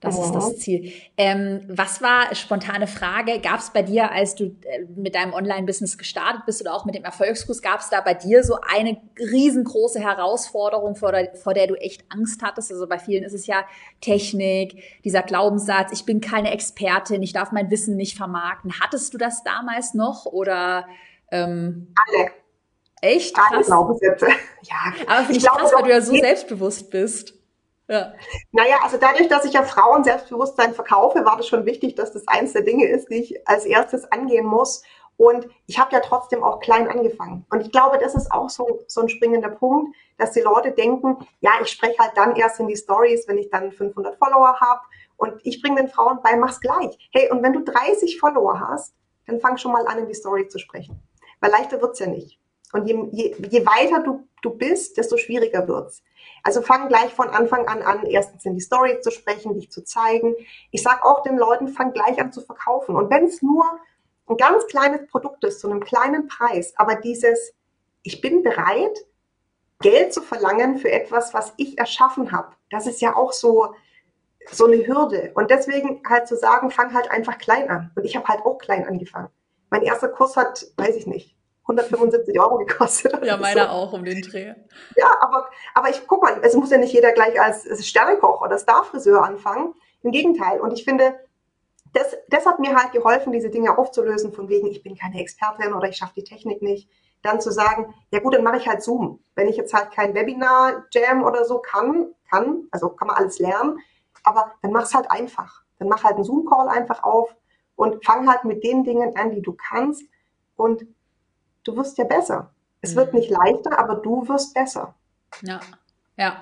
Das 0.04 0.18
ist 0.18 0.34
das 0.34 0.58
Ziel. 0.58 0.92
Ähm, 1.16 1.62
was 1.68 2.02
war, 2.02 2.34
spontane 2.34 2.86
Frage, 2.86 3.40
gab 3.40 3.60
es 3.60 3.70
bei 3.70 3.82
dir, 3.82 4.12
als 4.12 4.34
du 4.34 4.44
äh, 4.44 4.84
mit 4.94 5.14
deinem 5.14 5.32
Online-Business 5.32 5.96
gestartet 5.96 6.42
bist 6.44 6.60
oder 6.60 6.74
auch 6.74 6.84
mit 6.84 6.94
dem 6.94 7.04
Erfolgskurs, 7.04 7.62
gab 7.62 7.80
es 7.80 7.88
da 7.88 8.00
bei 8.02 8.12
dir 8.12 8.44
so 8.44 8.58
eine 8.60 8.98
riesengroße 9.18 10.00
Herausforderung, 10.00 10.94
vor 10.94 11.12
der, 11.12 11.34
vor 11.34 11.54
der 11.54 11.68
du 11.68 11.74
echt 11.74 12.04
Angst 12.10 12.42
hattest? 12.42 12.70
Also 12.70 12.86
bei 12.86 12.98
vielen 12.98 13.24
ist 13.24 13.32
es 13.32 13.46
ja 13.46 13.64
Technik, 14.00 15.00
dieser 15.04 15.22
Glaubenssatz, 15.22 15.92
ich 15.92 16.04
bin 16.04 16.20
keine 16.20 16.50
Expertin, 16.52 17.22
ich 17.22 17.32
darf 17.32 17.50
mein 17.50 17.70
Wissen 17.70 17.96
nicht 17.96 18.16
vermarkten. 18.16 18.80
Hattest 18.80 19.14
du 19.14 19.18
das 19.18 19.42
damals 19.42 19.94
noch 19.94 20.26
oder? 20.26 20.86
Ähm, 21.30 21.94
Alle. 21.94 22.30
Echt? 23.04 23.36
Krass. 23.36 23.66
Glaubenssätze. 23.66 24.28
Ja, 24.62 24.94
aber 25.06 25.24
finde 25.24 25.32
ich, 25.32 25.44
ich 25.44 25.46
krass, 25.46 25.72
weil 25.74 25.82
du 25.82 25.90
ja 25.90 26.00
so 26.00 26.16
selbstbewusst 26.16 26.88
bist. 26.88 27.34
Ja. 27.86 28.14
Naja, 28.50 28.78
also 28.82 28.96
dadurch, 28.96 29.28
dass 29.28 29.44
ich 29.44 29.52
ja 29.52 29.62
Frauen 29.62 30.04
Selbstbewusstsein 30.04 30.72
verkaufe, 30.72 31.22
war 31.26 31.36
das 31.36 31.46
schon 31.46 31.66
wichtig, 31.66 31.96
dass 31.96 32.14
das 32.14 32.26
eins 32.26 32.54
der 32.54 32.62
Dinge 32.62 32.86
ist, 32.86 33.10
die 33.10 33.16
ich 33.16 33.46
als 33.46 33.66
erstes 33.66 34.10
angehen 34.10 34.46
muss. 34.46 34.82
Und 35.18 35.46
ich 35.66 35.78
habe 35.78 35.92
ja 35.92 36.00
trotzdem 36.00 36.42
auch 36.42 36.60
klein 36.60 36.88
angefangen. 36.88 37.44
Und 37.50 37.60
ich 37.60 37.70
glaube, 37.70 37.98
das 37.98 38.14
ist 38.14 38.32
auch 38.32 38.48
so, 38.48 38.80
so 38.86 39.02
ein 39.02 39.10
springender 39.10 39.50
Punkt, 39.50 39.94
dass 40.16 40.32
die 40.32 40.40
Leute 40.40 40.70
denken, 40.70 41.18
ja, 41.40 41.50
ich 41.60 41.68
spreche 41.68 41.98
halt 41.98 42.12
dann 42.16 42.34
erst 42.36 42.58
in 42.58 42.68
die 42.68 42.76
Stories, 42.76 43.28
wenn 43.28 43.36
ich 43.36 43.50
dann 43.50 43.70
500 43.70 44.16
Follower 44.16 44.58
habe. 44.60 44.80
Und 45.18 45.34
ich 45.42 45.60
bringe 45.60 45.76
den 45.76 45.90
Frauen 45.90 46.20
bei, 46.22 46.36
mach's 46.36 46.58
gleich. 46.58 46.96
Hey, 47.12 47.30
und 47.30 47.42
wenn 47.42 47.52
du 47.52 47.60
30 47.60 48.18
Follower 48.18 48.58
hast, 48.66 48.94
dann 49.26 49.40
fang 49.40 49.58
schon 49.58 49.72
mal 49.72 49.86
an, 49.86 49.98
in 49.98 50.08
die 50.08 50.14
Story 50.14 50.48
zu 50.48 50.58
sprechen. 50.58 51.02
Weil 51.40 51.50
leichter 51.50 51.82
wird's 51.82 51.98
ja 51.98 52.06
nicht. 52.06 52.40
Und 52.74 52.86
je, 52.88 53.08
je, 53.12 53.36
je 53.50 53.64
weiter 53.64 54.00
du, 54.02 54.26
du 54.42 54.50
bist, 54.50 54.96
desto 54.96 55.16
schwieriger 55.16 55.68
wird's. 55.68 56.02
Also 56.42 56.60
fang 56.60 56.88
gleich 56.88 57.14
von 57.14 57.28
Anfang 57.28 57.68
an 57.68 57.82
an, 57.82 58.04
erstens 58.04 58.44
in 58.44 58.54
die 58.54 58.60
Story 58.60 59.00
zu 59.00 59.12
sprechen, 59.12 59.54
dich 59.54 59.70
zu 59.70 59.84
zeigen. 59.84 60.34
Ich 60.72 60.82
sage 60.82 61.04
auch 61.04 61.22
den 61.22 61.38
Leuten, 61.38 61.68
fang 61.68 61.92
gleich 61.92 62.20
an 62.20 62.32
zu 62.32 62.40
verkaufen. 62.40 62.96
Und 62.96 63.10
wenn 63.10 63.26
es 63.26 63.42
nur 63.42 63.64
ein 64.26 64.36
ganz 64.36 64.66
kleines 64.66 65.06
Produkt 65.06 65.44
ist, 65.44 65.60
zu 65.60 65.70
einem 65.70 65.84
kleinen 65.84 66.26
Preis, 66.26 66.74
aber 66.76 66.96
dieses, 66.96 67.54
ich 68.02 68.20
bin 68.20 68.42
bereit, 68.42 69.06
Geld 69.78 70.12
zu 70.12 70.20
verlangen 70.20 70.78
für 70.78 70.90
etwas, 70.90 71.32
was 71.32 71.54
ich 71.56 71.78
erschaffen 71.78 72.32
habe, 72.32 72.56
das 72.70 72.88
ist 72.88 73.00
ja 73.00 73.14
auch 73.14 73.32
so, 73.32 73.72
so 74.50 74.66
eine 74.66 74.84
Hürde. 74.84 75.30
Und 75.34 75.50
deswegen 75.52 76.02
halt 76.08 76.26
zu 76.26 76.36
sagen, 76.36 76.72
fang 76.72 76.92
halt 76.92 77.08
einfach 77.08 77.38
klein 77.38 77.70
an. 77.70 77.92
Und 77.94 78.04
ich 78.04 78.16
habe 78.16 78.26
halt 78.26 78.44
auch 78.44 78.58
klein 78.58 78.84
angefangen. 78.84 79.28
Mein 79.70 79.82
erster 79.82 80.08
Kurs 80.08 80.36
hat, 80.36 80.66
weiß 80.76 80.96
ich 80.96 81.06
nicht, 81.06 81.36
175 81.66 82.38
Euro 82.38 82.58
gekostet. 82.58 83.24
Ja, 83.24 83.36
meiner 83.36 83.64
so. 83.64 83.70
auch 83.70 83.92
um 83.92 84.04
den 84.04 84.20
Dreh. 84.20 84.54
Ja, 84.96 85.16
aber, 85.20 85.48
aber 85.74 85.90
ich 85.90 86.06
guck 86.06 86.22
mal, 86.22 86.38
es 86.42 86.54
muss 86.54 86.70
ja 86.70 86.76
nicht 86.78 86.92
jeder 86.92 87.12
gleich 87.12 87.40
als 87.40 87.86
Sternekoch 87.86 88.42
oder 88.42 88.58
Starfriseur 88.58 89.22
anfangen. 89.22 89.74
Im 90.02 90.10
Gegenteil. 90.10 90.60
Und 90.60 90.72
ich 90.72 90.84
finde, 90.84 91.18
das, 91.94 92.16
das 92.28 92.44
hat 92.44 92.58
mir 92.58 92.76
halt 92.76 92.92
geholfen, 92.92 93.32
diese 93.32 93.48
Dinge 93.48 93.78
aufzulösen, 93.78 94.32
von 94.32 94.48
wegen, 94.48 94.66
ich 94.66 94.82
bin 94.82 94.96
keine 94.96 95.20
Expertin 95.20 95.72
oder 95.72 95.88
ich 95.88 95.96
schaffe 95.96 96.14
die 96.16 96.24
Technik 96.24 96.60
nicht. 96.60 96.90
Dann 97.22 97.40
zu 97.40 97.50
sagen, 97.50 97.94
ja 98.10 98.18
gut, 98.18 98.34
dann 98.34 98.44
mache 98.44 98.58
ich 98.58 98.68
halt 98.68 98.82
Zoom. 98.82 99.20
Wenn 99.34 99.48
ich 99.48 99.56
jetzt 99.56 99.72
halt 99.72 99.92
kein 99.92 100.14
Webinar-Jam 100.14 101.22
oder 101.22 101.46
so 101.46 101.58
kann, 101.58 102.14
kann, 102.30 102.68
also 102.70 102.90
kann 102.90 103.08
man 103.08 103.16
alles 103.16 103.38
lernen, 103.38 103.78
aber 104.24 104.52
dann 104.60 104.72
mach 104.72 104.82
es 104.82 104.94
halt 104.94 105.10
einfach. 105.10 105.62
Dann 105.78 105.88
mach 105.88 106.04
halt 106.04 106.16
einen 106.16 106.24
Zoom-Call 106.24 106.68
einfach 106.68 107.02
auf 107.02 107.34
und 107.76 108.04
fang 108.04 108.28
halt 108.28 108.44
mit 108.44 108.62
den 108.62 108.84
Dingen 108.84 109.16
an, 109.16 109.30
die 109.30 109.42
du 109.42 109.54
kannst 109.54 110.02
und 110.56 110.86
du 111.64 111.76
wirst 111.76 111.98
ja 111.98 112.04
besser. 112.04 112.50
Es 112.80 112.92
mhm. 112.92 112.96
wird 112.96 113.14
nicht 113.14 113.30
leichter, 113.30 113.78
aber 113.78 113.96
du 113.96 114.28
wirst 114.28 114.54
besser. 114.54 114.94
Ja, 115.42 115.60
ja. 116.16 116.36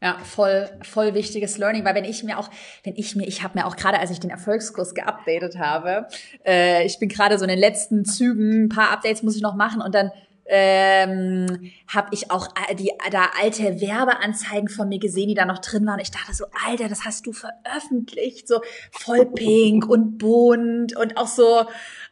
Ja, 0.00 0.18
voll, 0.18 0.68
voll 0.82 1.14
wichtiges 1.14 1.58
Learning, 1.58 1.84
weil 1.84 1.94
wenn 1.94 2.04
ich 2.04 2.24
mir 2.24 2.36
auch, 2.36 2.50
wenn 2.82 2.96
ich 2.96 3.14
mir, 3.14 3.24
ich 3.28 3.44
habe 3.44 3.56
mir 3.56 3.66
auch 3.66 3.76
gerade, 3.76 4.00
als 4.00 4.10
ich 4.10 4.18
den 4.18 4.30
Erfolgskurs 4.30 4.96
geupdatet 4.96 5.60
habe, 5.60 6.08
äh, 6.44 6.84
ich 6.84 6.98
bin 6.98 7.08
gerade 7.08 7.38
so 7.38 7.44
in 7.44 7.50
den 7.50 7.58
letzten 7.60 8.04
Zügen, 8.04 8.64
ein 8.64 8.68
paar 8.68 8.90
Updates 8.90 9.22
muss 9.22 9.36
ich 9.36 9.42
noch 9.42 9.54
machen 9.54 9.80
und 9.80 9.94
dann 9.94 10.10
ähm, 10.46 11.72
habe 11.88 12.08
ich 12.10 12.30
auch 12.30 12.48
die 12.78 12.92
da 13.10 13.30
alte 13.40 13.80
Werbeanzeigen 13.80 14.68
von 14.68 14.88
mir 14.88 14.98
gesehen, 14.98 15.28
die 15.28 15.34
da 15.34 15.44
noch 15.44 15.58
drin 15.58 15.86
waren. 15.86 16.00
Ich 16.00 16.10
dachte 16.10 16.34
so, 16.34 16.46
Alter, 16.66 16.88
das 16.88 17.04
hast 17.04 17.26
du 17.26 17.32
veröffentlicht, 17.32 18.48
so 18.48 18.60
voll 18.90 19.26
pink 19.26 19.88
und 19.88 20.18
bunt 20.18 20.96
und 20.96 21.16
auch 21.16 21.28
so. 21.28 21.66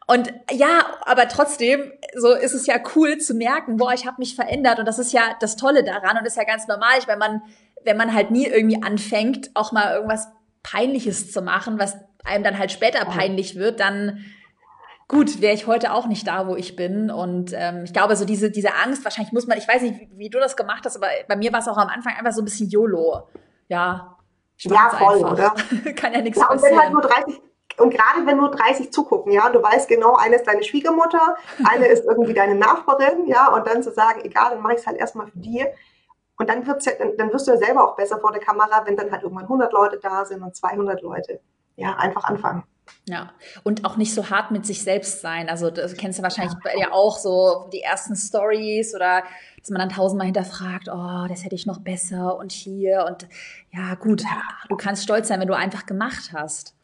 Und 0.07 0.33
ja, 0.53 0.87
aber 1.03 1.29
trotzdem, 1.29 1.93
so 2.17 2.33
ist 2.33 2.55
es 2.55 2.67
ja 2.67 2.77
cool 2.95 3.19
zu 3.19 3.35
merken, 3.35 3.77
boah, 3.77 3.93
ich 3.93 4.07
habe 4.07 4.17
mich 4.19 4.35
verändert. 4.35 4.79
Und 4.79 4.87
das 4.87 4.99
ist 4.99 5.13
ja 5.13 5.37
das 5.41 5.57
Tolle 5.57 5.85
daran 5.85 6.19
und 6.19 6.27
ist 6.27 6.37
ja 6.37 6.45
ganz 6.45 6.67
normal, 6.67 6.99
wenn 7.07 7.19
man 7.19 7.43
wenn 7.85 7.97
man 7.97 8.15
halt 8.15 8.31
nie 8.31 8.47
irgendwie 8.47 8.83
anfängt, 8.83 9.51
auch 9.55 9.73
mal 9.73 9.95
irgendwas 9.95 10.29
Peinliches 10.63 11.33
zu 11.33 11.43
machen, 11.43 11.79
was 11.79 11.97
einem 12.25 12.45
dann 12.45 12.59
halt 12.59 12.71
später 12.71 13.05
peinlich 13.07 13.57
wird, 13.57 13.81
dann 13.81 14.25
gut, 15.11 15.41
wäre 15.41 15.53
ich 15.53 15.67
heute 15.67 15.93
auch 15.93 16.07
nicht 16.07 16.29
da, 16.29 16.47
wo 16.47 16.55
ich 16.55 16.77
bin. 16.77 17.11
Und 17.11 17.53
ähm, 17.53 17.83
ich 17.85 17.93
glaube, 17.93 18.15
so 18.15 18.25
diese, 18.25 18.51
diese 18.51 18.77
Angst, 18.77 19.05
wahrscheinlich 19.05 19.33
muss 19.33 19.49
man, 19.49 19.59
ich 19.59 19.67
weiß 19.67 19.83
nicht, 19.83 19.99
wie, 19.99 20.11
wie 20.17 20.31
du 20.31 20.39
das 20.39 20.57
gemacht 20.57 20.85
hast, 20.85 20.97
aber 20.97 21.09
bei 21.27 21.35
mir 21.35 21.53
war 21.53 21.59
es 21.59 21.67
auch 21.67 21.77
am 21.77 21.89
Anfang 21.89 22.15
einfach 22.17 22.31
so 22.31 22.43
ein 22.43 22.45
bisschen 22.45 22.69
YOLO. 22.69 23.29
Ja. 23.67 24.17
Ja, 24.59 24.91
voll, 24.91 25.17
einfach. 25.17 25.33
oder? 25.33 25.55
Kann 25.95 26.13
ja 26.13 26.21
nichts 26.21 26.39
ja, 26.39 26.47
und 26.47 26.61
passieren. 26.61 26.77
Wenn 26.77 26.83
halt 26.83 26.93
nur 26.93 27.03
30, 27.03 27.43
und 27.79 27.91
gerade 27.91 28.25
wenn 28.25 28.37
nur 28.37 28.53
30 28.53 28.93
zugucken, 28.93 29.33
ja, 29.33 29.47
und 29.47 29.55
du 29.55 29.63
weißt 29.63 29.89
genau, 29.89 30.15
eine 30.15 30.37
ist 30.37 30.47
deine 30.47 30.63
Schwiegermutter, 30.63 31.35
eine 31.69 31.87
ist 31.87 32.05
irgendwie 32.05 32.35
deine 32.35 32.55
Nachbarin, 32.55 33.27
ja, 33.27 33.53
und 33.53 33.67
dann 33.67 33.83
zu 33.83 33.91
sagen, 33.91 34.21
egal, 34.23 34.51
dann 34.51 34.61
mache 34.61 34.75
ich 34.75 34.81
es 34.81 34.87
halt 34.87 34.99
erstmal 34.99 35.27
für 35.27 35.39
die. 35.39 35.67
Und 36.39 36.49
dann, 36.49 36.65
wird's 36.69 36.85
ja, 36.85 36.93
dann, 36.97 37.17
dann 37.17 37.33
wirst 37.33 37.49
du 37.49 37.51
ja 37.51 37.59
selber 37.59 37.83
auch 37.83 37.97
besser 37.97 38.21
vor 38.21 38.31
der 38.31 38.41
Kamera, 38.41 38.87
wenn 38.87 38.97
dann 38.97 39.11
halt 39.11 39.25
irgendwann 39.25 39.45
100 39.45 39.73
Leute 39.73 39.99
da 40.01 40.25
sind 40.25 40.41
und 40.43 40.55
200 40.55 41.03
Leute. 41.03 41.41
Ja, 41.75 41.97
einfach 41.97 42.25
anfangen. 42.25 42.63
Ja, 43.07 43.33
und 43.65 43.85
auch 43.85 43.97
nicht 43.97 44.15
so 44.15 44.31
hart 44.31 44.51
mit 44.51 44.67
sich 44.67 44.83
selbst 44.83 45.21
sein. 45.21 45.49
Also 45.49 45.71
das 45.71 45.95
kennst 45.95 46.19
du 46.19 46.23
wahrscheinlich 46.23 46.55
ja, 46.65 46.79
ja 46.79 46.93
auch 46.93 47.19
so 47.19 47.69
die 47.73 47.81
ersten 47.81 48.15
Stories 48.15 48.95
oder 48.95 49.25
dass 49.59 49.71
man 49.71 49.81
dann 49.81 49.89
tausendmal 49.89 50.27
hinterfragt, 50.27 50.89
oh, 50.89 51.27
das 51.29 51.45
hätte 51.45 51.55
ich 51.55 51.67
noch 51.67 51.81
besser 51.81 52.37
und 52.37 52.53
hier 52.53 53.05
und 53.09 53.27
ja, 53.73 53.95
gut, 53.95 54.23
ja. 54.23 54.43
du 54.69 54.77
kannst 54.77 55.03
stolz 55.03 55.29
sein, 55.29 55.41
wenn 55.41 55.49
du 55.49 55.57
einfach 55.57 55.87
gemacht 55.87 56.31
hast. 56.33 56.75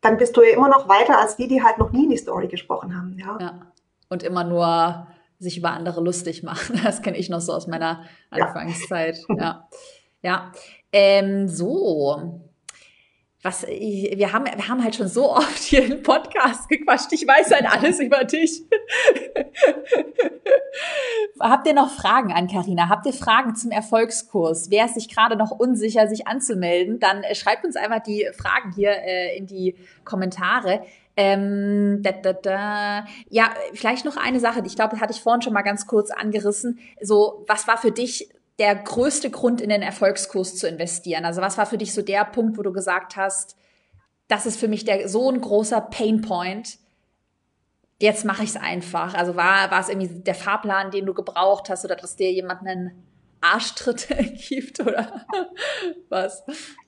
Dann 0.00 0.16
bist 0.16 0.36
du 0.36 0.42
ja 0.42 0.54
immer 0.54 0.68
noch 0.68 0.88
weiter 0.88 1.18
als 1.18 1.36
die, 1.36 1.48
die 1.48 1.62
halt 1.62 1.78
noch 1.78 1.90
nie 1.92 2.04
in 2.04 2.10
die 2.10 2.16
Story 2.16 2.48
gesprochen 2.48 2.96
haben, 2.96 3.16
ja. 3.18 3.38
ja. 3.40 3.60
Und 4.08 4.22
immer 4.22 4.44
nur 4.44 5.06
sich 5.38 5.58
über 5.58 5.70
andere 5.70 6.00
lustig 6.00 6.42
machen. 6.42 6.80
Das 6.84 7.02
kenne 7.02 7.16
ich 7.16 7.28
noch 7.28 7.40
so 7.40 7.52
aus 7.52 7.66
meiner 7.66 8.04
Anfangszeit. 8.30 9.18
Ja. 9.28 9.36
ja. 9.36 9.68
ja. 10.22 10.52
Ähm, 10.92 11.48
so, 11.48 12.40
was, 13.42 13.64
wir 13.66 14.32
haben, 14.32 14.46
wir 14.46 14.68
haben 14.68 14.82
halt 14.82 14.96
schon 14.96 15.06
so 15.06 15.30
oft 15.32 15.58
hier 15.58 15.84
im 15.84 16.02
Podcast 16.02 16.68
gequatscht. 16.68 17.12
Ich 17.12 17.26
weiß 17.26 17.52
halt 17.52 17.66
alles 17.70 18.00
über 18.00 18.24
dich. 18.24 18.64
Habt 21.38 21.68
ihr 21.68 21.74
noch 21.74 21.90
Fragen 21.90 22.32
an 22.32 22.48
Karina? 22.48 22.88
Habt 22.88 23.06
ihr 23.06 23.12
Fragen 23.12 23.54
zum 23.54 23.70
Erfolgskurs? 23.70 24.70
Wer 24.70 24.86
ist 24.86 24.94
sich 24.94 25.08
gerade 25.08 25.36
noch 25.36 25.52
unsicher, 25.52 26.08
sich 26.08 26.26
anzumelden? 26.26 26.98
Dann 26.98 27.22
äh, 27.22 27.36
schreibt 27.36 27.64
uns 27.64 27.76
einfach 27.76 28.00
die 28.00 28.28
Fragen 28.36 28.72
hier 28.74 28.90
äh, 28.90 29.36
in 29.36 29.46
die 29.46 29.76
Kommentare. 30.04 30.82
Ähm, 31.16 32.00
da, 32.02 32.10
da, 32.12 32.32
da. 32.32 33.06
Ja, 33.28 33.50
vielleicht 33.72 34.04
noch 34.04 34.16
eine 34.16 34.40
Sache, 34.40 34.62
ich 34.66 34.74
glaube, 34.74 34.92
das 34.92 35.00
hatte 35.00 35.12
ich 35.12 35.20
vorhin 35.20 35.42
schon 35.42 35.52
mal 35.52 35.62
ganz 35.62 35.86
kurz 35.86 36.10
angerissen. 36.10 36.80
So, 37.00 37.44
was 37.46 37.68
war 37.68 37.78
für 37.78 37.92
dich 37.92 38.30
der 38.58 38.74
größte 38.74 39.30
Grund, 39.30 39.60
in 39.60 39.68
den 39.68 39.82
Erfolgskurs 39.82 40.56
zu 40.56 40.68
investieren? 40.68 41.24
Also 41.24 41.40
was 41.40 41.58
war 41.58 41.66
für 41.66 41.78
dich 41.78 41.94
so 41.94 42.02
der 42.02 42.24
Punkt, 42.24 42.58
wo 42.58 42.62
du 42.62 42.72
gesagt 42.72 43.16
hast, 43.16 43.56
das 44.28 44.46
ist 44.46 44.60
für 44.60 44.68
mich 44.68 44.84
der, 44.84 45.08
so 45.08 45.30
ein 45.30 45.40
großer 45.40 45.80
Painpoint. 45.80 46.78
Jetzt 47.98 48.24
mache 48.24 48.44
ich 48.44 48.50
es 48.50 48.56
einfach. 48.56 49.14
Also 49.14 49.34
war, 49.34 49.70
war 49.70 49.80
es 49.80 49.88
irgendwie 49.88 50.20
der 50.20 50.34
Fahrplan, 50.34 50.90
den 50.90 51.06
du 51.06 51.14
gebraucht 51.14 51.70
hast 51.70 51.84
oder 51.84 51.96
dass 51.96 52.16
dir 52.16 52.30
jemand 52.30 52.60
einen 52.60 53.04
Arschtritt 53.40 54.08
gibt 54.48 54.80
oder 54.80 55.26
was? 56.08 56.44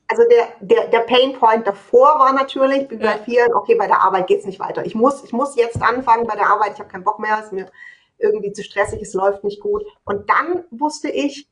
Also 0.06 0.22
der, 0.28 0.48
der, 0.60 0.88
der 0.88 1.00
Painpoint 1.00 1.66
davor 1.66 2.18
war 2.18 2.32
natürlich, 2.32 2.90
wie 2.90 2.96
bei 2.96 3.16
vielen, 3.24 3.54
okay, 3.54 3.76
bei 3.76 3.86
der 3.86 4.02
Arbeit 4.02 4.26
geht's 4.26 4.44
nicht 4.44 4.60
weiter. 4.60 4.84
Ich 4.84 4.94
muss, 4.94 5.24
ich 5.24 5.32
muss 5.32 5.56
jetzt 5.56 5.80
anfangen 5.80 6.26
bei 6.26 6.34
der 6.34 6.48
Arbeit, 6.48 6.72
ich 6.74 6.80
habe 6.80 6.88
keinen 6.88 7.04
Bock 7.04 7.20
mehr, 7.20 7.38
es 7.38 7.46
ist 7.46 7.52
mir 7.52 7.70
irgendwie 8.18 8.52
zu 8.52 8.62
stressig, 8.62 9.00
es 9.02 9.14
läuft 9.14 9.44
nicht 9.44 9.60
gut. 9.60 9.84
Und 10.04 10.28
dann 10.28 10.64
wusste 10.70 11.08
ich, 11.08 11.48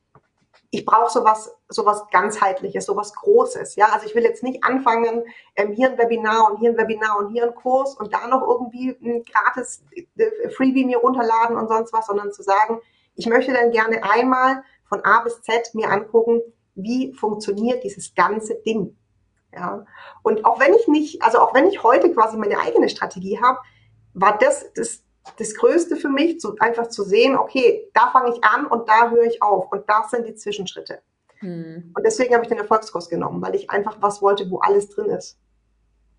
ich 0.71 0.85
brauche 0.85 1.11
sowas, 1.11 1.55
sowas 1.67 2.05
ganzheitliches, 2.11 2.85
sowas 2.85 3.13
Großes. 3.15 3.75
Ja, 3.75 3.87
also 3.91 4.05
ich 4.05 4.13
will 4.13 4.23
jetzt 4.23 4.43
nicht 4.43 4.63
anfangen, 4.63 5.23
ähm, 5.55 5.71
hier 5.71 5.89
ein 5.89 5.97
Webinar 5.97 6.51
und 6.51 6.57
hier 6.57 6.71
ein 6.71 6.77
Webinar 6.77 7.17
und 7.17 7.31
hier 7.31 7.43
ein 7.43 7.55
Kurs 7.55 7.95
und 7.95 8.13
da 8.13 8.27
noch 8.27 8.47
irgendwie 8.47 8.89
ein 9.01 9.23
gratis 9.23 9.83
äh, 9.95 10.49
Freebie 10.49 10.85
mir 10.85 10.99
runterladen 10.99 11.57
und 11.57 11.67
sonst 11.67 11.91
was, 11.91 12.05
sondern 12.05 12.31
zu 12.31 12.43
sagen, 12.43 12.79
ich 13.15 13.25
möchte 13.25 13.51
dann 13.51 13.71
gerne 13.71 14.03
einmal 14.03 14.63
von 14.87 15.03
A 15.03 15.21
bis 15.21 15.41
Z 15.41 15.73
mir 15.73 15.89
angucken, 15.89 16.41
wie 16.75 17.13
funktioniert 17.13 17.83
dieses 17.83 18.13
ganze 18.13 18.55
Ding. 18.55 18.95
Ja, 19.51 19.85
und 20.21 20.45
auch 20.45 20.59
wenn 20.59 20.75
ich 20.75 20.87
nicht, 20.87 21.23
also 21.23 21.39
auch 21.39 21.55
wenn 21.55 21.67
ich 21.67 21.81
heute 21.81 22.13
quasi 22.13 22.37
meine 22.37 22.59
eigene 22.59 22.87
Strategie 22.89 23.41
habe, 23.41 23.57
war 24.13 24.37
das, 24.37 24.71
das 24.73 25.03
das 25.37 25.55
Größte 25.55 25.95
für 25.95 26.09
mich, 26.09 26.39
zu, 26.39 26.55
einfach 26.59 26.87
zu 26.87 27.03
sehen, 27.03 27.37
okay, 27.37 27.89
da 27.93 28.09
fange 28.11 28.35
ich 28.35 28.43
an 28.43 28.65
und 28.65 28.87
da 28.87 29.09
höre 29.09 29.25
ich 29.25 29.41
auf 29.41 29.71
und 29.71 29.83
das 29.87 30.11
sind 30.11 30.27
die 30.27 30.35
Zwischenschritte. 30.35 31.01
Hm. 31.39 31.93
Und 31.95 32.03
deswegen 32.05 32.33
habe 32.33 32.43
ich 32.43 32.49
den 32.49 32.57
Erfolgskurs 32.57 33.09
genommen, 33.09 33.41
weil 33.41 33.55
ich 33.55 33.69
einfach 33.69 33.97
was 34.01 34.21
wollte, 34.21 34.49
wo 34.49 34.59
alles 34.59 34.89
drin 34.89 35.09
ist. 35.09 35.37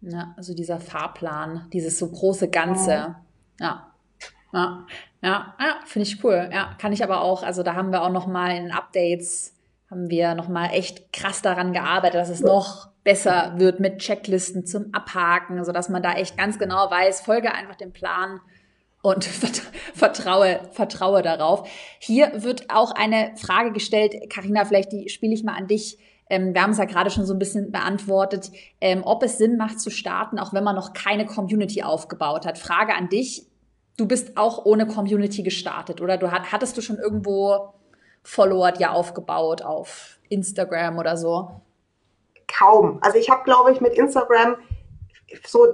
Ja, 0.00 0.34
also 0.36 0.54
dieser 0.54 0.80
Fahrplan, 0.80 1.68
dieses 1.72 1.98
so 1.98 2.08
große 2.08 2.48
Ganze. 2.48 2.90
Ja. 2.90 3.24
Ja, 3.60 3.92
ja, 4.52 4.86
ja, 5.22 5.54
ja 5.60 5.80
finde 5.84 6.08
ich 6.08 6.24
cool. 6.24 6.48
Ja, 6.52 6.74
kann 6.80 6.92
ich 6.92 7.04
aber 7.04 7.20
auch, 7.20 7.42
also 7.42 7.62
da 7.62 7.74
haben 7.74 7.92
wir 7.92 8.02
auch 8.02 8.10
noch 8.10 8.26
mal 8.26 8.56
in 8.56 8.72
Updates, 8.72 9.54
haben 9.90 10.08
wir 10.08 10.34
noch 10.34 10.48
mal 10.48 10.68
echt 10.68 11.12
krass 11.12 11.42
daran 11.42 11.72
gearbeitet, 11.72 12.20
dass 12.20 12.30
es 12.30 12.40
noch 12.40 12.88
besser 13.04 13.54
wird 13.56 13.80
mit 13.80 13.98
Checklisten 13.98 14.66
zum 14.66 14.94
Abhaken, 14.94 15.64
sodass 15.64 15.88
man 15.88 16.02
da 16.02 16.12
echt 16.12 16.36
ganz 16.36 16.58
genau 16.58 16.90
weiß, 16.90 17.22
folge 17.22 17.52
einfach 17.52 17.76
dem 17.76 17.92
Plan 17.92 18.40
und 19.02 19.24
vertraue, 19.94 20.60
vertraue 20.72 21.22
darauf. 21.22 21.68
Hier 21.98 22.42
wird 22.42 22.70
auch 22.70 22.92
eine 22.92 23.32
Frage 23.36 23.72
gestellt, 23.72 24.14
Karina, 24.30 24.64
vielleicht 24.64 24.92
die 24.92 25.08
spiele 25.08 25.34
ich 25.34 25.44
mal 25.44 25.56
an 25.56 25.66
dich. 25.66 25.98
Ähm, 26.28 26.54
wir 26.54 26.62
haben 26.62 26.70
es 26.70 26.78
ja 26.78 26.84
gerade 26.84 27.10
schon 27.10 27.26
so 27.26 27.34
ein 27.34 27.38
bisschen 27.38 27.72
beantwortet, 27.72 28.50
ähm, 28.80 29.02
ob 29.04 29.22
es 29.22 29.38
Sinn 29.38 29.56
macht 29.56 29.80
zu 29.80 29.90
starten, 29.90 30.38
auch 30.38 30.52
wenn 30.52 30.64
man 30.64 30.76
noch 30.76 30.92
keine 30.92 31.26
Community 31.26 31.82
aufgebaut 31.82 32.46
hat. 32.46 32.58
Frage 32.58 32.94
an 32.94 33.08
dich. 33.08 33.46
Du 33.96 34.06
bist 34.06 34.36
auch 34.36 34.64
ohne 34.64 34.86
Community 34.86 35.42
gestartet, 35.42 36.00
oder? 36.00 36.16
Du 36.16 36.30
hattest 36.30 36.76
du 36.76 36.80
schon 36.80 36.96
irgendwo 36.96 37.74
Follower 38.22 38.72
ja 38.78 38.92
aufgebaut 38.92 39.62
auf 39.62 40.18
Instagram 40.28 40.98
oder 40.98 41.16
so? 41.16 41.60
Kaum. 42.46 42.98
Also 43.02 43.18
ich 43.18 43.28
habe, 43.28 43.42
glaube 43.44 43.72
ich, 43.72 43.80
mit 43.80 43.94
Instagram 43.94 44.56
so 45.46 45.66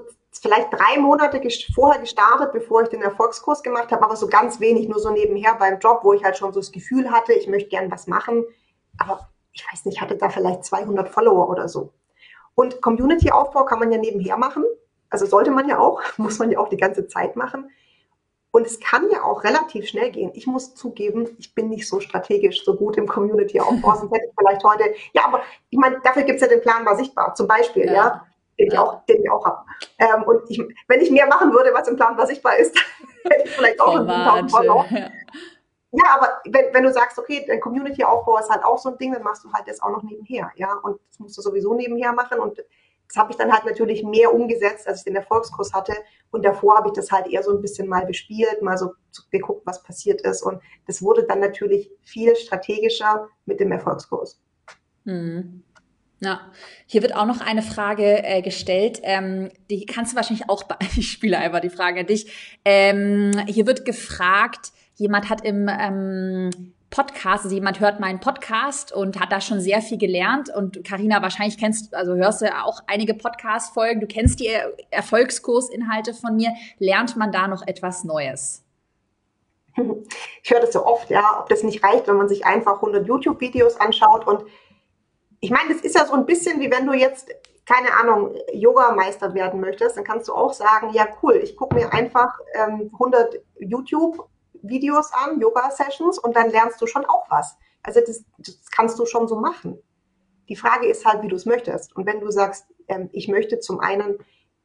vielleicht 0.47 0.73
drei 0.73 0.99
Monate 1.01 1.41
vorher 1.75 2.01
gestartet, 2.01 2.53
bevor 2.53 2.83
ich 2.83 2.89
den 2.89 3.03
Erfolgskurs 3.03 3.63
gemacht 3.63 3.91
habe, 3.91 4.05
aber 4.05 4.17
so 4.17 4.29
ganz 4.29 4.61
wenig, 4.61 4.89
nur 4.89 5.01
so 5.01 5.11
nebenher 5.11 5.55
beim 5.55 5.79
Job, 5.79 6.01
wo 6.03 6.13
ich 6.13 6.25
halt 6.25 6.37
schon 6.37 6.53
so 6.53 6.61
das 6.61 6.73
Gefühl 6.73 7.11
hatte, 7.11 7.33
ich 7.33 7.49
möchte 7.49 7.69
gern 7.69 7.91
was 7.91 8.07
machen. 8.07 8.45
Aber 8.99 9.29
ich 9.53 9.67
weiß 9.71 9.85
nicht, 9.87 10.01
hatte 10.01 10.17
da 10.17 10.29
vielleicht 10.29 10.65
200 10.65 11.09
Follower 11.09 11.49
oder 11.49 11.69
so. 11.69 11.93
Und 12.55 12.81
Community-Aufbau 12.81 13.65
kann 13.65 13.81
man 13.81 13.91
ja 13.91 13.99
nebenher 13.99 14.37
machen. 14.37 14.65
Also 15.11 15.27
sollte 15.27 15.51
man 15.51 15.69
ja 15.69 15.79
auch, 15.79 16.01
muss 16.17 16.39
man 16.39 16.51
ja 16.51 16.59
auch 16.59 16.69
die 16.69 16.77
ganze 16.77 17.09
Zeit 17.09 17.37
machen. 17.37 17.71
Und 18.53 18.67
es 18.67 18.81
kann 18.81 19.11
ja 19.11 19.23
auch 19.23 19.45
relativ 19.45 19.89
schnell 19.89 20.11
gehen. 20.11 20.31
Ich 20.35 20.47
muss 20.47 20.75
zugeben, 20.75 21.29
ich 21.39 21.55
bin 21.55 21.69
nicht 21.69 21.87
so 21.87 22.01
strategisch 22.01 22.65
so 22.65 22.75
gut 22.75 22.97
im 22.97 23.07
Community-Aufbau. 23.07 23.95
Sonst 23.97 24.13
hätte 24.13 24.27
ich 24.27 24.33
vielleicht 24.39 24.65
heute, 24.65 24.95
ja, 25.13 25.25
aber 25.27 25.43
ich 25.69 25.79
meine, 25.79 26.01
dafür 26.01 26.23
gibt 26.23 26.37
es 26.37 26.43
ja 26.43 26.49
den 26.49 26.63
Plan 26.63 26.87
war 26.87 26.97
sichtbar. 26.97 27.35
Zum 27.35 27.49
Beispiel, 27.49 27.87
ja. 27.87 27.93
ja 27.93 28.27
den 28.59 28.69
ich 28.69 28.79
auch, 28.79 29.05
den 29.07 29.23
ich 29.23 29.31
auch 29.31 29.45
habe. 29.45 29.65
Ähm, 29.99 30.23
und 30.25 30.51
ich, 30.51 30.63
wenn 30.89 31.01
ich 31.01 31.11
mehr 31.11 31.27
machen 31.27 31.53
würde, 31.53 31.73
was 31.75 31.89
im 31.89 31.97
Plan 31.97 32.17
was 32.17 32.29
sichtbar 32.29 32.57
ist, 32.57 32.77
hätte 33.25 33.45
ich 33.45 33.51
vielleicht 33.51 33.81
auch 33.81 33.97
einen 33.97 34.09
7000 34.09 34.51
Follower. 34.51 34.87
Ja. 34.91 35.11
ja, 35.93 36.05
aber 36.15 36.41
wenn, 36.47 36.73
wenn 36.73 36.85
du 36.85 36.93
sagst, 36.93 37.19
okay, 37.19 37.45
dein 37.47 37.61
Community-Aufbau 37.61 38.39
ist 38.39 38.51
halt 38.51 38.65
auch 38.65 38.79
so 38.79 38.91
ein 38.91 38.99
Ding, 38.99 39.13
dann 39.13 39.23
machst 39.23 39.45
du 39.45 39.53
halt 39.53 39.69
das 39.69 39.83
auch 39.83 39.91
noch 39.91 40.03
nebenher, 40.03 40.51
ja. 40.57 40.73
Und 40.83 40.99
das 41.09 41.19
musst 41.19 41.37
du 41.37 41.43
sowieso 41.43 41.75
nebenher 41.75 42.13
machen. 42.13 42.39
Und 42.39 42.59
das 43.09 43.17
habe 43.17 43.31
ich 43.31 43.37
dann 43.37 43.53
halt 43.53 43.65
natürlich 43.65 44.03
mehr 44.03 44.35
umgesetzt, 44.35 44.89
als 44.89 44.99
ich 44.99 45.05
den 45.05 45.17
Erfolgskurs 45.17 45.73
hatte. 45.73 45.95
Und 46.31 46.45
davor 46.45 46.77
habe 46.77 46.89
ich 46.89 46.95
das 46.95 47.13
halt 47.13 47.27
eher 47.29 47.43
so 47.43 47.53
ein 47.53 47.61
bisschen 47.61 47.89
mal 47.89 48.05
bespielt, 48.05 48.63
mal 48.63 48.79
so 48.79 48.93
geguckt, 49.31 49.63
was 49.65 49.83
passiert 49.83 50.23
ist. 50.23 50.43
Und 50.43 50.61
das 50.87 51.03
wurde 51.03 51.25
dann 51.25 51.41
natürlich 51.41 51.91
viel 52.03 52.35
strategischer 52.35 53.29
mit 53.45 53.61
dem 53.61 53.71
Erfolgskurs. 53.71 54.41
Hm. 55.05 55.63
Ja, 56.19 56.41
hier 56.87 57.03
wird 57.03 57.15
auch 57.15 57.27
noch 57.27 57.41
eine 57.41 57.61
Frage 57.63 58.25
äh, 58.25 58.41
gestellt. 58.41 59.01
Ähm, 59.03 59.51
die 59.69 59.85
kannst 59.85 60.13
du 60.13 60.17
wahrscheinlich 60.17 60.49
auch, 60.49 60.65
ich 60.97 61.11
spiele 61.11 61.39
einfach 61.39 61.61
die 61.61 61.71
Frage 61.71 62.01
an 62.01 62.07
dich. 62.07 62.59
Ähm, 62.65 63.33
hier 63.47 63.67
wird 63.67 63.85
gefragt, 63.85 64.73
jemand 64.95 65.29
hat 65.29 65.45
im 65.45 65.69
ähm, 65.69 66.73
Podcast, 66.89 67.45
also 67.45 67.55
jemand 67.55 67.81
hört 67.81 68.01
meinen 68.01 68.21
Podcast 68.21 68.93
und 68.93 69.21
hat 69.21 69.31
da 69.31 69.43
schon 69.43 69.61
sehr 69.61 69.83
viel 69.83 69.99
gelernt. 69.99 70.49
Und 70.49 70.83
Karina, 70.85 71.21
wahrscheinlich 71.21 71.59
kennst, 71.59 71.95
also 71.95 72.15
hörst 72.15 72.41
du 72.41 72.47
auch 72.65 72.81
einige 72.87 73.13
Podcast-Folgen. 73.13 74.01
Du 74.01 74.07
kennst 74.07 74.41
die 74.41 74.49
Erfolgskursinhalte 74.91 76.15
von 76.15 76.37
mir. 76.37 76.55
Lernt 76.79 77.17
man 77.17 77.33
da 77.33 77.49
noch 77.49 77.67
etwas 77.67 78.05
Neues? 78.05 78.63
Ich 80.43 80.53
höre 80.53 80.61
das 80.61 80.73
so 80.73 80.87
oft, 80.87 81.11
ja, 81.11 81.41
ob 81.41 81.49
das 81.49 81.65
nicht 81.65 81.83
reicht, 81.83 82.07
wenn 82.07 82.15
man 82.15 82.29
sich 82.29 82.47
einfach 82.47 82.75
100 82.77 83.05
YouTube-Videos 83.09 83.81
anschaut 83.81 84.25
und 84.25 84.45
ich 85.41 85.51
meine, 85.51 85.73
das 85.73 85.83
ist 85.83 85.95
ja 85.95 86.07
so 86.07 86.15
ein 86.15 86.27
bisschen 86.27 86.61
wie 86.61 86.71
wenn 86.71 86.87
du 86.87 86.93
jetzt, 86.93 87.31
keine 87.67 87.93
Ahnung, 87.97 88.35
Yoga-Meister 88.53 89.35
werden 89.35 89.61
möchtest, 89.61 89.97
dann 89.97 90.05
kannst 90.05 90.29
du 90.29 90.35
auch 90.35 90.53
sagen, 90.53 90.91
ja 90.93 91.07
cool, 91.23 91.37
ich 91.43 91.57
gucke 91.57 91.75
mir 91.75 91.93
einfach 91.93 92.39
ähm, 92.55 92.91
100 92.93 93.41
YouTube-Videos 93.59 95.13
an, 95.13 95.41
Yoga-Sessions 95.41 96.19
und 96.19 96.37
dann 96.37 96.51
lernst 96.51 96.81
du 96.81 96.87
schon 96.87 97.05
auch 97.05 97.27
was. 97.31 97.57
Also 97.83 98.01
das, 98.01 98.25
das 98.39 98.71
kannst 98.71 98.99
du 98.99 99.07
schon 99.07 99.29
so 99.29 99.37
machen. 99.37 99.79
Die 100.49 100.57
Frage 100.57 100.87
ist 100.87 101.05
halt, 101.05 101.23
wie 101.23 101.29
du 101.29 101.37
es 101.37 101.47
möchtest. 101.47 101.95
Und 101.97 102.07
wenn 102.07 102.21
du 102.21 102.31
sagst, 102.31 102.67
ähm, 102.89 103.09
ich 103.13 103.29
möchte 103.29 103.59
zum 103.59 103.81
einen 103.81 104.19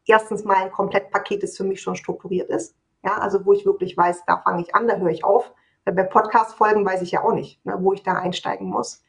erstens 0.05 0.43
mal 0.43 0.57
ein 0.57 0.71
Komplettpaket, 0.71 1.43
das 1.43 1.57
für 1.57 1.63
mich 1.63 1.81
schon 1.81 1.95
strukturiert 1.95 2.49
ist. 2.49 2.75
Ja, 3.03 3.17
also 3.17 3.45
wo 3.45 3.53
ich 3.53 3.65
wirklich 3.65 3.97
weiß, 3.97 4.25
da 4.25 4.37
fange 4.37 4.61
ich 4.61 4.75
an, 4.75 4.87
da 4.87 4.97
höre 4.97 5.09
ich 5.09 5.23
auf. 5.23 5.51
Weil 5.85 5.95
bei 5.95 6.03
Podcast-Folgen 6.03 6.85
weiß 6.85 7.01
ich 7.01 7.11
ja 7.11 7.23
auch 7.23 7.33
nicht, 7.33 7.65
ne, 7.65 7.75
wo 7.79 7.93
ich 7.93 8.03
da 8.03 8.13
einsteigen 8.13 8.67
muss. 8.67 9.03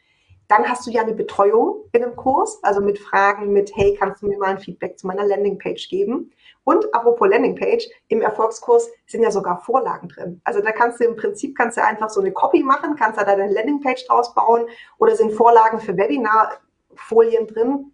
Dann 0.49 0.69
hast 0.69 0.87
du 0.87 0.91
ja 0.91 1.03
eine 1.03 1.15
Betreuung 1.15 1.85
in 1.93 2.05
einem 2.05 2.17
Kurs, 2.17 2.63
also 2.63 2.81
mit 2.81 2.99
Fragen, 2.99 3.53
mit, 3.53 3.75
hey, 3.75 3.97
kannst 3.99 4.23
du 4.23 4.27
mir 4.27 4.39
mal 4.39 4.51
ein 4.51 4.59
Feedback 4.59 4.99
zu 4.99 5.07
meiner 5.07 5.25
Landingpage 5.25 5.89
geben? 5.89 6.31
Und 6.65 6.95
apropos 6.95 7.29
Landingpage, 7.29 7.89
im 8.09 8.21
Erfolgskurs 8.21 8.89
sind 9.07 9.23
ja 9.23 9.31
sogar 9.31 9.63
Vorlagen 9.63 10.09
drin. 10.09 10.41
Also 10.45 10.61
da 10.61 10.73
kannst 10.73 11.01
du 11.01 11.05
im 11.05 11.17
Prinzip 11.17 11.57
kannst 11.57 11.77
du 11.77 11.85
einfach 11.85 12.11
so 12.11 12.21
eine 12.21 12.33
Copy 12.33 12.63
machen, 12.63 12.97
kannst 12.97 13.19
da 13.19 13.25
deine 13.25 13.53
Landingpage 13.53 14.07
draus 14.07 14.35
bauen 14.35 14.67
oder 14.99 15.17
sind 15.17 15.33
Vorlagen 15.33 15.81
für 15.81 15.97
Webinarfolien 15.97 17.47
drin. 17.47 17.93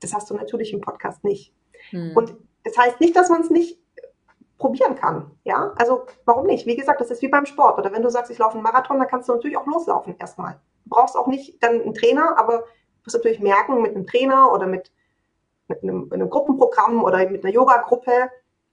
Das 0.00 0.14
hast 0.14 0.30
du 0.30 0.34
natürlich 0.34 0.72
im 0.72 0.80
Podcast 0.80 1.24
nicht. 1.24 1.52
Hm. 1.90 2.12
Und 2.14 2.34
das 2.64 2.78
heißt 2.78 3.00
nicht, 3.00 3.16
dass 3.16 3.28
man 3.28 3.42
es 3.42 3.50
nicht 3.50 3.78
probieren 4.58 4.94
kann. 4.94 5.30
Ja, 5.44 5.72
also 5.76 6.06
warum 6.24 6.46
nicht? 6.46 6.66
Wie 6.66 6.76
gesagt, 6.76 7.00
das 7.00 7.10
ist 7.10 7.22
wie 7.22 7.28
beim 7.28 7.46
Sport. 7.46 7.78
Oder 7.78 7.92
wenn 7.92 8.02
du 8.02 8.10
sagst, 8.10 8.30
ich 8.30 8.38
laufe 8.38 8.54
einen 8.54 8.62
Marathon, 8.62 8.98
dann 8.98 9.08
kannst 9.08 9.28
du 9.28 9.34
natürlich 9.34 9.56
auch 9.56 9.66
loslaufen 9.66 10.16
erstmal. 10.18 10.60
Du 10.84 10.90
brauchst 10.90 11.16
auch 11.16 11.26
nicht 11.26 11.62
dann 11.62 11.80
einen 11.80 11.94
Trainer, 11.94 12.38
aber 12.38 12.58
du 12.58 13.04
musst 13.04 13.16
natürlich 13.16 13.40
merken, 13.40 13.82
mit 13.82 13.94
einem 13.94 14.06
Trainer 14.06 14.52
oder 14.52 14.66
mit 14.66 14.90
mit 15.70 15.82
einem, 15.82 16.12
einem 16.12 16.28
Gruppenprogramm 16.28 17.02
oder 17.02 17.30
mit 17.30 17.44
einer 17.44 17.54
Yoga-Gruppe 17.54 18.30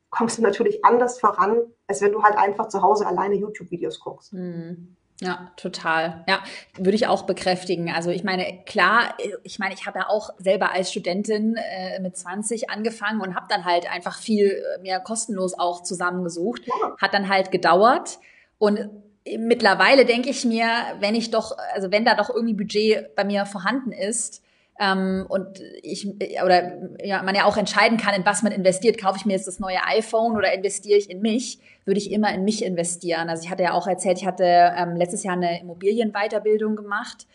kommst 0.10 0.38
du 0.38 0.42
natürlich 0.42 0.84
anders 0.84 1.20
voran, 1.20 1.62
als 1.88 2.02
wenn 2.02 2.12
du 2.12 2.24
halt 2.24 2.38
einfach 2.38 2.68
zu 2.68 2.82
Hause 2.82 3.06
alleine 3.06 3.36
YouTube-Videos 3.36 4.00
guckst. 4.00 4.34
Mhm. 4.34 4.96
Ja, 5.20 5.52
total. 5.58 6.24
Ja, 6.28 6.44
würde 6.76 6.96
ich 6.96 7.08
auch 7.08 7.24
bekräftigen. 7.24 7.92
Also 7.92 8.12
ich 8.12 8.24
meine, 8.24 8.64
klar, 8.68 9.16
ich 9.44 9.58
meine, 9.58 9.74
ich 9.74 9.88
habe 9.88 10.00
ja 10.00 10.10
auch 10.10 10.30
selber 10.38 10.72
als 10.74 10.92
Studentin 10.92 11.56
äh, 11.56 12.00
mit 12.00 12.16
20 12.16 12.70
angefangen 12.70 13.22
und 13.22 13.34
habe 13.34 13.48
dann 13.50 13.66
halt 13.66 13.92
einfach 13.92 14.20
viel 14.20 14.46
äh, 14.46 14.82
mehr 14.82 15.00
kostenlos 15.00 15.58
auch 15.58 15.82
zusammengesucht. 15.82 16.68
Ja. 16.68 16.96
Hat 17.02 17.16
dann 17.16 17.30
halt 17.30 17.50
gedauert. 17.50 18.20
Und 18.60 18.92
mittlerweile 19.38 20.06
denke 20.06 20.30
ich 20.30 20.46
mir, 20.46 20.68
wenn 21.00 21.16
ich 21.16 21.32
doch, 21.32 21.58
also 21.74 21.92
wenn 21.92 22.06
da 22.06 22.16
doch 22.16 22.30
irgendwie 22.30 22.54
Budget 22.54 23.16
bei 23.16 23.24
mir 23.24 23.46
vorhanden 23.46 23.92
ist, 23.92 24.44
ähm, 24.80 25.26
und 25.28 25.60
ich 25.82 26.08
oder 26.44 26.74
ja, 27.04 27.24
man 27.24 27.36
ja 27.36 27.46
auch 27.46 27.58
entscheiden 27.58 27.98
kann, 27.98 28.14
in 28.14 28.26
was 28.26 28.44
man 28.44 28.52
investiert. 28.52 29.00
Kaufe 29.00 29.18
ich 29.18 29.26
mir 29.26 29.34
jetzt 29.34 29.48
das 29.48 29.60
neue 29.60 29.84
iPhone 29.86 30.36
oder 30.36 30.54
investiere 30.54 30.98
ich 30.98 31.10
in 31.10 31.22
mich? 31.22 31.60
Würde 31.86 32.00
ich 32.00 32.12
immer 32.12 32.34
in 32.34 32.44
mich 32.44 32.64
investieren. 32.64 33.30
Also 33.30 33.44
ich 33.44 33.50
hatte 33.50 33.64
ja 33.64 33.74
auch 33.74 33.88
erzählt, 33.88 34.20
ich 34.20 34.28
hatte 34.28 34.44
ähm, 34.78 34.96
letztes 34.96 35.24
Jahr 35.24 35.36
eine 35.36 35.60
Immobilienweiterbildung 35.62 36.76
gemacht. 36.76 37.26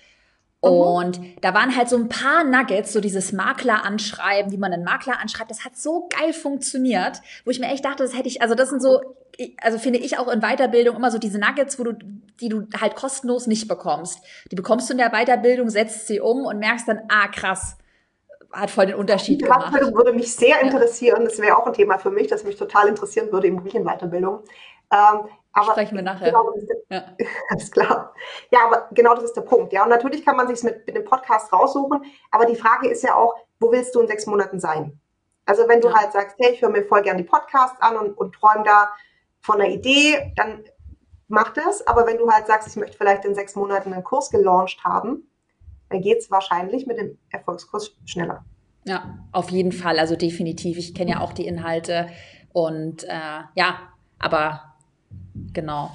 Mhm. 0.63 0.71
Und 0.71 1.21
da 1.41 1.55
waren 1.55 1.77
halt 1.77 1.89
so 1.89 1.97
ein 1.97 2.09
paar 2.09 2.45
Nuggets, 2.45 2.93
so 2.93 3.01
dieses 3.01 3.33
Makler 3.33 3.85
anschreiben, 3.85 4.53
wie 4.53 4.59
man 4.59 4.73
einen 4.73 4.85
Makler 4.85 5.19
anschreibt. 5.21 5.51
Das 5.51 5.65
hat 5.65 5.77
so 5.77 6.09
geil 6.09 6.33
funktioniert, 6.33 7.21
wo 7.45 7.51
ich 7.51 7.61
mir 7.61 7.67
echt 7.67 7.85
dachte, 7.85 8.03
das 8.05 8.17
hätte 8.17 8.29
ich, 8.29 8.43
also 8.43 8.55
das 8.55 8.71
sind 8.71 8.81
so 8.81 9.01
also 9.61 9.79
finde 9.79 9.99
ich 9.99 10.19
auch 10.19 10.29
in 10.29 10.41
Weiterbildung 10.41 10.97
immer 10.97 11.11
so 11.11 11.19
diese 11.19 11.39
Nuggets, 11.39 11.79
wo 11.79 11.85
du, 11.85 11.95
die 12.41 12.49
du 12.49 12.67
halt 12.79 12.97
kostenlos 12.97 13.47
nicht 13.47 13.69
bekommst. 13.69 14.21
Die 14.51 14.57
bekommst 14.57 14.89
du 14.89 14.93
in 14.93 14.99
der 14.99 15.11
Weiterbildung, 15.11 15.71
setzt 15.71 16.07
sie 16.07 16.21
um 16.21 16.45
und 16.45 16.59
merkst 16.59 16.89
dann, 16.89 17.01
ah 17.09 17.29
krass, 17.29 17.77
hat 18.53 18.71
voll 18.71 18.87
den 18.87 18.97
Unterschied 18.97 19.41
die 19.41 19.45
gemacht. 19.45 19.75
Das 19.79 19.95
würde 19.95 20.13
mich 20.13 20.35
sehr 20.35 20.61
interessieren. 20.61 21.25
Das 21.25 21.39
wäre 21.39 21.57
auch 21.57 21.67
ein 21.67 21.73
Thema 21.73 21.99
für 21.99 22.11
mich, 22.11 22.29
das 22.29 22.45
mich 22.45 22.57
total 22.57 22.89
interessieren 22.89 23.33
würde, 23.33 23.47
Immobilienweiterbildung. 23.47 24.41
Ähm, 24.93 25.21
aber 25.53 25.73
Sprechen 25.73 25.97
wir 25.97 26.03
nachher. 26.03 26.27
Genau, 26.27 26.51
der, 26.53 26.77
ja. 26.99 27.17
Alles 27.51 27.71
klar. 27.71 28.15
Ja, 28.51 28.61
aber 28.67 28.89
genau 28.93 29.15
das 29.15 29.25
ist 29.25 29.37
der 29.37 29.43
Punkt. 29.43 29.73
Ja, 29.73 29.83
und 29.83 29.91
natürlich 29.91 30.25
kann 30.25 30.37
man 30.37 30.49
sich 30.49 30.63
mit, 30.63 30.87
mit 30.87 30.97
dem 30.97 31.05
Podcast 31.05 31.53
raussuchen. 31.53 32.03
Aber 32.31 32.47
die 32.47 32.57
Frage 32.57 32.89
ist 32.89 33.03
ja 33.03 33.15
auch, 33.15 33.35
wo 33.61 33.71
willst 33.71 33.95
du 33.95 34.01
in 34.01 34.09
sechs 34.09 34.27
Monaten 34.27 34.61
sein? 34.61 34.99
Also 35.45 35.69
wenn 35.69 35.81
du 35.81 35.89
ja. 35.89 35.95
halt 35.95 36.13
sagst, 36.13 36.37
hey, 36.39 36.53
ich 36.53 36.63
höre 36.63 36.71
mir 36.71 36.85
voll 36.85 37.03
gern 37.03 37.19
die 37.19 37.25
Podcasts 37.25 37.81
an 37.83 37.97
und, 37.97 38.17
und 38.17 38.35
träume 38.35 38.65
da 38.65 38.93
von 39.41 39.59
der 39.59 39.69
Idee, 39.69 40.33
dann 40.37 40.65
mach 41.29 41.53
das. 41.53 41.87
Aber 41.87 42.07
wenn 42.07 42.17
du 42.17 42.31
halt 42.31 42.47
sagst, 42.47 42.69
ich 42.69 42.77
möchte 42.77 42.97
vielleicht 42.97 43.25
in 43.25 43.35
sechs 43.35 43.55
Monaten 43.55 43.93
einen 43.93 44.05
Kurs 44.05 44.31
gelauncht 44.31 44.83
haben, 44.85 45.29
dann 45.91 46.01
geht 46.01 46.19
es 46.19 46.31
wahrscheinlich 46.31 46.87
mit 46.87 46.99
dem 46.99 47.19
Erfolgskurs 47.31 47.95
schneller. 48.07 48.45
Ja, 48.85 49.19
auf 49.33 49.51
jeden 49.51 49.73
Fall. 49.73 49.99
Also 49.99 50.17
definitiv. 50.17 50.79
Ich 50.79 50.95
kenne 50.95 51.13
ja 51.13 51.21
auch 51.21 51.33
die 51.33 51.47
Inhalte 51.47 52.09
und 52.53 53.05
äh, 53.05 53.43
ja, 53.55 53.93
aber 54.19 54.72
genau. 55.53 55.91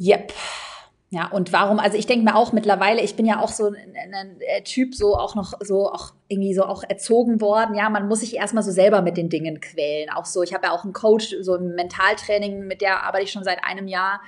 Yep. 0.00 0.32
Ja, 1.10 1.26
und 1.28 1.54
warum, 1.54 1.78
also 1.78 1.96
ich 1.96 2.06
denke 2.06 2.24
mir 2.24 2.36
auch 2.36 2.52
mittlerweile, 2.52 3.00
ich 3.00 3.16
bin 3.16 3.24
ja 3.24 3.40
auch 3.40 3.48
so 3.48 3.68
ein, 3.68 3.74
ein, 3.96 4.14
ein, 4.14 4.64
Typ, 4.64 4.94
so 4.94 5.16
auch 5.16 5.34
noch 5.34 5.54
so 5.60 5.90
auch 5.90 6.12
irgendwie 6.28 6.52
so 6.52 6.64
auch 6.64 6.84
erzogen 6.86 7.40
worden. 7.40 7.74
Ja, 7.74 7.88
man 7.88 8.08
muss 8.08 8.20
sich 8.20 8.36
erstmal 8.36 8.62
so 8.62 8.70
selber 8.70 9.00
mit 9.00 9.16
den 9.16 9.30
Dingen 9.30 9.60
quälen. 9.60 10.10
Auch 10.10 10.26
so, 10.26 10.42
ich 10.42 10.52
habe 10.52 10.66
ja 10.66 10.72
auch 10.72 10.84
einen 10.84 10.92
Coach, 10.92 11.34
so 11.40 11.54
ein 11.54 11.74
Mentaltraining, 11.74 12.66
mit 12.66 12.82
der 12.82 13.04
arbeite 13.04 13.24
ich 13.24 13.32
schon 13.32 13.44
seit 13.44 13.64
einem 13.64 13.88
Jahr. 13.88 14.20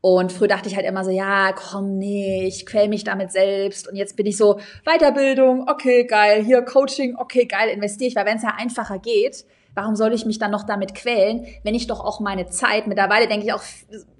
Und 0.00 0.32
früher 0.32 0.48
dachte 0.48 0.70
ich 0.70 0.74
halt 0.74 0.86
immer 0.86 1.04
so, 1.04 1.10
ja, 1.10 1.52
komm, 1.52 1.98
nee, 1.98 2.46
ich 2.46 2.64
quäl 2.64 2.88
mich 2.88 3.04
damit 3.04 3.30
selbst. 3.30 3.86
Und 3.86 3.96
jetzt 3.96 4.16
bin 4.16 4.24
ich 4.26 4.38
so, 4.38 4.58
Weiterbildung, 4.84 5.68
okay, 5.68 6.04
geil, 6.04 6.42
hier 6.42 6.62
Coaching, 6.62 7.14
okay, 7.16 7.44
geil, 7.44 7.68
investiere 7.68 8.08
ich, 8.08 8.16
weil 8.16 8.26
wenn 8.26 8.38
es 8.38 8.42
ja 8.42 8.54
einfacher 8.56 8.98
geht, 8.98 9.44
Warum 9.74 9.96
soll 9.96 10.12
ich 10.12 10.26
mich 10.26 10.38
dann 10.38 10.50
noch 10.50 10.64
damit 10.64 10.94
quälen, 10.94 11.46
wenn 11.62 11.74
ich 11.74 11.86
doch 11.86 12.00
auch 12.00 12.20
meine 12.20 12.46
Zeit, 12.46 12.86
mittlerweile 12.86 13.26
denke 13.26 13.46
ich 13.46 13.52
auch 13.52 13.62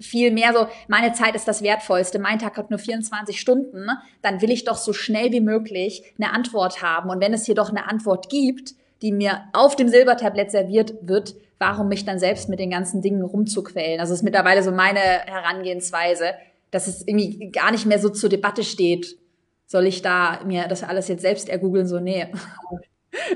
viel 0.01 0.31
mehr 0.31 0.53
so, 0.55 0.67
meine 0.89 1.13
Zeit 1.13 1.35
ist 1.35 1.47
das 1.47 1.63
Wertvollste, 1.63 2.19
mein 2.19 2.39
Tag 2.39 2.57
hat 2.57 2.71
nur 2.71 2.79
24 2.79 3.39
Stunden, 3.39 3.89
dann 4.23 4.41
will 4.41 4.51
ich 4.51 4.65
doch 4.65 4.77
so 4.77 4.93
schnell 4.93 5.31
wie 5.33 5.41
möglich 5.41 6.03
eine 6.19 6.33
Antwort 6.33 6.83
haben. 6.83 7.11
Und 7.11 7.21
wenn 7.21 7.35
es 7.35 7.45
hier 7.45 7.55
doch 7.55 7.71
eine 7.71 7.89
Antwort 7.89 8.31
gibt, 8.31 8.75
die 9.03 9.13
mir 9.13 9.43
auf 9.53 9.77
dem 9.77 9.89
Silbertablett 9.89 10.51
serviert 10.51 10.95
wird, 11.03 11.35
warum 11.59 11.89
mich 11.89 12.05
dann 12.05 12.19
selbst 12.19 12.49
mit 12.49 12.59
den 12.59 12.71
ganzen 12.71 13.03
Dingen 13.03 13.23
rumzuquälen? 13.23 14.01
Also 14.01 14.15
ist 14.15 14.23
mittlerweile 14.23 14.63
so 14.63 14.73
meine 14.73 15.01
Herangehensweise, 15.01 16.35
dass 16.71 16.87
es 16.87 17.07
irgendwie 17.07 17.51
gar 17.51 17.71
nicht 17.71 17.87
mehr 17.87 17.99
so 17.99 18.09
zur 18.09 18.31
Debatte 18.31 18.65
steht. 18.65 19.19
Soll 19.67 19.87
ich 19.87 20.03
da 20.03 20.41
mir 20.45 20.67
das 20.69 20.83
alles 20.83 21.09
jetzt 21.09 21.23
selbst 21.23 21.49
ergoogeln? 21.49 21.87
So, 21.87 22.01
nee. 22.01 22.27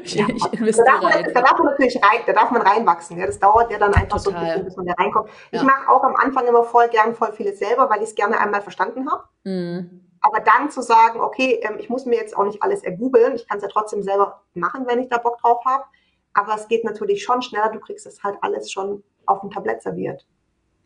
Ich, 0.02 0.14
ja. 0.14 0.26
ich 0.28 0.44
investiere 0.54 0.86
da 0.86 1.00
darf, 1.00 1.02
man, 1.02 1.34
da 1.34 1.40
darf 1.42 1.58
man 1.58 1.66
natürlich 1.66 1.96
rein, 1.96 2.20
da 2.26 2.32
darf 2.32 2.50
man 2.50 2.62
reinwachsen. 2.62 3.18
Ja. 3.18 3.26
Das 3.26 3.38
dauert 3.38 3.70
ja 3.70 3.78
dann 3.78 3.92
einfach 3.92 4.22
Total. 4.22 4.22
so 4.22 4.30
ein 4.30 4.44
bisschen, 4.44 4.64
bis 4.64 4.76
man 4.76 4.86
da 4.86 4.94
reinkommt. 4.94 5.28
Ja. 5.52 5.60
Ich 5.60 5.66
mache 5.66 5.88
auch 5.90 6.02
am 6.02 6.16
Anfang 6.16 6.46
immer 6.46 6.64
voll 6.64 6.88
gern 6.88 7.14
voll 7.14 7.32
vieles 7.32 7.58
selber, 7.58 7.90
weil 7.90 7.98
ich 7.98 8.08
es 8.08 8.14
gerne 8.14 8.40
einmal 8.40 8.62
verstanden 8.62 9.10
habe. 9.10 9.24
Mhm. 9.44 10.06
Aber 10.20 10.40
dann 10.40 10.70
zu 10.70 10.80
sagen, 10.80 11.20
okay, 11.20 11.60
ähm, 11.62 11.76
ich 11.78 11.90
muss 11.90 12.06
mir 12.06 12.16
jetzt 12.16 12.36
auch 12.36 12.44
nicht 12.44 12.62
alles 12.62 12.82
ergoogeln, 12.82 13.34
ich 13.34 13.46
kann 13.46 13.58
es 13.58 13.62
ja 13.62 13.68
trotzdem 13.68 14.02
selber 14.02 14.42
machen, 14.54 14.86
wenn 14.86 14.98
ich 14.98 15.08
da 15.08 15.18
Bock 15.18 15.38
drauf 15.40 15.64
habe. 15.66 15.84
Aber 16.32 16.54
es 16.54 16.68
geht 16.68 16.84
natürlich 16.84 17.22
schon 17.22 17.42
schneller, 17.42 17.70
du 17.70 17.78
kriegst 17.78 18.06
es 18.06 18.22
halt 18.22 18.36
alles 18.40 18.72
schon 18.72 19.02
auf 19.26 19.40
dem 19.40 19.50
Tablett 19.50 19.82
serviert. 19.82 20.26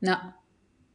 Ja, 0.00 0.34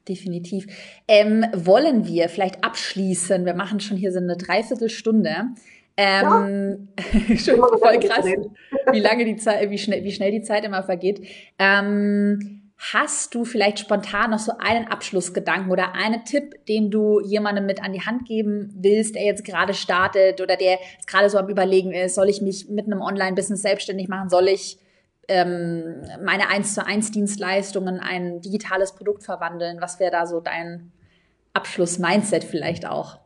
definitiv. 0.08 0.68
Ähm, 1.08 1.46
wollen 1.54 2.06
wir 2.06 2.30
vielleicht 2.30 2.64
abschließen? 2.64 3.46
Wir 3.46 3.54
machen 3.54 3.80
schon 3.80 3.98
hier 3.98 4.12
so 4.12 4.20
eine 4.20 4.38
Dreiviertelstunde. 4.38 5.50
Ähm, 5.98 6.90
ja. 7.28 7.38
schon 7.38 7.60
voll 7.60 8.00
krass, 8.00 8.26
wie 8.92 9.00
lange 9.00 9.26
die 9.26 9.38
Zeit, 9.38 9.70
wie 9.70 9.78
schnell, 9.78 10.04
wie 10.04 10.12
schnell 10.12 10.32
die 10.32 10.42
Zeit 10.42 10.66
immer 10.66 10.84
vergeht. 10.84 11.26
Ähm, 11.58 12.66
hast 12.78 13.34
du 13.34 13.46
vielleicht 13.46 13.80
spontan 13.80 14.32
noch 14.32 14.40
so 14.40 14.52
einen 14.60 14.88
Abschlussgedanken 14.88 15.72
oder 15.72 15.96
einen 15.96 16.26
Tipp, 16.26 16.66
den 16.68 16.92
du 16.92 17.22
jemandem 17.22 17.66
mit 17.66 17.82
an 17.82 17.94
die 17.94 18.02
Hand 18.02 18.26
geben 18.28 18.74
willst, 18.76 19.16
der 19.16 19.24
jetzt 19.24 19.46
gerade 19.46 19.74
startet 19.74 20.42
oder 20.42 20.58
der 20.58 20.80
jetzt 20.94 21.08
gerade 21.08 21.30
so 21.30 21.38
am 21.38 21.48
Überlegen 21.48 21.94
ist, 21.94 22.16
soll 22.16 22.30
ich 22.30 22.42
mich 22.42 22.68
mit 22.70 22.86
einem 22.86 23.02
Online-Business 23.02 23.62
selbstständig 23.62 24.10
machen, 24.10 24.30
soll 24.30 24.50
ich 24.50 24.78
ähm, 25.28 26.04
meine 26.24 26.50
1 26.50 26.76
zu 26.76 26.86
1 26.86 27.12
Dienstleistungen 27.12 28.00
ein 28.00 28.42
digitales 28.42 28.94
Produkt 28.94 29.24
verwandeln? 29.24 29.78
Was 29.80 30.00
wäre 30.00 30.12
da 30.12 30.28
so 30.28 30.42
dein 30.42 30.92
Abschluss-Mindset 31.54 32.44
vielleicht 32.44 32.86
auch? 32.86 33.20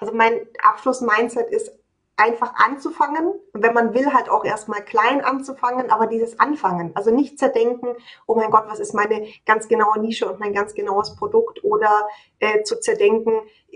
Also 0.00 0.14
mein 0.14 0.46
Abschluss-Mindset 0.62 1.50
ist 1.50 1.72
einfach 2.18 2.54
anzufangen. 2.56 3.32
Und 3.52 3.62
wenn 3.62 3.72
man 3.72 3.94
will, 3.94 4.12
halt 4.12 4.28
auch 4.28 4.44
erstmal 4.44 4.84
klein 4.84 5.24
anzufangen, 5.24 5.90
aber 5.90 6.08
dieses 6.08 6.38
Anfangen. 6.38 6.94
Also 6.94 7.10
nicht 7.14 7.38
zerdenken, 7.38 7.94
oh 8.26 8.34
mein 8.34 8.50
Gott, 8.50 8.64
was 8.66 8.80
ist 8.80 8.92
meine 8.92 9.26
ganz 9.46 9.68
genaue 9.68 10.00
Nische 10.00 10.30
und 10.30 10.40
mein 10.40 10.52
ganz 10.52 10.74
genaues 10.74 11.14
Produkt 11.14 11.62
oder 11.62 12.08
äh, 12.40 12.64
zu 12.64 12.80
zerdenken, 12.80 13.32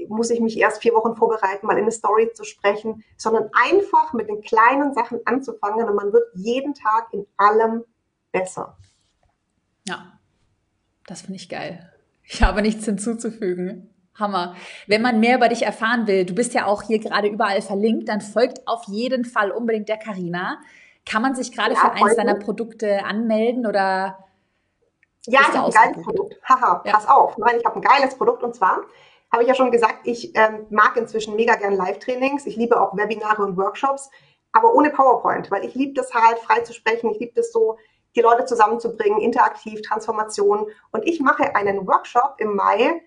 muss 0.08 0.30
ich 0.30 0.40
mich 0.40 0.58
erst 0.58 0.82
vier 0.82 0.92
Wochen 0.94 1.16
vorbereiten, 1.16 1.66
mal 1.66 1.76
in 1.78 1.84
eine 1.84 1.92
Story 1.92 2.32
zu 2.34 2.44
sprechen, 2.44 3.04
sondern 3.16 3.48
einfach 3.52 4.12
mit 4.12 4.28
den 4.28 4.42
kleinen 4.42 4.92
Sachen 4.92 5.20
anzufangen 5.24 5.88
und 5.88 5.94
man 5.94 6.12
wird 6.12 6.24
jeden 6.34 6.74
Tag 6.74 7.08
in 7.12 7.26
allem 7.36 7.84
besser. 8.32 8.76
Ja, 9.86 10.18
das 11.06 11.22
finde 11.22 11.36
ich 11.36 11.48
geil. 11.48 11.92
Ich 12.24 12.42
habe 12.42 12.62
nichts 12.62 12.84
hinzuzufügen. 12.84 13.91
Hammer. 14.18 14.54
Wenn 14.86 15.02
man 15.02 15.20
mehr 15.20 15.36
über 15.36 15.48
dich 15.48 15.62
erfahren 15.62 16.06
will, 16.06 16.24
du 16.24 16.34
bist 16.34 16.54
ja 16.54 16.66
auch 16.66 16.82
hier 16.82 16.98
gerade 16.98 17.28
überall 17.28 17.62
verlinkt, 17.62 18.08
dann 18.08 18.20
folgt 18.20 18.66
auf 18.66 18.84
jeden 18.86 19.24
Fall 19.24 19.50
unbedingt 19.50 19.88
der 19.88 19.96
Karina. 19.96 20.58
Kann 21.06 21.22
man 21.22 21.34
sich 21.34 21.52
gerade 21.52 21.74
ja, 21.74 21.80
für 21.80 21.92
eins 21.92 22.16
deiner 22.16 22.34
Produkte 22.34 23.04
anmelden 23.04 23.66
oder? 23.66 24.18
Ja, 25.26 25.40
ich 25.40 25.56
habe 25.56 25.66
ein 25.66 25.72
geiles 25.72 26.04
Produkt. 26.04 26.40
Haha, 26.48 26.82
ja. 26.84 26.92
pass 26.92 27.08
auf. 27.08 27.38
Nein, 27.38 27.56
ich 27.58 27.64
habe 27.64 27.76
ein 27.76 27.82
geiles 27.82 28.16
Produkt 28.16 28.42
und 28.42 28.54
zwar 28.54 28.82
habe 29.32 29.42
ich 29.42 29.48
ja 29.48 29.54
schon 29.54 29.70
gesagt, 29.70 30.00
ich 30.04 30.36
ähm, 30.36 30.66
mag 30.68 30.96
inzwischen 30.96 31.36
mega 31.36 31.54
gern 31.54 31.74
Live-Trainings. 31.74 32.46
Ich 32.46 32.56
liebe 32.56 32.80
auch 32.80 32.94
Webinare 32.96 33.42
und 33.42 33.56
Workshops, 33.56 34.10
aber 34.52 34.74
ohne 34.74 34.90
PowerPoint, 34.90 35.50
weil 35.50 35.64
ich 35.64 35.74
liebe 35.74 35.94
das 35.94 36.12
halt, 36.12 36.38
frei 36.40 36.60
zu 36.60 36.74
sprechen. 36.74 37.10
Ich 37.10 37.18
liebe 37.18 37.32
das 37.34 37.50
so, 37.50 37.78
die 38.14 38.20
Leute 38.20 38.44
zusammenzubringen, 38.44 39.20
interaktiv, 39.20 39.80
Transformation. 39.80 40.66
Und 40.90 41.06
ich 41.06 41.20
mache 41.20 41.56
einen 41.56 41.86
Workshop 41.86 42.34
im 42.38 42.54
Mai 42.54 43.00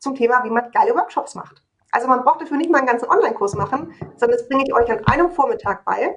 zum 0.00 0.14
Thema, 0.16 0.42
wie 0.44 0.50
man 0.50 0.70
geile 0.72 0.94
Workshops 0.94 1.34
macht. 1.34 1.62
Also 1.92 2.08
man 2.08 2.22
braucht 2.22 2.40
dafür 2.40 2.56
nicht 2.56 2.70
mal 2.70 2.78
einen 2.78 2.86
ganzen 2.86 3.08
Online-Kurs 3.08 3.54
machen, 3.54 3.94
sondern 4.16 4.38
das 4.38 4.48
bringe 4.48 4.64
ich 4.66 4.74
euch 4.74 4.90
an 4.90 5.04
einem 5.06 5.30
Vormittag 5.30 5.84
bei. 5.84 6.16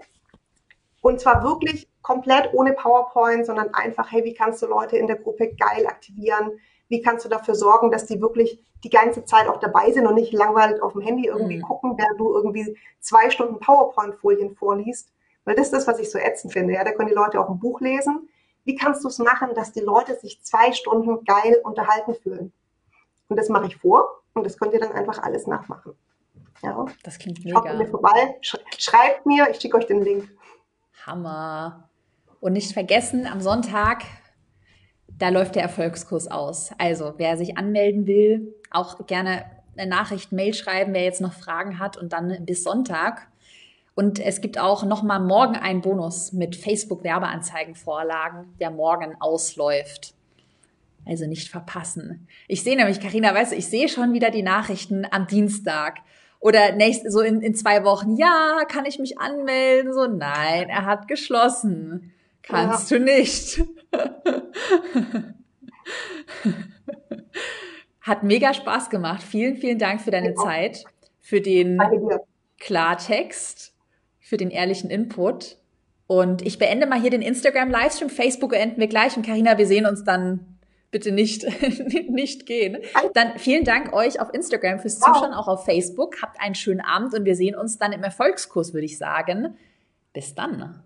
Und 1.01 1.19
zwar 1.19 1.43
wirklich 1.43 1.89
komplett 2.01 2.53
ohne 2.53 2.73
PowerPoint, 2.73 3.45
sondern 3.45 3.73
einfach, 3.73 4.11
hey, 4.11 4.23
wie 4.23 4.33
kannst 4.33 4.61
du 4.61 4.67
Leute 4.67 4.97
in 4.97 5.07
der 5.07 5.17
Gruppe 5.17 5.53
geil 5.53 5.85
aktivieren? 5.85 6.51
Wie 6.87 7.01
kannst 7.01 7.25
du 7.25 7.29
dafür 7.29 7.55
sorgen, 7.55 7.91
dass 7.91 8.05
die 8.05 8.21
wirklich 8.21 8.59
die 8.83 8.89
ganze 8.89 9.25
Zeit 9.25 9.47
auch 9.47 9.59
dabei 9.59 9.91
sind 9.91 10.07
und 10.07 10.15
nicht 10.15 10.31
langweilig 10.31 10.81
auf 10.81 10.93
dem 10.93 11.01
Handy 11.01 11.27
irgendwie 11.27 11.57
mhm. 11.57 11.63
gucken, 11.63 11.97
während 11.97 12.19
du 12.19 12.33
irgendwie 12.33 12.77
zwei 12.99 13.29
Stunden 13.29 13.59
PowerPoint-Folien 13.59 14.55
vorliest? 14.55 15.11
Weil 15.45 15.55
das 15.55 15.67
ist 15.67 15.73
das, 15.73 15.87
was 15.87 15.99
ich 15.99 16.09
so 16.09 16.19
ätzend 16.19 16.53
finde. 16.53 16.73
Ja, 16.73 16.83
da 16.83 16.91
können 16.91 17.09
die 17.09 17.15
Leute 17.15 17.39
auch 17.39 17.49
ein 17.49 17.59
Buch 17.59 17.81
lesen. 17.81 18.29
Wie 18.63 18.75
kannst 18.75 19.03
du 19.03 19.09
es 19.09 19.19
machen, 19.19 19.49
dass 19.55 19.73
die 19.73 19.81
Leute 19.81 20.15
sich 20.15 20.41
zwei 20.41 20.71
Stunden 20.71 21.25
geil 21.25 21.59
unterhalten 21.63 22.13
fühlen? 22.15 22.53
Und 23.29 23.37
das 23.37 23.49
mache 23.49 23.67
ich 23.67 23.77
vor 23.77 24.21
und 24.33 24.45
das 24.45 24.57
könnt 24.57 24.73
ihr 24.73 24.79
dann 24.79 24.91
einfach 24.91 25.21
alles 25.21 25.47
nachmachen. 25.47 25.93
Ja. 26.61 26.85
Das 27.03 27.19
klingt 27.19 27.43
mega. 27.43 27.61
Schaut 27.61 27.77
mir 27.77 27.87
vorbei, 27.87 28.39
schreibt 28.77 29.25
mir, 29.25 29.49
ich 29.51 29.59
schicke 29.59 29.77
euch 29.77 29.87
den 29.87 30.01
Link. 30.01 30.29
Hammer. 31.05 31.89
Und 32.39 32.53
nicht 32.53 32.73
vergessen, 32.73 33.25
am 33.25 33.41
Sonntag, 33.41 34.03
da 35.07 35.29
läuft 35.29 35.55
der 35.55 35.63
Erfolgskurs 35.63 36.29
aus. 36.29 36.71
Also, 36.77 37.13
wer 37.17 37.37
sich 37.37 37.57
anmelden 37.57 38.07
will, 38.07 38.55
auch 38.71 39.05
gerne 39.05 39.45
eine 39.77 39.89
Nachricht, 39.89 40.31
Mail 40.31 40.53
schreiben, 40.53 40.93
wer 40.93 41.03
jetzt 41.03 41.21
noch 41.21 41.33
Fragen 41.33 41.79
hat 41.79 41.97
und 41.97 42.13
dann 42.13 42.45
bis 42.45 42.63
Sonntag. 42.63 43.27
Und 43.95 44.19
es 44.19 44.41
gibt 44.41 44.59
auch 44.59 44.83
noch 44.83 45.03
mal 45.03 45.19
morgen 45.19 45.55
einen 45.55 45.81
Bonus 45.81 46.33
mit 46.33 46.55
Facebook 46.55 47.03
Werbeanzeigenvorlagen, 47.03 48.55
der 48.59 48.71
morgen 48.71 49.15
ausläuft. 49.19 50.15
Also 51.05 51.27
nicht 51.27 51.49
verpassen. 51.49 52.27
Ich 52.47 52.63
sehe 52.63 52.75
nämlich, 52.75 52.99
Karina, 52.99 53.33
weißt 53.33 53.51
du, 53.51 53.55
ich 53.55 53.67
sehe 53.67 53.89
schon 53.89 54.13
wieder 54.13 54.31
die 54.31 54.43
Nachrichten 54.43 55.05
am 55.09 55.27
Dienstag. 55.27 55.99
Oder 56.39 56.73
nächst, 56.73 57.09
so 57.11 57.21
in, 57.21 57.41
in 57.41 57.55
zwei 57.55 57.83
Wochen, 57.83 58.15
ja, 58.15 58.65
kann 58.67 58.85
ich 58.85 58.99
mich 58.99 59.17
anmelden? 59.19 59.93
So, 59.93 60.07
nein, 60.07 60.69
er 60.69 60.85
hat 60.85 61.07
geschlossen. 61.07 62.13
Kannst 62.41 62.91
ja. 62.91 62.97
du 62.97 63.03
nicht. 63.03 63.63
hat 68.01 68.23
mega 68.23 68.53
Spaß 68.53 68.89
gemacht. 68.89 69.23
Vielen, 69.23 69.57
vielen 69.57 69.79
Dank 69.79 70.01
für 70.01 70.11
deine 70.11 70.35
Zeit, 70.35 70.83
für 71.21 71.39
den 71.39 71.81
Klartext, 72.59 73.73
für 74.19 74.37
den 74.37 74.51
ehrlichen 74.51 74.89
Input. 74.89 75.57
Und 76.07 76.41
ich 76.41 76.59
beende 76.59 76.85
mal 76.85 76.99
hier 76.99 77.09
den 77.09 77.21
Instagram-Livestream. 77.21 78.09
Facebook 78.09 78.51
beenden 78.51 78.79
wir 78.79 78.87
gleich. 78.87 79.15
Und 79.15 79.25
Karina, 79.25 79.57
wir 79.57 79.67
sehen 79.67 79.85
uns 79.85 80.03
dann 80.03 80.52
bitte 80.93 81.11
nicht, 81.11 81.45
nicht 82.09 82.45
gehen. 82.45 82.77
Dann 83.13 83.37
vielen 83.37 83.65
Dank 83.65 83.91
euch 83.91 84.21
auf 84.21 84.33
Instagram 84.33 84.79
fürs 84.79 84.99
Zuschauen, 84.99 85.33
auch 85.33 85.49
auf 85.49 85.65
Facebook. 85.65 86.21
Habt 86.21 86.39
einen 86.39 86.55
schönen 86.55 86.79
Abend 86.79 87.13
und 87.13 87.25
wir 87.25 87.35
sehen 87.35 87.55
uns 87.55 87.77
dann 87.77 87.91
im 87.91 88.03
Erfolgskurs, 88.03 88.73
würde 88.73 88.85
ich 88.85 88.97
sagen. 88.97 89.57
Bis 90.13 90.33
dann. 90.33 90.81